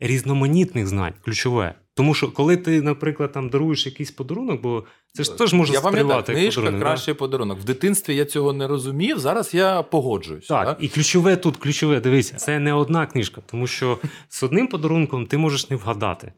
різноманітних 0.00 0.86
знань, 0.86 1.14
ключове. 1.24 1.74
Тому 1.94 2.14
що, 2.14 2.32
коли 2.32 2.56
ти, 2.56 2.82
наприклад, 2.82 3.32
там 3.32 3.48
даруєш 3.48 3.86
якийсь 3.86 4.10
подарунок, 4.10 4.60
бо 4.60 4.84
це 5.12 5.24
ж 5.24 5.38
теж 5.38 5.52
може 5.52 5.72
сприймати 5.74 6.32
як 6.32 6.54
подарунок. 6.54 6.80
кращий 6.80 7.14
да? 7.14 7.18
подарунок. 7.18 7.58
В 7.58 7.64
дитинстві 7.64 8.14
я 8.14 8.24
цього 8.24 8.52
не 8.52 8.66
розумів. 8.66 9.18
Зараз 9.18 9.54
я 9.54 9.82
погоджуюсь. 9.82 10.46
Так, 10.46 10.66
так, 10.66 10.78
і 10.80 10.88
ключове 10.88 11.36
тут, 11.36 11.56
ключове, 11.56 12.00
дивися, 12.00 12.36
це 12.36 12.58
не 12.58 12.72
одна 12.72 13.06
книжка, 13.06 13.42
тому 13.46 13.66
що 13.66 13.98
з 14.28 14.42
одним 14.42 14.66
подарунком 14.66 15.26
ти 15.26 15.38
можеш 15.38 15.70
не 15.70 15.76
вгадати. 15.76 16.32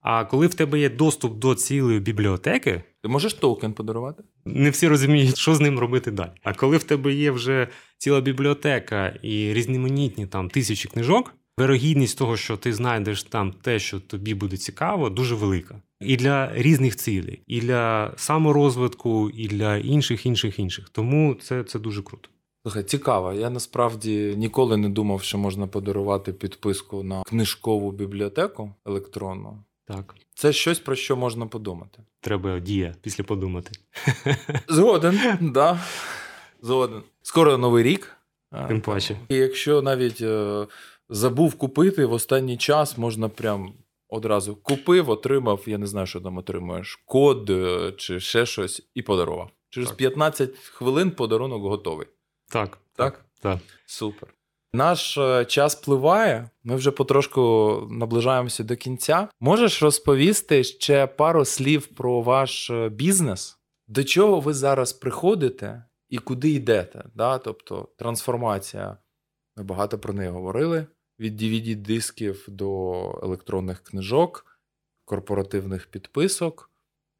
А 0.00 0.24
коли 0.24 0.46
в 0.46 0.54
тебе 0.54 0.78
є 0.78 0.90
доступ 0.90 1.38
до 1.38 1.54
цілої 1.54 2.00
бібліотеки, 2.00 2.82
ти 3.02 3.08
можеш 3.08 3.34
токен 3.34 3.72
подарувати? 3.72 4.22
Не 4.44 4.70
всі 4.70 4.88
розуміють, 4.88 5.36
що 5.36 5.54
з 5.54 5.60
ним 5.60 5.78
робити 5.78 6.10
далі. 6.10 6.30
А 6.42 6.54
коли 6.54 6.76
в 6.76 6.84
тебе 6.84 7.12
є 7.12 7.30
вже 7.30 7.68
ціла 7.98 8.20
бібліотека 8.20 9.08
і 9.22 9.52
різноманітні 9.52 10.26
там 10.26 10.48
тисячі 10.48 10.88
книжок, 10.88 11.34
вирогідність 11.58 12.18
того, 12.18 12.36
що 12.36 12.56
ти 12.56 12.72
знайдеш 12.72 13.22
там 13.22 13.52
те, 13.52 13.78
що 13.78 14.00
тобі 14.00 14.34
буде 14.34 14.56
цікаво, 14.56 15.10
дуже 15.10 15.34
велика. 15.34 15.82
І 16.00 16.16
для 16.16 16.50
різних 16.54 16.96
цілей, 16.96 17.42
і 17.46 17.60
для 17.60 18.12
саморозвитку, 18.16 19.30
і 19.30 19.48
для 19.48 19.76
інших, 19.76 20.26
інших, 20.26 20.58
інших. 20.58 20.88
Тому 20.88 21.34
це, 21.34 21.64
це 21.64 21.78
дуже 21.78 22.02
круто. 22.02 22.28
Слухай, 22.62 22.82
цікаво. 22.82 23.32
Я 23.32 23.50
насправді 23.50 24.34
ніколи 24.36 24.76
не 24.76 24.88
думав, 24.88 25.22
що 25.22 25.38
можна 25.38 25.66
подарувати 25.66 26.32
підписку 26.32 27.02
на 27.02 27.22
книжкову 27.22 27.92
бібліотеку 27.92 28.74
електронну. 28.86 29.64
Так, 29.96 30.14
Це 30.34 30.52
щось 30.52 30.78
про 30.78 30.94
що 30.96 31.16
можна 31.16 31.46
подумати. 31.46 31.98
треба 32.20 32.58
дія 32.60 32.94
після 33.02 33.24
подумати. 33.24 33.70
Згоден, 34.68 35.20
да. 35.40 35.80
Згоден. 36.62 37.02
Скоро 37.22 37.58
новий 37.58 37.84
рік. 37.84 38.16
Тим 38.68 38.80
паче. 38.80 39.16
І 39.28 39.34
якщо 39.34 39.82
навіть 39.82 40.20
е, 40.20 40.66
забув 41.08 41.54
купити, 41.54 42.06
в 42.06 42.12
останній 42.12 42.56
час 42.56 42.98
можна 42.98 43.28
прям 43.28 43.72
одразу 44.08 44.56
купив, 44.56 45.10
отримав, 45.10 45.62
я 45.66 45.78
не 45.78 45.86
знаю, 45.86 46.06
що 46.06 46.20
там 46.20 46.38
отримуєш, 46.38 47.00
код 47.04 47.50
е, 47.50 47.92
чи 47.96 48.20
ще 48.20 48.46
щось, 48.46 48.82
і 48.94 49.02
подарував. 49.02 49.50
Через 49.70 49.88
Так. 49.88 49.96
15 49.98 50.58
хвилин 50.58 51.10
подарунок 51.10 51.62
готовий. 51.62 52.06
Так, 52.48 52.78
Так? 52.96 53.24
так. 53.40 53.58
Супер. 53.86 54.34
Наш 54.74 55.18
е, 55.18 55.44
час 55.44 55.74
пливає, 55.74 56.50
ми 56.64 56.76
вже 56.76 56.90
потрошку 56.90 57.42
наближаємося 57.90 58.64
до 58.64 58.76
кінця. 58.76 59.28
Можеш 59.40 59.82
розповісти 59.82 60.64
ще 60.64 61.06
пару 61.06 61.44
слів 61.44 61.86
про 61.86 62.20
ваш 62.20 62.70
е, 62.70 62.88
бізнес? 62.88 63.58
До 63.88 64.04
чого 64.04 64.40
ви 64.40 64.54
зараз 64.54 64.92
приходите 64.92 65.84
і 66.08 66.18
куди 66.18 66.50
йдете? 66.50 67.04
Да? 67.14 67.38
Тобто 67.38 67.88
трансформація. 67.96 68.96
Ми 69.56 69.64
багато 69.64 69.98
про 69.98 70.14
неї 70.14 70.30
говорили: 70.30 70.86
від 71.18 71.42
DVD-дисків 71.42 72.44
до 72.48 72.92
електронних 73.22 73.82
книжок, 73.82 74.60
корпоративних 75.04 75.86
підписок. 75.86 76.70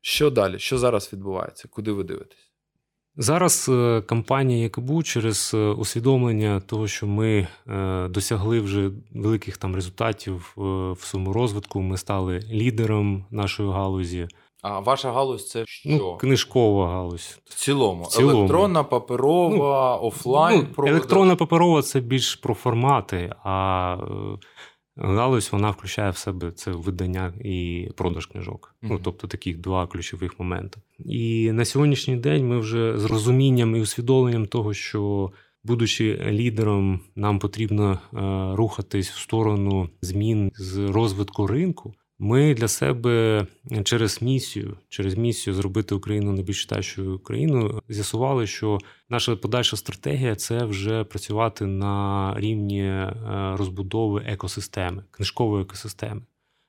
Що 0.00 0.30
далі? 0.30 0.59
Що 0.59 0.78
зараз 0.78 1.12
відбувається? 1.12 1.68
Куди 1.68 1.92
ви 1.92 2.05
дивитесь? 2.05 2.51
Зараз 3.16 3.68
е, 3.68 4.02
компанія 4.08 4.62
ЯКБУ 4.62 5.02
через 5.02 5.50
е, 5.54 5.58
усвідомлення 5.58 6.60
того, 6.60 6.88
що 6.88 7.06
ми 7.06 7.48
е, 7.68 8.08
досягли 8.08 8.60
вже 8.60 8.90
великих 9.14 9.56
там 9.56 9.74
результатів 9.74 10.52
в 10.56 10.98
своєму 11.00 11.32
розвитку. 11.32 11.80
Ми 11.80 11.96
стали 11.98 12.40
лідером 12.50 13.24
нашої 13.30 13.70
галузі. 13.70 14.28
А 14.62 14.80
ваша 14.80 15.12
галузь 15.12 15.48
це 15.48 15.64
що? 15.66 15.88
Ну, 15.90 16.16
книжкова 16.16 16.88
галузь. 16.88 17.40
В 17.44 17.54
цілому. 17.54 18.02
В 18.04 18.06
цілому. 18.06 18.38
Електронна, 18.38 18.84
паперова, 18.84 19.96
офлайн. 19.96 20.66
Ну, 20.78 20.86
електронна 20.86 21.36
паперова 21.36 21.82
це 21.82 22.00
більш 22.00 22.36
про 22.36 22.54
формати, 22.54 23.34
а 23.44 23.96
галузь 24.97 25.49
вона 25.53 25.70
включає 25.70 26.11
в 26.11 26.16
себе 26.16 26.51
це 26.51 26.70
видання 26.70 27.32
і 27.45 27.88
продаж 27.97 28.26
книжок. 28.26 28.74
Мгм. 28.82 28.93
Ну, 28.93 29.01
тобто 29.05 29.26
таких 29.26 29.59
два 29.59 29.86
ключових 29.86 30.40
моменти. 30.40 30.80
І 30.99 31.53
на 31.53 31.64
сьогоднішній 31.64 32.16
день 32.16 32.49
ми 32.49 32.59
вже 32.59 32.99
з 32.99 33.05
розумінням 33.05 33.76
і 33.76 33.80
усвідомленням 33.80 34.47
того, 34.47 34.74
що. 34.74 35.32
Будучи 35.64 36.26
лідером, 36.30 37.01
нам 37.16 37.38
потрібно 37.38 37.93
е, 37.93 38.18
рухатись 38.57 39.11
в 39.11 39.18
сторону 39.18 39.88
змін 40.01 40.51
з 40.55 40.78
розвитку 40.78 41.47
ринку. 41.47 41.95
Ми 42.25 42.55
для 42.55 42.68
себе 42.68 43.47
через 43.85 44.23
місію, 44.23 44.77
через 44.89 45.14
місію 45.14 45.55
зробити 45.55 45.95
Україну 45.95 46.33
найбільш 46.33 46.62
читачою 46.62 47.18
країною, 47.18 47.83
з'ясували, 47.89 48.47
що 48.47 48.79
наша 49.09 49.37
подальша 49.37 49.77
стратегія 49.77 50.35
це 50.35 50.64
вже 50.64 51.05
працювати 51.05 51.66
на 51.66 52.35
рівні 52.37 52.83
е, 52.83 53.14
розбудови 53.59 54.23
екосистеми, 54.27 55.05
книжкової 55.11 55.62
екосистеми. 55.62 56.23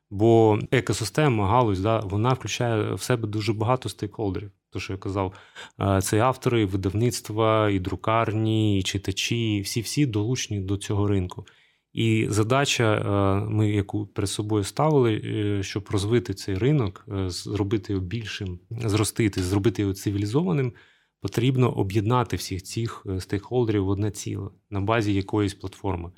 Бо 0.09 0.59
екосистема, 0.71 1.47
галузь, 1.47 1.79
да, 1.79 1.99
вона 1.99 2.33
включає 2.33 2.93
в 2.93 3.01
себе 3.01 3.27
дуже 3.27 3.53
багато 3.53 3.89
стейкхолдерів. 3.89 4.51
То, 4.69 4.79
що 4.79 4.93
я 4.93 4.99
казав, 4.99 5.33
е, 5.79 6.01
це 6.01 6.19
автори, 6.19 6.65
видавництва, 6.65 7.69
і 7.69 7.79
друкарні, 7.79 8.79
і 8.79 8.83
читачі, 8.83 9.61
всі-всі 9.61 10.05
долучені 10.05 10.59
до 10.59 10.77
цього 10.77 11.07
ринку. 11.07 11.45
І 11.93 12.27
задача, 12.29 12.93
е, 12.95 13.49
ми 13.49 13.69
яку 13.69 14.05
перед 14.05 14.29
собою 14.29 14.63
ставили, 14.63 15.21
е, 15.25 15.63
щоб 15.63 15.87
розвити 15.91 16.33
цей 16.33 16.55
ринок, 16.55 17.05
е, 17.11 17.29
зробити 17.29 17.93
його 17.93 18.05
більшим, 18.05 18.59
зростити, 18.71 19.43
зробити 19.43 19.81
його 19.81 19.93
цивілізованим, 19.93 20.73
потрібно 21.21 21.71
об'єднати 21.71 22.35
всіх 22.35 22.63
цих 22.63 23.05
стейкхолдерів 23.19 23.85
в 23.85 23.89
одне 23.89 24.11
ціле 24.11 24.49
на 24.69 24.81
базі 24.81 25.13
якоїсь 25.13 25.53
платформи. 25.53 26.11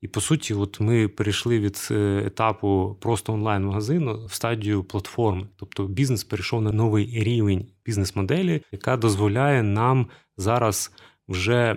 І 0.00 0.08
по 0.08 0.20
суті, 0.20 0.54
от 0.54 0.80
ми 0.80 1.08
перейшли 1.08 1.58
від 1.58 1.88
етапу 2.26 2.96
просто 3.00 3.32
онлайн-магазину 3.32 4.26
в 4.26 4.32
стадію 4.32 4.84
платформи. 4.84 5.46
Тобто 5.56 5.86
бізнес 5.86 6.24
перейшов 6.24 6.62
на 6.62 6.72
новий 6.72 7.22
рівень 7.24 7.66
бізнес-моделі, 7.84 8.62
яка 8.72 8.96
дозволяє 8.96 9.62
нам 9.62 10.06
зараз 10.36 10.92
вже 11.30 11.76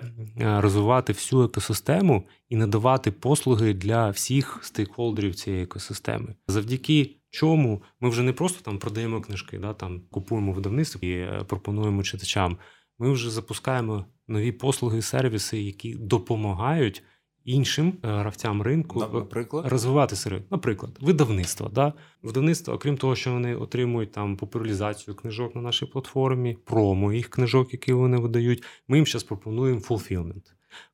розвивати 0.60 1.12
всю 1.12 1.42
екосистему 1.42 2.26
і 2.48 2.56
надавати 2.56 3.10
послуги 3.10 3.74
для 3.74 4.10
всіх 4.10 4.58
стейкхолдерів 4.62 5.34
цієї 5.34 5.62
екосистеми. 5.62 6.34
Завдяки 6.48 7.16
чому 7.30 7.82
ми 8.00 8.08
вже 8.08 8.22
не 8.22 8.32
просто 8.32 8.62
там 8.62 8.78
продаємо 8.78 9.20
книжки, 9.20 9.58
да, 9.58 9.72
там 9.72 10.00
купуємо 10.10 10.52
видавництво 10.52 11.00
і 11.08 11.12
е, 11.12 11.44
пропонуємо 11.46 12.02
читачам. 12.02 12.56
Ми 12.98 13.12
вже 13.12 13.30
запускаємо 13.30 14.06
нові 14.28 14.52
послуги 14.52 14.98
і 14.98 15.02
сервіси, 15.02 15.62
які 15.62 15.94
допомагають 15.94 17.02
іншим 17.44 17.92
е, 18.02 18.08
гравцям 18.08 18.62
ринку 18.62 19.00
На- 19.00 19.08
Наприклад, 19.08 19.66
розвивати 19.66 20.16
серед, 20.16 20.42
наприклад, 20.50 20.98
видавництво. 21.00 21.68
Да? 21.68 21.92
Видавництво, 22.22 22.74
окрім 22.74 22.96
того, 22.96 23.16
що 23.16 23.32
вони 23.32 23.56
отримують 23.56 24.12
там 24.12 24.36
популяризацію 24.36 25.14
книжок 25.14 25.54
на 25.54 25.60
нашій 25.60 25.86
платформі, 25.86 26.58
промо 26.64 27.12
їх 27.12 27.28
книжок, 27.28 27.72
які 27.72 27.92
вони 27.92 28.16
видають. 28.16 28.62
Ми 28.88 28.96
їм 28.96 29.06
зараз 29.06 29.22
пропонуємо. 29.24 29.80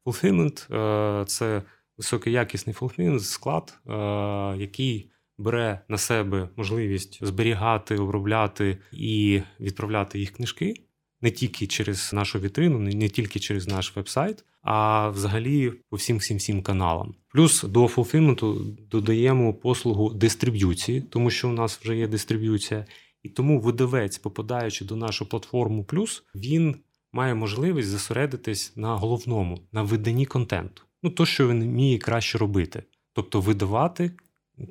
Fulfillment 0.06 0.74
е,– 0.74 1.24
це 1.26 1.62
високоякісний 1.98 2.76
fulfillment, 2.76 3.18
склад, 3.20 3.78
е, 3.88 3.92
який 4.62 5.10
бере 5.38 5.80
на 5.88 5.98
себе 5.98 6.48
можливість 6.56 7.26
зберігати, 7.26 7.96
обробляти 7.96 8.78
і 8.92 9.42
відправляти 9.60 10.18
їх 10.18 10.30
книжки. 10.30 10.74
Не 11.22 11.30
тільки 11.30 11.66
через 11.66 12.12
нашу 12.12 12.38
вітрину, 12.38 12.78
не 12.78 13.08
тільки 13.08 13.40
через 13.40 13.68
наш 13.68 13.96
веб-сайт, 13.96 14.44
а 14.62 15.08
взагалі 15.08 15.72
по 15.90 15.96
всім 15.96 16.16
всім 16.16 16.36
всім 16.36 16.62
каналам. 16.62 17.14
Плюс 17.28 17.62
до 17.62 17.88
фулфілменту 17.88 18.76
додаємо 18.90 19.54
послугу 19.54 20.10
дистриб'юції, 20.10 21.00
тому 21.00 21.30
що 21.30 21.48
у 21.48 21.52
нас 21.52 21.78
вже 21.82 21.96
є 21.96 22.08
дистриб'юція, 22.08 22.86
і 23.22 23.28
тому 23.28 23.60
видавець, 23.60 24.18
попадаючи 24.18 24.84
до 24.84 24.96
нашу 24.96 25.26
платформу 25.26 25.84
плюс, 25.84 26.22
він 26.34 26.76
має 27.12 27.34
можливість 27.34 27.88
зосередитись 27.88 28.76
на 28.76 28.96
головному, 28.96 29.60
на 29.72 29.82
виданні 29.82 30.26
контенту. 30.26 30.82
Ну 31.02 31.10
то, 31.10 31.26
що 31.26 31.48
він 31.48 31.62
вміє 31.64 31.98
краще 31.98 32.38
робити, 32.38 32.82
тобто 33.12 33.40
видавати 33.40 34.10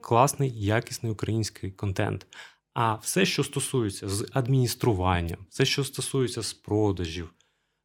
класний, 0.02 0.64
якісний 0.66 1.12
український 1.12 1.72
контент. 1.72 2.28
А 2.74 2.95
все, 2.95 3.26
що 3.26 3.43
стосується 3.43 4.09
з 4.09 4.28
адмініструванням, 4.34 5.39
все, 5.49 5.65
що 5.65 5.84
стосується 5.84 6.43
з 6.43 6.53
продажів, 6.53 7.34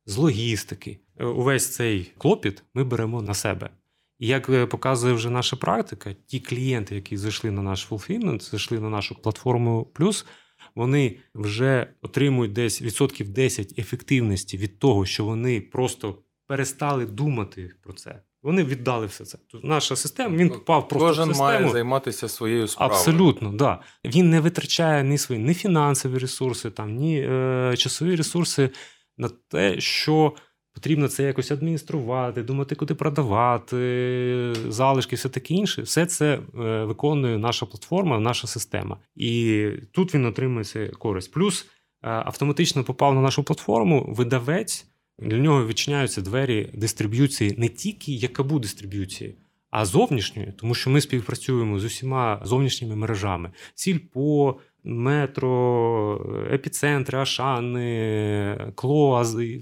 з 0.07 0.17
логістики, 0.17 1.01
е, 1.17 1.25
увесь 1.25 1.75
цей 1.75 2.13
клопіт 2.19 2.63
ми 2.75 2.85
беремо 2.85 3.23
на 3.23 3.35
себе. 3.35 3.71
І 4.19 4.27
як 4.27 4.49
е, 4.49 4.67
показує 4.67 5.15
вже 5.15 5.31
наша 5.31 5.57
практика, 5.57 6.15
ті 6.27 6.41
клієнти, 6.41 6.95
які 6.95 7.17
зайшли 7.17 7.51
на 7.51 7.63
наш 7.63 7.91
fulfillment, 7.91 8.51
зайшли 8.51 8.81
на 8.81 8.91
нашу 8.91 9.15
платформу 9.15 9.85
плюс, 9.95 10.27
вони 10.75 11.19
вже 11.35 11.95
отримують 12.03 12.53
десь 12.53 12.83
відсотків 12.83 13.29
10 13.29 13.79
ефективності 13.79 14.59
від 14.59 14.79
того, 14.79 15.07
що 15.07 15.25
вони 15.25 15.61
просто 15.61 16.24
перестали 16.47 17.07
думати 17.07 17.75
про 17.83 17.93
це. 17.93 18.21
Вони 18.43 18.65
віддали 18.65 19.07
все 19.07 19.25
це. 19.25 19.39
Тобто 19.51 19.69
наша 19.69 19.97
система, 19.97 20.37
він 20.37 20.49
попав 20.49 20.89
просто 20.89 21.09
кожен 21.09 21.25
в 21.25 21.29
систему. 21.29 21.49
має 21.49 21.69
займатися 21.69 22.29
своєю 22.29 22.69
справою. 22.69 22.99
Абсолютно, 22.99 23.53
да. 23.53 23.81
Він 24.05 24.31
не 24.31 24.41
витрачає 24.41 25.05
ні 25.05 25.19
свої 25.19 25.41
ні 25.41 25.55
фінансові 25.55 26.19
ресурси, 26.19 26.71
там, 26.71 26.95
ні 26.95 27.21
е, 27.21 27.75
часові 27.77 28.17
ресурси 28.17 28.71
на 29.19 29.29
те, 29.49 29.81
що 29.81 30.35
потрібно 30.75 31.09
це 31.09 31.23
якось 31.23 31.51
адмініструвати, 31.51 32.43
думати, 32.43 32.75
куди 32.75 32.95
продавати, 32.95 34.53
залишки, 34.69 35.17
все 35.17 35.29
таке 35.29 35.55
інше. 35.55 35.83
Все 35.83 36.07
це 36.07 36.35
е, 36.35 36.41
виконує 36.85 37.39
наша 37.39 37.67
платформа, 37.67 38.19
наша 38.21 38.47
система. 38.47 38.97
І 39.15 39.69
тут 39.93 40.15
він 40.15 40.27
отримує 40.27 40.93
користь. 40.99 41.33
Плюс 41.33 41.63
е, 41.65 41.69
автоматично 42.03 42.85
попав 42.85 43.15
на 43.15 43.21
нашу 43.21 43.43
платформу 43.43 44.15
видавець. 44.17 44.87
Для 45.19 45.39
нього 45.39 45.67
відчиняються 45.67 46.21
двері 46.21 46.71
дистриб'юції 46.75 47.55
не 47.59 47.69
тільки 47.69 48.13
якабу 48.13 48.59
дистриб'юції, 48.59 49.35
а 49.71 49.85
зовнішньої, 49.85 50.53
тому 50.57 50.75
що 50.75 50.91
ми 50.91 51.01
співпрацюємо 51.01 51.79
з 51.79 51.85
усіма 51.85 52.41
зовнішніми 52.45 52.97
мережами: 52.97 53.51
Сільпо, 53.75 54.57
метро, 54.85 56.47
епіцентри, 56.53 57.19
Ашани, 57.19 58.73
Кло, 58.75 59.17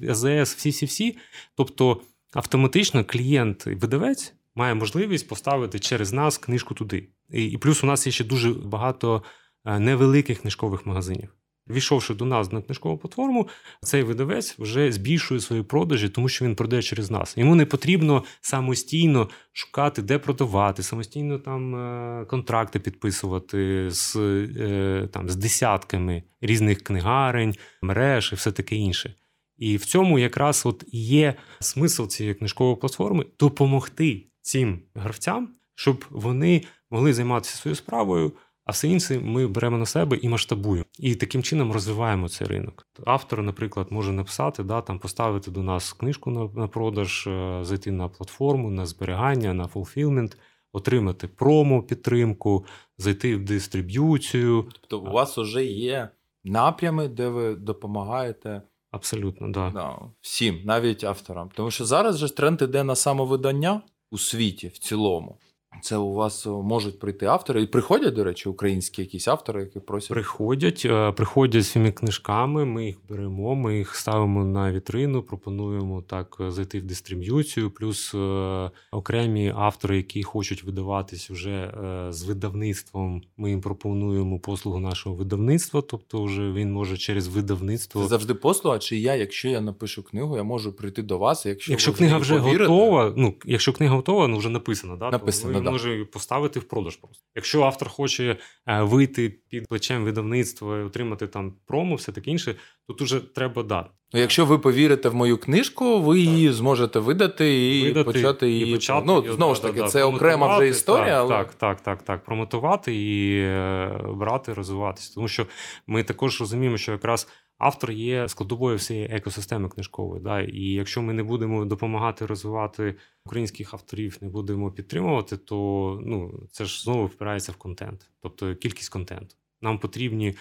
АЗС, 0.08 0.54
всі-всі-всі. 0.54 1.16
Тобто 1.56 2.00
автоматично 2.32 3.04
клієнт 3.04 3.64
і 3.66 3.74
видавець 3.74 4.34
має 4.54 4.74
можливість 4.74 5.28
поставити 5.28 5.78
через 5.78 6.12
нас 6.12 6.38
книжку 6.38 6.74
туди. 6.74 7.08
І, 7.30 7.44
і 7.44 7.58
плюс 7.58 7.84
у 7.84 7.86
нас 7.86 8.06
є 8.06 8.12
ще 8.12 8.24
дуже 8.24 8.50
багато 8.52 9.22
е, 9.64 9.78
невеликих 9.78 10.40
книжкових 10.40 10.86
магазинів. 10.86 11.28
Війшовши 11.72 12.14
до 12.14 12.24
нас 12.24 12.52
на 12.52 12.62
книжкову 12.62 12.98
платформу, 12.98 13.48
цей 13.82 14.02
видавець 14.02 14.58
вже 14.58 14.92
збільшує 14.92 15.40
свої 15.40 15.62
продажі, 15.62 16.08
тому 16.08 16.28
що 16.28 16.44
він 16.44 16.54
продає 16.54 16.82
через 16.82 17.10
нас. 17.10 17.36
Йому 17.36 17.54
не 17.54 17.66
потрібно 17.66 18.24
самостійно 18.40 19.28
шукати, 19.52 20.02
де 20.02 20.18
продавати, 20.18 20.82
самостійно 20.82 21.38
там 21.38 21.74
е, 21.74 22.24
контракти 22.24 22.78
підписувати 22.78 23.90
з 23.90 24.16
е, 24.16 25.08
там 25.12 25.28
з 25.28 25.36
десятками 25.36 26.22
різних 26.40 26.82
книгарень, 26.82 27.54
мереж 27.82 28.30
і 28.32 28.34
все 28.34 28.52
таке 28.52 28.76
інше. 28.76 29.14
І 29.58 29.76
в 29.76 29.84
цьому 29.84 30.18
якраз 30.18 30.62
от 30.66 30.84
є 30.92 31.34
смисл 31.60 32.06
цієї 32.06 32.34
книжкової 32.34 32.76
платформи 32.76 33.26
допомогти 33.40 34.26
цим 34.40 34.78
гравцям, 34.94 35.48
щоб 35.74 36.04
вони 36.10 36.62
могли 36.90 37.12
займатися 37.12 37.56
своєю 37.56 37.76
справою. 37.76 38.32
А 38.64 38.72
все 38.72 38.88
інше 38.88 39.20
ми 39.20 39.46
беремо 39.46 39.78
на 39.78 39.86
себе 39.86 40.16
і 40.16 40.28
масштабуємо. 40.28 40.84
І 40.98 41.14
таким 41.14 41.42
чином 41.42 41.72
розвиваємо 41.72 42.28
цей 42.28 42.46
ринок. 42.46 42.86
Автор, 43.06 43.42
наприклад, 43.42 43.86
може 43.90 44.12
написати, 44.12 44.62
да, 44.62 44.80
там 44.80 44.98
поставити 44.98 45.50
до 45.50 45.62
нас 45.62 45.92
книжку 45.92 46.30
на, 46.30 46.48
на 46.60 46.68
продаж, 46.68 47.26
е, 47.26 47.60
зайти 47.62 47.90
на 47.90 48.08
платформу, 48.08 48.70
на 48.70 48.86
зберігання, 48.86 49.54
на 49.54 49.66
фулфілмент, 49.66 50.38
отримати 50.72 51.28
промо 51.28 51.82
підтримку, 51.82 52.64
зайти 52.98 53.36
в 53.36 53.44
дистриб'юцію. 53.44 54.68
Тобто 54.72 55.10
у 55.10 55.12
вас 55.12 55.38
вже 55.38 55.64
є 55.64 56.08
напрями, 56.44 57.08
де 57.08 57.28
ви 57.28 57.54
допомагаєте 57.54 58.62
Абсолютно, 58.92 59.48
да. 59.48 59.70
да, 59.70 59.98
всім, 60.20 60.60
навіть 60.64 61.04
авторам. 61.04 61.50
Тому 61.54 61.70
що 61.70 61.84
зараз 61.84 62.18
же 62.18 62.34
тренд 62.34 62.62
іде 62.62 62.84
на 62.84 62.96
самовидання 62.96 63.82
у 64.10 64.18
світі 64.18 64.68
в 64.68 64.78
цілому. 64.78 65.38
Це 65.80 65.96
у 65.96 66.12
вас 66.12 66.46
можуть 66.46 66.98
прийти 66.98 67.26
автори, 67.26 67.62
і 67.62 67.66
приходять, 67.66 68.14
до 68.14 68.24
речі, 68.24 68.48
українські 68.48 69.02
якісь 69.02 69.28
автори, 69.28 69.60
які 69.60 69.80
просять. 69.80 70.10
Приходять, 70.10 70.82
е, 70.84 71.12
приходять 71.12 71.62
з 71.62 71.70
своїми 71.70 71.92
книжками, 71.92 72.64
ми 72.64 72.86
їх 72.86 72.96
беремо, 73.08 73.54
ми 73.54 73.78
їх 73.78 73.96
ставимо 73.96 74.44
на 74.44 74.72
вітрину, 74.72 75.22
пропонуємо 75.22 76.02
так 76.02 76.36
е, 76.40 76.50
зайти 76.50 76.80
в 76.80 76.82
дистриб'юцію. 76.82 77.70
Плюс 77.70 78.14
е, 78.14 78.70
окремі 78.90 79.52
автори, 79.56 79.96
які 79.96 80.22
хочуть 80.22 80.64
видаватись 80.64 81.30
вже 81.30 81.72
з 82.10 82.22
видавництвом. 82.22 83.22
Ми 83.36 83.50
їм 83.50 83.60
пропонуємо 83.60 84.38
послугу 84.38 84.78
нашого 84.78 85.16
видавництва. 85.16 85.82
Тобто, 85.82 86.24
вже 86.24 86.52
він 86.52 86.72
може 86.72 86.96
через 86.96 87.28
видавництво 87.28 88.02
Це 88.02 88.08
завжди 88.08 88.34
послуга. 88.34 88.78
Чи 88.78 88.96
я, 88.96 89.14
якщо 89.14 89.48
я 89.48 89.60
напишу 89.60 90.02
книгу, 90.02 90.36
я 90.36 90.42
можу 90.42 90.72
прийти 90.72 91.02
до 91.02 91.18
вас. 91.18 91.46
Якщо 91.46 91.72
якщо 91.72 91.90
ви 91.90 91.96
книга 91.96 92.18
вже 92.18 92.38
повірите, 92.38 92.64
готова, 92.64 93.12
ну 93.16 93.34
якщо 93.44 93.72
книга 93.72 93.96
готова, 93.96 94.28
ну 94.28 94.36
вже 94.38 94.48
написана, 94.48 94.96
да, 94.96 95.10
ви 95.52 95.60
да. 95.64 95.70
може 95.70 96.04
поставити 96.04 96.60
в 96.60 96.64
продаж 96.64 96.96
просто. 96.96 97.24
Якщо 97.34 97.62
автор 97.62 97.88
хоче 97.88 98.36
е, 98.66 98.82
вийти 98.82 99.28
під 99.28 99.68
плечем 99.68 100.04
видавництва 100.04 100.78
і 100.78 100.82
отримати 100.82 101.26
там 101.26 101.54
промо, 101.66 101.94
все 101.94 102.12
таке 102.12 102.30
інше, 102.30 102.54
то 102.86 102.92
тут 102.92 103.02
вже 103.02 103.20
треба 103.34 103.62
дати. 103.62 103.90
Ну, 104.14 104.20
якщо 104.20 104.44
ви 104.44 104.58
повірите 104.58 105.08
в 105.08 105.14
мою 105.14 105.38
книжку, 105.38 106.00
ви 106.00 106.20
її 106.20 106.52
зможете 106.52 106.98
видати 106.98 107.78
і 107.78 107.84
Видати 107.84 108.04
почати 108.04 108.50
і 108.50 108.52
її. 108.52 108.74
почати 108.74 109.04
ну, 109.06 109.34
знову 109.34 109.54
ж 109.54 109.62
таки, 109.62 109.80
да, 109.80 109.88
це 109.88 110.04
окрема 110.04 110.56
вже 110.56 110.68
історія. 110.68 111.04
Так, 111.06 111.20
але... 111.20 111.30
так, 111.30 111.54
так, 111.54 111.80
так, 111.80 112.02
так. 112.02 112.24
Промотувати 112.24 112.94
і 112.94 113.38
е, 113.38 114.00
брати, 114.04 114.52
розвиватися. 114.52 115.14
Тому 115.14 115.28
що 115.28 115.46
ми 115.86 116.02
також 116.02 116.40
розуміємо, 116.40 116.76
що 116.76 116.92
якраз 116.92 117.28
автор 117.58 117.90
є 117.90 118.28
складовою 118.28 118.76
всієї 118.76 119.06
екосистеми 119.06 119.68
книжкової. 119.68 120.22
Да? 120.22 120.40
І 120.40 120.62
якщо 120.62 121.02
ми 121.02 121.12
не 121.12 121.22
будемо 121.22 121.64
допомагати 121.64 122.26
розвивати 122.26 122.94
українських 123.26 123.74
авторів, 123.74 124.18
не 124.20 124.28
будемо 124.28 124.70
підтримувати, 124.70 125.36
то 125.36 125.56
ну, 126.04 126.46
це 126.50 126.64
ж 126.64 126.82
знову 126.82 127.06
впирається 127.06 127.52
в 127.52 127.56
контент, 127.56 128.10
тобто 128.20 128.54
кількість 128.54 128.88
контенту. 128.88 129.34
Нам 129.62 129.78
потрібні 129.78 130.34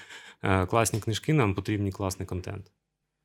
е, 0.44 0.66
класні 0.66 1.00
книжки, 1.00 1.34
нам 1.34 1.56
потрібні 1.56 1.92
класний 1.92 2.28
контент. 2.28 2.72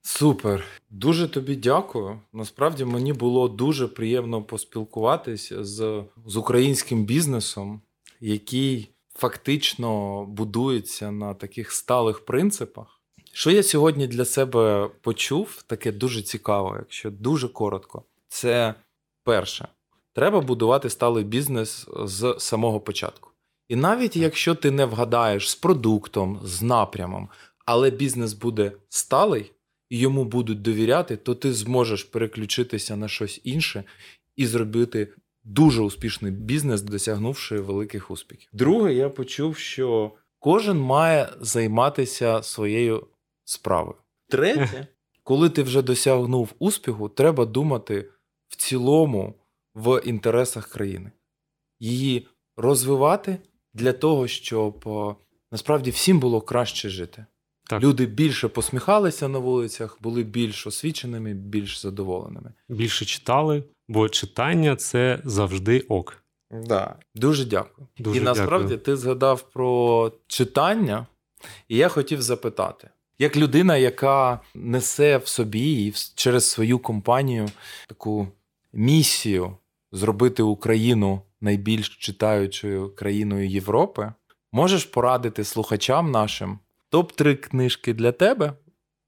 Супер. 0.03 0.65
Дуже 0.91 1.29
тобі 1.29 1.57
дякую. 1.57 2.21
Насправді 2.33 2.85
мені 2.85 3.13
було 3.13 3.49
дуже 3.49 3.89
приємно 3.89 4.43
поспілкуватись 4.43 5.53
з, 5.53 6.05
з 6.27 6.37
українським 6.37 7.05
бізнесом, 7.05 7.81
який 8.21 8.91
фактично 9.15 10.25
будується 10.25 11.11
на 11.11 11.35
таких 11.35 11.73
сталих 11.73 12.25
принципах. 12.25 12.96
Що 13.39 13.51
я 13.51 13.63
сьогодні 13.63 14.07
для 14.07 14.25
себе 14.25 14.91
почув, 15.01 15.63
таке 15.67 15.93
дуже 15.93 16.23
цікаво, 16.23 16.75
якщо 16.79 17.11
дуже 17.11 17.49
коротко, 17.49 18.03
це 18.29 18.75
перше, 19.25 19.69
треба 20.13 20.41
будувати 20.41 20.91
сталий 20.91 21.25
бізнес 21.25 21.87
з 22.05 22.37
самого 22.39 22.81
початку. 22.81 23.31
І 23.69 23.77
навіть 23.77 24.17
якщо 24.17 24.55
ти 24.55 24.71
не 24.71 24.85
вгадаєш 24.85 25.51
з 25.51 25.55
продуктом, 25.55 26.41
з 26.45 26.63
напрямом, 26.63 27.29
але 27.65 27.91
бізнес 27.91 28.33
буде 28.33 28.73
сталий, 28.89 29.53
і 29.91 29.99
йому 29.99 30.25
будуть 30.25 30.63
довіряти, 30.63 31.17
то 31.17 31.35
ти 31.35 31.53
зможеш 31.53 32.05
переключитися 32.05 32.97
на 32.97 33.09
щось 33.09 33.41
інше 33.45 33.85
і 34.37 34.47
зробити 34.47 35.09
дуже 35.45 35.83
успішний 35.83 36.33
бізнес, 36.33 36.83
досягнувши 36.83 37.61
великих 37.61 38.11
успіхів. 38.11 38.49
Друге, 38.53 38.95
я 38.95 39.09
почув, 39.09 39.57
що 39.57 40.13
кожен 40.39 40.79
має 40.79 41.29
займатися 41.41 42.43
своєю 42.43 43.07
справою. 43.47 43.97
Третє, 44.29 44.87
коли 45.23 45.51
ти 45.51 45.63
вже 45.63 45.83
досягнув 45.83 46.53
успіху, 46.59 47.09
треба 47.09 47.45
думати 47.45 48.11
в 48.49 48.57
цілому 48.57 49.35
в 49.75 50.01
інтересах 50.05 50.69
країни, 50.69 51.13
її 51.81 52.29
розвивати 52.57 53.39
для 53.75 53.93
того, 53.93 54.29
щоб 54.29 54.85
насправді 55.53 55.91
всім 55.91 56.21
було 56.21 56.41
краще 56.41 56.89
жити. 56.89 57.27
Так. 57.69 57.83
Люди 57.83 58.07
більше 58.07 58.49
посміхалися 58.49 59.29
на 59.29 59.39
вулицях, 59.39 59.99
були 60.01 60.23
більш 60.23 60.67
освіченими, 60.67 61.35
більш 61.35 61.79
задоволеними. 61.81 62.53
Більше 62.69 63.05
читали, 63.05 63.65
бо 63.89 64.09
читання 64.09 64.77
це 64.77 65.21
завжди 65.25 65.81
ок. 65.81 66.23
Да. 66.51 66.97
Дуже 67.15 67.45
дякую. 67.45 67.89
Дуже 67.99 68.21
і 68.21 68.23
насправді 68.23 68.65
дякую. 68.65 68.81
ти 68.81 68.97
згадав 68.97 69.43
про 69.43 70.13
читання, 70.27 71.07
і 71.69 71.77
я 71.77 71.89
хотів 71.89 72.23
запитати: 72.23 72.91
як 73.19 73.37
людина, 73.37 73.77
яка 73.77 74.41
несе 74.55 75.17
в 75.17 75.29
собі 75.29 75.87
і 75.87 75.95
через 76.15 76.51
свою 76.51 76.79
компанію 76.79 77.49
таку 77.89 78.29
місію 78.73 79.57
зробити 79.93 80.43
Україну 80.43 81.23
найбільш 81.41 81.89
читаючою 81.89 82.95
країною 82.95 83.49
Європи, 83.49 84.13
можеш 84.53 84.85
порадити 84.85 85.45
слухачам 85.45 86.11
нашим 86.11 86.59
топ-3 86.93 87.37
книжки 87.37 87.95
для 87.95 88.13
тебе 88.13 88.53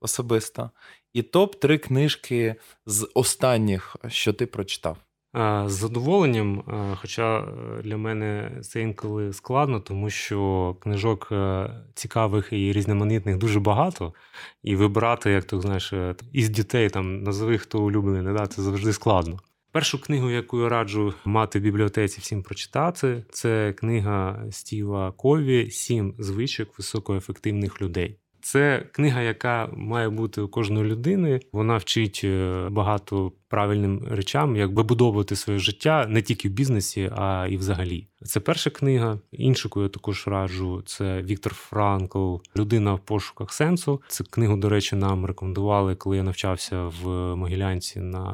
особисто, 0.01 0.71
і 1.13 1.23
топ-3 1.23 1.79
книжки 1.79 2.55
з 2.87 3.09
останніх, 3.15 3.97
що 4.09 4.33
ти 4.33 4.47
прочитав. 4.47 4.97
З 5.35 5.69
задоволенням, 5.69 6.63
хоча 7.01 7.39
е, 7.39 7.83
для 7.83 7.97
мене 7.97 8.59
це 8.63 8.81
інколи 8.81 9.33
складно, 9.33 9.81
тому 9.81 10.11
що 10.11 10.77
книжок 10.81 11.29
е, 11.33 11.71
цікавих 11.95 12.49
і 12.53 12.73
різноманітних 12.73 13.39
дуже 13.39 13.61
багато, 13.61 14.15
і 14.63 14.77
вибирати, 14.77 15.31
як 15.31 15.45
ти 15.45 15.61
знаєш, 15.61 15.93
е, 15.93 16.15
із 16.33 16.49
дітей 16.49 16.91
там 16.91 17.23
назви 17.23 17.59
хто 17.59 17.85
улюблений, 17.85 18.35
да, 18.35 18.47
це 18.47 18.63
завжди 18.63 18.93
складно. 18.93 19.39
Першу 19.73 20.01
книгу, 20.01 20.31
яку 20.31 20.63
я 20.63 20.69
раджу 20.69 21.15
мати 21.25 21.59
в 21.59 21.63
бібліотеці 21.63 22.21
всім 22.21 22.43
прочитати, 22.43 23.25
це 23.31 23.73
книга 23.73 24.45
Стіва 24.51 25.13
Кові 25.13 25.71
Сім 25.71 26.15
звичок 26.19 26.79
високоефективних 26.79 27.83
людей. 27.83 28.19
Це 28.41 28.87
книга, 28.93 29.23
яка 29.23 29.69
має 29.73 30.09
бути 30.09 30.41
у 30.41 30.49
кожної 30.49 30.87
людини. 30.87 31.41
Вона 31.53 31.77
вчить 31.77 32.21
е, 32.25 32.69
багато 32.71 33.33
правильним 33.49 34.03
речам, 34.11 34.57
як 34.57 34.71
вибудовувати 34.71 35.37
своє 35.37 35.59
життя 35.59 36.07
не 36.09 36.23
тільки 36.23 36.49
в 36.49 36.53
бізнесі, 36.53 37.11
а 37.17 37.47
і 37.51 37.57
взагалі. 37.57 38.09
Це 38.23 38.41
перша 38.41 38.71
книга. 38.71 39.19
Іншу, 39.33 39.69
яку 39.69 39.83
я 39.83 39.89
також 39.89 40.27
раджу, 40.27 40.83
це 40.87 41.23
Віктор 41.23 41.55
Франкл 41.55 42.37
Людина 42.57 42.95
в 42.95 43.01
пошуках 43.01 43.53
сенсу. 43.53 44.03
Цю 44.09 44.25
книгу, 44.25 44.57
до 44.57 44.69
речі, 44.69 44.97
нам 44.97 45.27
рекомендували, 45.27 45.95
коли 45.95 46.17
я 46.17 46.23
навчався 46.23 46.85
в 47.03 47.09
Могилянці 47.37 48.01
на 48.01 48.25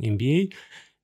MBA. 0.00 0.52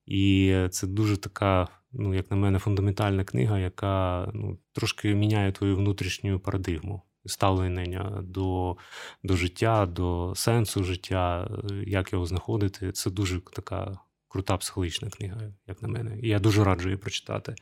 І 0.06 0.54
це 0.70 0.86
дуже 0.86 1.16
така, 1.16 1.68
ну 1.92 2.14
як 2.14 2.30
на 2.30 2.36
мене, 2.36 2.58
фундаментальна 2.58 3.24
книга, 3.24 3.58
яка 3.58 4.28
ну 4.34 4.58
трошки 4.72 5.14
міняє 5.14 5.52
твою 5.52 5.76
внутрішню 5.76 6.40
парадигму 6.40 7.02
ставлення 7.28 8.22
до, 8.22 8.76
до 9.22 9.36
життя, 9.36 9.86
до 9.86 10.32
сенсу 10.36 10.84
життя, 10.84 11.50
як 11.86 12.12
його 12.12 12.26
знаходити. 12.26 12.92
Це 12.92 13.10
дуже 13.10 13.40
така 13.40 13.98
крута 14.28 14.56
психологічна 14.56 15.10
книга, 15.10 15.40
як 15.66 15.82
на 15.82 15.88
мене. 15.88 16.18
І 16.22 16.28
я 16.28 16.38
дуже 16.38 16.64
раджу 16.64 16.88
її 16.88 16.96
прочитати. 16.96 17.54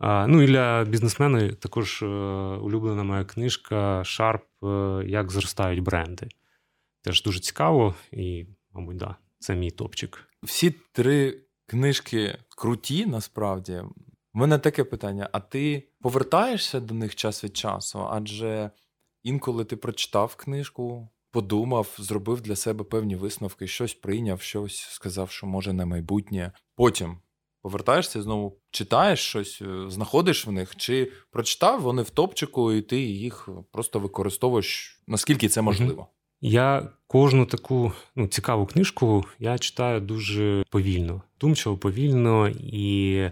Ну 0.00 0.42
і 0.42 0.46
для 0.46 0.84
бізнесмена 0.84 1.52
також 1.52 2.02
е, 2.02 2.06
улюблена 2.06 3.02
моя 3.02 3.24
книжка 3.24 4.04
Шарп 4.04 4.44
Як 5.06 5.30
зростають 5.30 5.80
бренди. 5.80 6.28
Теж 7.02 7.22
дуже 7.22 7.40
цікаво, 7.40 7.94
і, 8.12 8.46
мабуть, 8.72 8.96
да, 8.96 9.16
це 9.38 9.54
мій 9.54 9.70
топчик. 9.70 10.28
Всі 10.42 10.70
три 10.92 11.40
книжки 11.66 12.38
круті, 12.56 13.06
насправді. 13.06 13.82
У 14.34 14.38
мене 14.38 14.58
таке 14.58 14.84
питання: 14.84 15.28
а 15.32 15.40
ти 15.40 15.88
повертаєшся 16.00 16.80
до 16.80 16.94
них 16.94 17.14
час 17.14 17.44
від 17.44 17.56
часу? 17.56 18.08
Адже 18.10 18.70
інколи 19.24 19.64
ти 19.64 19.76
прочитав 19.76 20.34
книжку, 20.34 21.08
подумав, 21.30 21.96
зробив 21.98 22.40
для 22.40 22.56
себе 22.56 22.84
певні 22.84 23.16
висновки, 23.16 23.66
щось 23.66 23.94
прийняв, 23.94 24.40
щось 24.40 24.78
сказав, 24.78 25.30
що 25.30 25.46
може 25.46 25.72
на 25.72 25.86
майбутнє. 25.86 26.52
Потім 26.76 27.18
повертаєшся 27.62 28.22
знову 28.22 28.58
читаєш 28.70 29.20
щось, 29.20 29.62
е, 29.62 29.90
знаходиш 29.90 30.46
в 30.46 30.52
них, 30.52 30.76
чи 30.76 31.12
прочитав 31.30 31.80
вони 31.82 32.02
в 32.02 32.10
топчику, 32.10 32.72
і 32.72 32.82
ти 32.82 33.00
їх 33.00 33.48
просто 33.72 34.00
використовуєш, 34.00 35.00
наскільки 35.06 35.48
це 35.48 35.62
можливо. 35.62 36.08
Я 36.40 36.88
кожну 37.06 37.46
таку 37.46 37.92
ну, 38.16 38.26
цікаву 38.26 38.66
книжку 38.66 39.24
я 39.38 39.58
читаю 39.58 40.00
дуже 40.00 40.64
повільно, 40.70 41.22
думчиво, 41.40 41.76
повільно, 41.76 42.48
і 42.48 43.30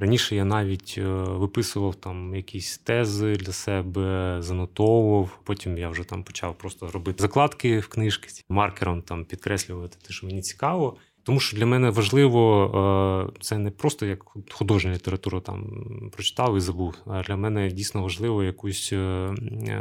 раніше 0.00 0.36
я 0.36 0.44
навіть 0.44 0.94
е, 0.98 1.02
виписував 1.12 1.94
там 1.94 2.34
якісь 2.34 2.78
тези 2.78 3.36
для 3.36 3.52
себе, 3.52 4.36
занотовував. 4.42 5.40
Потім 5.44 5.78
я 5.78 5.88
вже 5.88 6.04
там 6.04 6.24
почав 6.24 6.58
просто 6.58 6.90
робити 6.90 7.22
закладки 7.22 7.78
в 7.78 7.88
книжки, 7.88 8.28
маркером 8.48 9.02
там 9.02 9.24
підкреслювати 9.24 9.98
те, 10.06 10.12
що 10.12 10.26
мені 10.26 10.42
цікаво. 10.42 10.96
Тому 11.22 11.40
що 11.40 11.56
для 11.56 11.66
мене 11.66 11.90
важливо 11.90 13.30
е, 13.36 13.40
це 13.40 13.58
не 13.58 13.70
просто 13.70 14.06
як 14.06 14.24
художня 14.50 14.92
література 14.92 15.40
там 15.40 15.82
прочитав 16.12 16.56
і 16.56 16.60
забув. 16.60 16.94
А 17.06 17.22
для 17.22 17.36
мене 17.36 17.70
дійсно 17.70 18.02
важливо 18.02 18.42
якусь 18.42 18.92
е, 18.92 19.34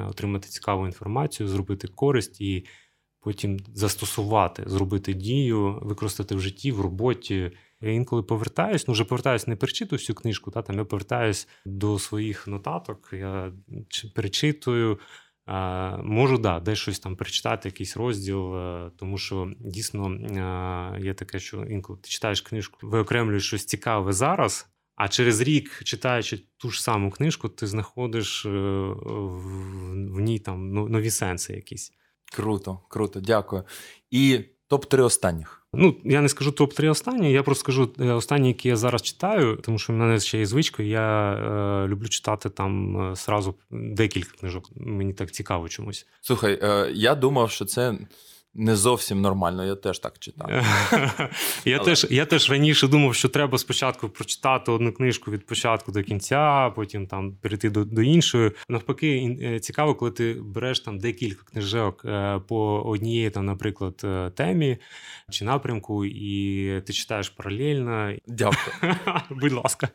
отримати 0.10 0.48
цікаву 0.48 0.86
інформацію, 0.86 1.50
зробити 1.50 1.88
користь 1.88 2.42
і 2.42 2.66
потім 3.20 3.60
застосувати, 3.74 4.64
зробити 4.68 5.14
дію, 5.14 5.80
використати 5.82 6.36
в 6.36 6.40
житті, 6.40 6.72
в 6.72 6.82
роботі. 6.82 7.52
Я 7.82 7.92
інколи 7.92 8.24
повертаюсь, 8.24 8.88
ну 8.88 8.94
вже 8.94 9.06
повертаюсь, 9.06 9.48
не 9.48 9.56
перечитую 9.56 10.00
всю 10.00 10.16
книжку, 10.16 10.52
та 10.52 10.62
там 10.62 10.78
я 10.78 10.86
повертаюсь 10.86 11.48
до 11.66 12.00
своїх 12.00 12.48
нотаток, 12.48 13.10
я 13.14 13.54
перечитую. 14.16 15.00
Можу, 16.04 16.38
да, 16.38 16.60
десь 16.60 16.80
щось 16.80 17.00
там 17.00 17.16
перечитати, 17.16 17.70
якийсь 17.70 17.98
розділ, 17.98 18.58
е, 18.58 18.92
тому 18.98 19.18
що 19.18 19.52
дійсно 19.60 20.12
е, 20.12 21.02
є 21.02 21.14
таке, 21.14 21.40
що 21.40 21.64
інколи 21.64 22.00
ти 22.00 22.10
читаєш 22.10 22.42
книжку, 22.42 22.88
виокремлюєш 22.88 23.48
щось 23.48 23.66
цікаве 23.66 24.14
зараз, 24.14 24.70
а 24.96 25.08
через 25.08 25.42
рік, 25.42 25.84
читаючи 25.84 26.44
ту 26.58 26.70
ж 26.70 26.84
саму 26.84 27.12
книжку, 27.12 27.50
ти 27.50 27.68
знаходиш 27.68 28.46
е, 28.46 28.50
в 28.50 30.20
ній 30.20 30.40
там 30.40 30.74
нові 30.74 31.10
сенси 31.10 31.54
якісь. 31.54 31.92
Круто, 32.36 32.80
круто, 32.90 33.22
дякую. 33.22 33.64
І 34.12 34.40
топ-3 34.70 35.04
останніх. 35.04 35.56
Ну, 35.74 35.96
я 36.04 36.22
не 36.22 36.30
скажу 36.30 36.52
топ-3 36.52 36.90
останні, 36.90 37.32
я 37.32 37.44
просто 37.44 37.60
скажу 37.60 37.92
е, 38.00 38.12
останні, 38.12 38.48
які 38.48 38.70
я 38.70 38.76
зараз 38.76 39.02
читаю, 39.02 39.56
тому 39.56 39.80
що 39.80 39.94
в 39.94 39.96
мене 39.96 40.20
ще 40.20 40.40
є 40.40 40.46
звичкою. 40.46 40.90
Я 40.90 41.34
е, 41.34 41.88
люблю 41.88 42.08
читати 42.08 42.50
там 42.50 43.02
е, 43.12 43.16
сразу 43.16 43.56
декілька 43.72 44.38
книжок. 44.38 44.70
Мені 44.76 45.14
так 45.14 45.32
цікаво 45.32 45.70
чомусь. 45.70 46.08
Слухай, 46.22 46.60
е, 46.64 46.92
я 46.94 47.16
думав, 47.16 47.52
що 47.52 47.66
це 47.66 47.98
не 48.60 48.76
зовсім 48.76 49.22
нормально, 49.22 49.66
я 49.66 49.76
теж 49.76 50.00
так 50.00 50.20
читав. 50.20 50.50
Я 51.66 51.78
Але... 51.78 51.86
теж 51.86 52.08
я 52.10 52.26
теж 52.26 52.52
раніше 52.52 52.88
думав, 52.88 53.16
що 53.16 53.30
треба 53.30 53.58
спочатку 53.58 54.10
прочитати 54.10 54.72
одну 54.72 54.94
книжку 54.94 55.32
від 55.32 55.46
початку 55.46 55.92
до 55.92 56.04
кінця, 56.04 56.74
потім 56.76 57.08
там 57.08 57.32
перейти 57.32 57.70
до 57.70 57.86
до 57.86 58.02
іншої. 58.02 58.52
Навпаки, 58.70 59.38
е, 59.42 59.60
цікаво, 59.60 59.96
коли 59.96 60.12
ти 60.12 60.38
береш 60.42 60.80
там 60.80 61.00
декілька 61.00 61.44
книжок 61.44 62.02
е, 62.06 62.42
по 62.48 62.82
однієї, 62.82 63.30
там, 63.30 63.46
наприклад, 63.46 64.02
е, 64.04 64.30
темі 64.30 64.78
чи 65.30 65.46
напрямку, 65.46 66.06
і 66.06 66.82
ти 66.82 66.94
читаєш 66.94 67.30
паралельно. 67.30 68.14
Дякую. 68.28 68.96
Будь 69.30 69.52
ласка. 69.52 69.90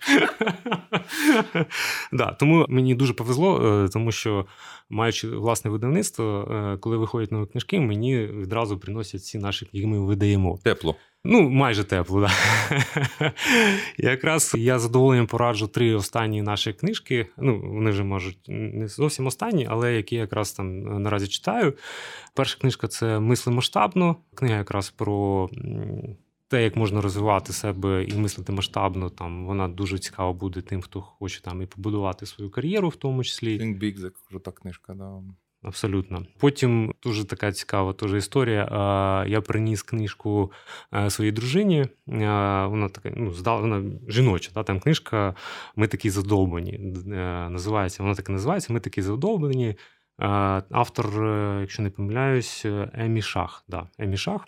да, 2.13 2.33
Тому 2.33 2.67
мені 2.69 2.95
дуже 2.95 3.13
повезло, 3.13 3.89
тому 3.93 4.13
що 4.13 4.47
маючи 4.91 5.29
власне 5.29 5.71
видавництво, 5.71 6.79
коли 6.81 6.97
виходять 6.97 7.33
нові 7.33 7.47
книжки, 7.47 7.81
мені 7.81 8.29
відразу 8.55 8.79
приносять 8.79 9.21
всі 9.21 9.39
наші, 9.39 9.69
які 9.73 9.87
ми 9.87 10.01
видаємо. 10.01 10.59
Тепло. 10.63 10.97
Ну, 11.25 11.51
майже 11.51 11.85
тепло, 11.85 12.21
да. 12.21 12.33
Якраз 13.99 14.55
я 14.59 14.79
задоволенням 14.79 15.27
пораджу 15.27 15.67
три 15.67 15.95
останні 15.95 16.43
наші 16.43 16.73
книжки. 16.73 17.27
Ну, 17.37 17.61
вони 17.61 17.91
вже 17.91 18.05
можуть 18.05 18.39
не 18.49 18.89
зовсім 18.89 19.27
останні, 19.27 19.67
але 19.71 19.95
які 19.95 20.17
якраз 20.17 20.53
там 20.53 20.81
наразі 21.03 21.29
читаю. 21.29 21.73
Перша 22.35 22.59
книжка 22.59 22.89
це 22.89 23.21
Мисли 23.21 23.53
масштабно. 23.53 24.17
Книга 24.35 24.57
якраз 24.57 24.91
про 24.91 25.49
те, 26.49 26.65
як 26.65 26.77
можна 26.77 27.01
розвивати 27.01 27.53
себе 27.53 28.05
і 28.05 28.15
мислити 28.15 28.53
масштабно. 28.53 29.11
Там 29.11 29.47
вона 29.47 29.69
дуже 29.69 29.99
цікава 29.99 30.33
буде 30.33 30.61
тим, 30.61 30.81
хто 30.81 31.01
хоче 31.01 31.43
там 31.43 31.63
і 31.63 31.67
побудувати 31.67 32.27
свою 32.27 32.51
кар'єру, 32.51 32.89
в 32.89 32.97
тому 32.97 33.25
числі. 33.25 33.59
Think 33.61 33.79
Big, 33.79 34.01
це 34.01 34.11
крута 34.29 34.51
книжка, 34.51 34.95
да. 34.95 35.23
Абсолютно. 35.65 36.27
Потім 36.39 36.95
дуже 37.03 37.25
така 37.25 37.53
цікава 37.53 37.93
теж 37.93 38.15
історія. 38.15 38.65
Я 39.29 39.41
приніс 39.41 39.83
книжку 39.83 40.53
своїй 41.09 41.33
дружині. 41.33 41.87
Вона 42.07 42.89
така, 42.89 43.13
ну, 43.17 43.33
вона 43.45 43.83
жіноча. 44.09 44.51
Та, 44.55 44.63
Там 44.63 44.81
книжка 44.81 45.35
Ми 45.77 45.87
такі 45.87 46.11
задовбані. 46.11 46.73
Е, 46.73 47.49
називається, 47.49 48.03
Вона 48.03 48.15
так 48.15 48.29
і 48.29 48.33
називається 48.33 48.73
Ми 48.73 48.81
такі 48.81 49.03
задовбані. 49.03 49.77
Автор, 50.71 51.25
е, 51.25 51.59
якщо 51.61 51.83
не 51.83 51.91
помиляюсь, 51.91 52.67
Емі 52.93 53.23
Шах. 53.23 53.65
Да, 53.69 53.89
Емі 53.99 54.17
Шах. 54.17 54.47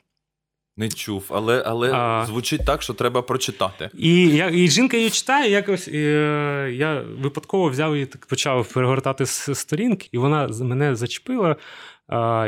Не 0.78 0.88
чув, 0.88 1.24
але 1.28 1.62
але 1.66 1.92
а, 1.92 2.26
звучить 2.26 2.64
так, 2.64 2.82
що 2.82 2.94
треба 2.94 3.22
прочитати. 3.22 3.90
І 3.98 4.28
я, 4.28 4.50
і 4.50 4.68
жінка 4.68 4.96
її 4.96 5.10
читає, 5.10 5.50
якось 5.50 5.88
і, 5.88 5.98
е, 5.98 6.72
я 6.72 7.04
випадково 7.20 7.68
взяв 7.68 7.94
її 7.94 8.06
так 8.06 8.26
почав 8.26 8.72
перегортати 8.72 9.26
з 9.26 9.54
сторінки, 9.54 10.08
і 10.12 10.18
вона 10.18 10.48
мене 10.60 10.94
зачепила. 10.96 11.56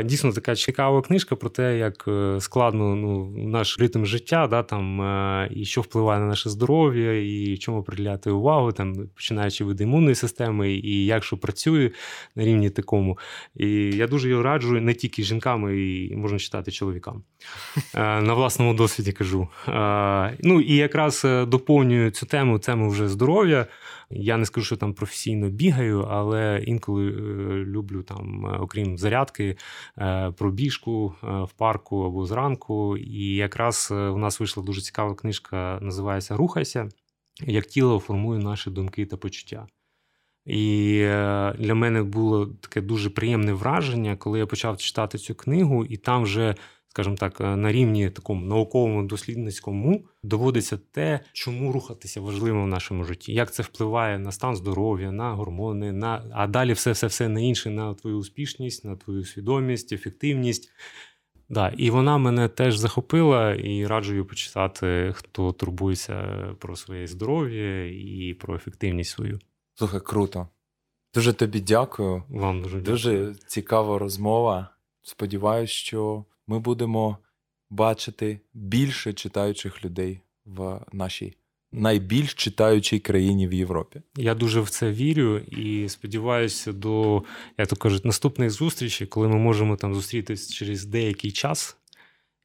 Дійсно, 0.03 0.31
така 0.31 0.55
цікава 0.55 1.01
книжка 1.01 1.35
про 1.35 1.49
те, 1.49 1.77
як 1.77 2.05
е, 2.07 2.37
складно 2.39 2.95
ну, 2.95 3.33
наш 3.37 3.79
ритм 3.79 4.05
життя, 4.05 4.47
да, 4.47 4.63
там, 4.63 5.01
е, 5.01 5.49
і 5.51 5.65
що 5.65 5.81
впливає 5.81 6.19
на 6.19 6.25
наше 6.25 6.49
здоров'я, 6.49 7.21
і 7.21 7.57
чому 7.57 7.83
приділяти 7.83 8.31
увагу, 8.31 8.71
там, 8.71 8.95
починаючи 9.15 9.65
від 9.65 9.81
імунної 9.81 10.15
системи, 10.15 10.71
і 10.71 11.05
як 11.05 11.23
що 11.23 11.37
працює 11.37 11.91
на 12.35 12.43
рівні 12.43 12.69
такому. 12.69 13.17
І 13.55 13.67
я 13.91 14.07
дуже 14.07 14.29
його 14.29 14.43
раджу 14.43 14.81
не 14.81 14.93
тільки 14.93 15.23
жінкам, 15.23 15.77
і 15.77 16.13
можна 16.15 16.39
читати 16.39 16.71
чоловікам. 16.71 17.23
Е, 17.95 18.21
на 18.21 18.33
власному 18.33 18.73
досвіді 18.73 19.11
кажу. 19.11 19.47
Ну 20.39 20.61
і 20.61 20.75
якраз 20.75 21.27
доповнюю 21.47 22.11
цю 22.11 22.25
тему, 22.25 22.59
тему 22.59 22.89
вже 22.89 23.09
здоров'я. 23.09 23.65
Я 24.11 24.37
не 24.37 24.45
скажу, 24.45 24.65
що 24.65 24.77
там 24.77 24.93
професійно 24.93 25.49
бігаю, 25.49 26.01
але 26.01 26.63
інколи 26.65 27.11
люблю 27.65 28.03
там, 28.03 28.45
окрім 28.59 28.97
зарядки. 28.97 29.57
Е, 29.97 30.31
пробіжку 30.31 31.15
е, 31.23 31.27
в 31.43 31.51
парку 31.51 32.03
або 32.03 32.25
зранку. 32.25 32.97
І 32.97 33.35
якраз 33.35 33.89
е, 33.91 33.95
у 33.95 34.17
нас 34.17 34.39
вийшла 34.39 34.63
дуже 34.63 34.81
цікава 34.81 35.15
книжка, 35.15 35.79
називається 35.81 36.37
Рухайся, 36.37 36.89
як 37.41 37.65
тіло 37.65 37.99
формує 37.99 38.39
наші 38.39 38.69
думки 38.69 39.05
та 39.05 39.17
почуття. 39.17 39.67
І 40.45 40.99
для 41.57 41.75
мене 41.75 42.03
було 42.03 42.45
таке 42.45 42.81
дуже 42.81 43.09
приємне 43.09 43.53
враження, 43.53 44.15
коли 44.15 44.39
я 44.39 44.45
почав 44.45 44.77
читати 44.77 45.17
цю 45.17 45.35
книгу, 45.35 45.85
і 45.85 45.97
там 45.97 46.23
вже 46.23 46.55
скажімо 46.89 47.15
так, 47.15 47.41
е, 47.41 47.55
на 47.55 47.71
рівні 47.71 48.09
такому 48.09 48.45
науковому 48.45 49.03
дослідницькому 49.03 50.05
доводиться 50.23 50.79
те, 50.91 51.19
чому 51.33 51.71
рухатися 51.71 52.21
важливо 52.21 52.63
в 52.63 52.67
нашому 52.67 53.03
житті, 53.03 53.33
як 53.33 53.53
це 53.53 53.63
впливає 53.63 54.19
на 54.19 54.31
стан 54.31 54.55
здоров'я, 54.55 55.11
на 55.11 55.33
гормони, 55.33 55.91
на 55.91 56.23
а 56.33 56.47
далі 56.47 56.73
все 56.73 56.91
все 56.91 57.07
все 57.07 57.29
на 57.29 57.39
інше, 57.39 57.69
на 57.69 57.93
твою 57.93 58.17
успішність, 58.17 58.85
на 58.85 58.95
твою 58.95 59.25
свідомість, 59.25 59.91
ефективність. 59.91 60.71
Да, 61.49 61.73
І 61.77 61.89
вона 61.89 62.17
мене 62.17 62.47
теж 62.47 62.77
захопила 62.77 63.53
і 63.53 63.87
раджу 63.87 64.11
її 64.11 64.23
почитати, 64.23 65.13
хто 65.15 65.51
турбується 65.51 66.47
про 66.59 66.75
своє 66.75 67.07
здоров'я 67.07 67.85
і 67.85 68.33
про 68.33 68.55
ефективність 68.55 69.11
свою. 69.11 69.39
Слухай, 69.75 70.01
круто. 70.03 70.47
Дуже 71.13 71.33
тобі 71.33 71.59
дякую. 71.59 72.23
Вам 72.29 72.61
дуже 72.61 72.77
дякую. 72.77 72.95
Дуже 72.95 73.35
цікава 73.47 73.99
розмова. 73.99 74.69
Сподіваюсь, 75.01 75.69
що 75.69 76.25
ми 76.49 76.59
будемо 76.59 77.17
бачити 77.69 78.39
більше 78.53 79.13
читаючих 79.13 79.85
людей 79.85 80.21
в 80.45 80.81
нашій 80.91 81.33
найбільш 81.71 82.33
читаючій 82.33 82.99
країні 82.99 83.47
в 83.47 83.53
Європі. 83.53 84.01
Я 84.15 84.35
дуже 84.35 84.61
в 84.61 84.69
це 84.69 84.91
вірю 84.91 85.37
і 85.37 85.89
сподіваюся 85.89 86.73
до, 86.73 87.23
як 87.57 87.67
то 87.67 87.75
кажуть, 87.75 88.05
наступних 88.05 88.49
зустрічей, 88.49 89.07
коли 89.07 89.27
ми 89.27 89.35
можемо 89.35 89.75
там 89.75 89.95
зустрітися 89.95 90.53
через 90.53 90.85
деякий 90.85 91.31
час. 91.31 91.77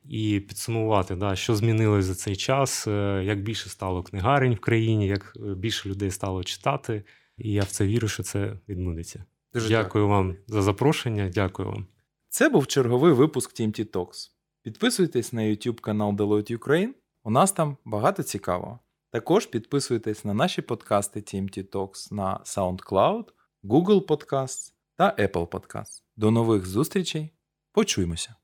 І 0.05 0.41
підсумувати, 0.41 1.17
да, 1.17 1.37
що 1.37 1.57
змінилось 1.57 2.05
за 2.05 2.15
цей 2.15 2.37
час, 2.37 2.87
е, 2.87 3.23
як 3.25 3.43
більше 3.43 3.69
стало 3.69 4.03
книгарень 4.03 4.55
в 4.55 4.59
країні, 4.59 5.07
як 5.07 5.37
е, 5.37 5.55
більше 5.55 5.89
людей 5.89 6.11
стало 6.11 6.45
читати. 6.45 7.05
І 7.39 7.53
я 7.53 7.63
в 7.63 7.69
це 7.69 7.87
вірю, 7.87 8.09
що 8.09 8.23
це 8.23 8.59
відбудеться. 8.69 9.25
Дуже 9.55 9.69
дякую, 9.69 9.85
дякую 9.85 10.09
вам 10.09 10.37
за 10.47 10.63
запрошення. 10.63 11.31
Дякую 11.35 11.69
вам. 11.69 11.87
Це 12.35 12.49
був 12.49 12.67
черговий 12.67 13.13
випуск 13.13 13.61
TMT 13.61 13.91
Talks. 13.91 14.31
Підписуйтесь 14.63 15.33
на 15.33 15.43
YouTube 15.43 15.81
канал 15.81 16.11
Deloitte 16.11 16.59
Ukraine, 16.59 16.89
У 17.25 17.31
нас 17.31 17.53
там 17.53 17.77
багато 17.85 18.23
цікавого. 18.23 18.79
Також 19.11 19.47
підписуйтесь 19.47 20.25
на 20.25 20.35
наші 20.35 20.63
подкасти 20.63 21.21
TMT 21.21 21.69
Talks 21.71 22.13
на 22.13 22.41
SoundCloud, 22.45 23.25
Google 23.65 24.07
Podcasts 24.07 24.73
та 24.97 25.17
Apple 25.19 25.49
Podcasts. 25.49 26.03
До 26.17 26.31
нових 26.31 26.67
зустрічей. 26.67 27.31
Почуємося! 27.73 28.35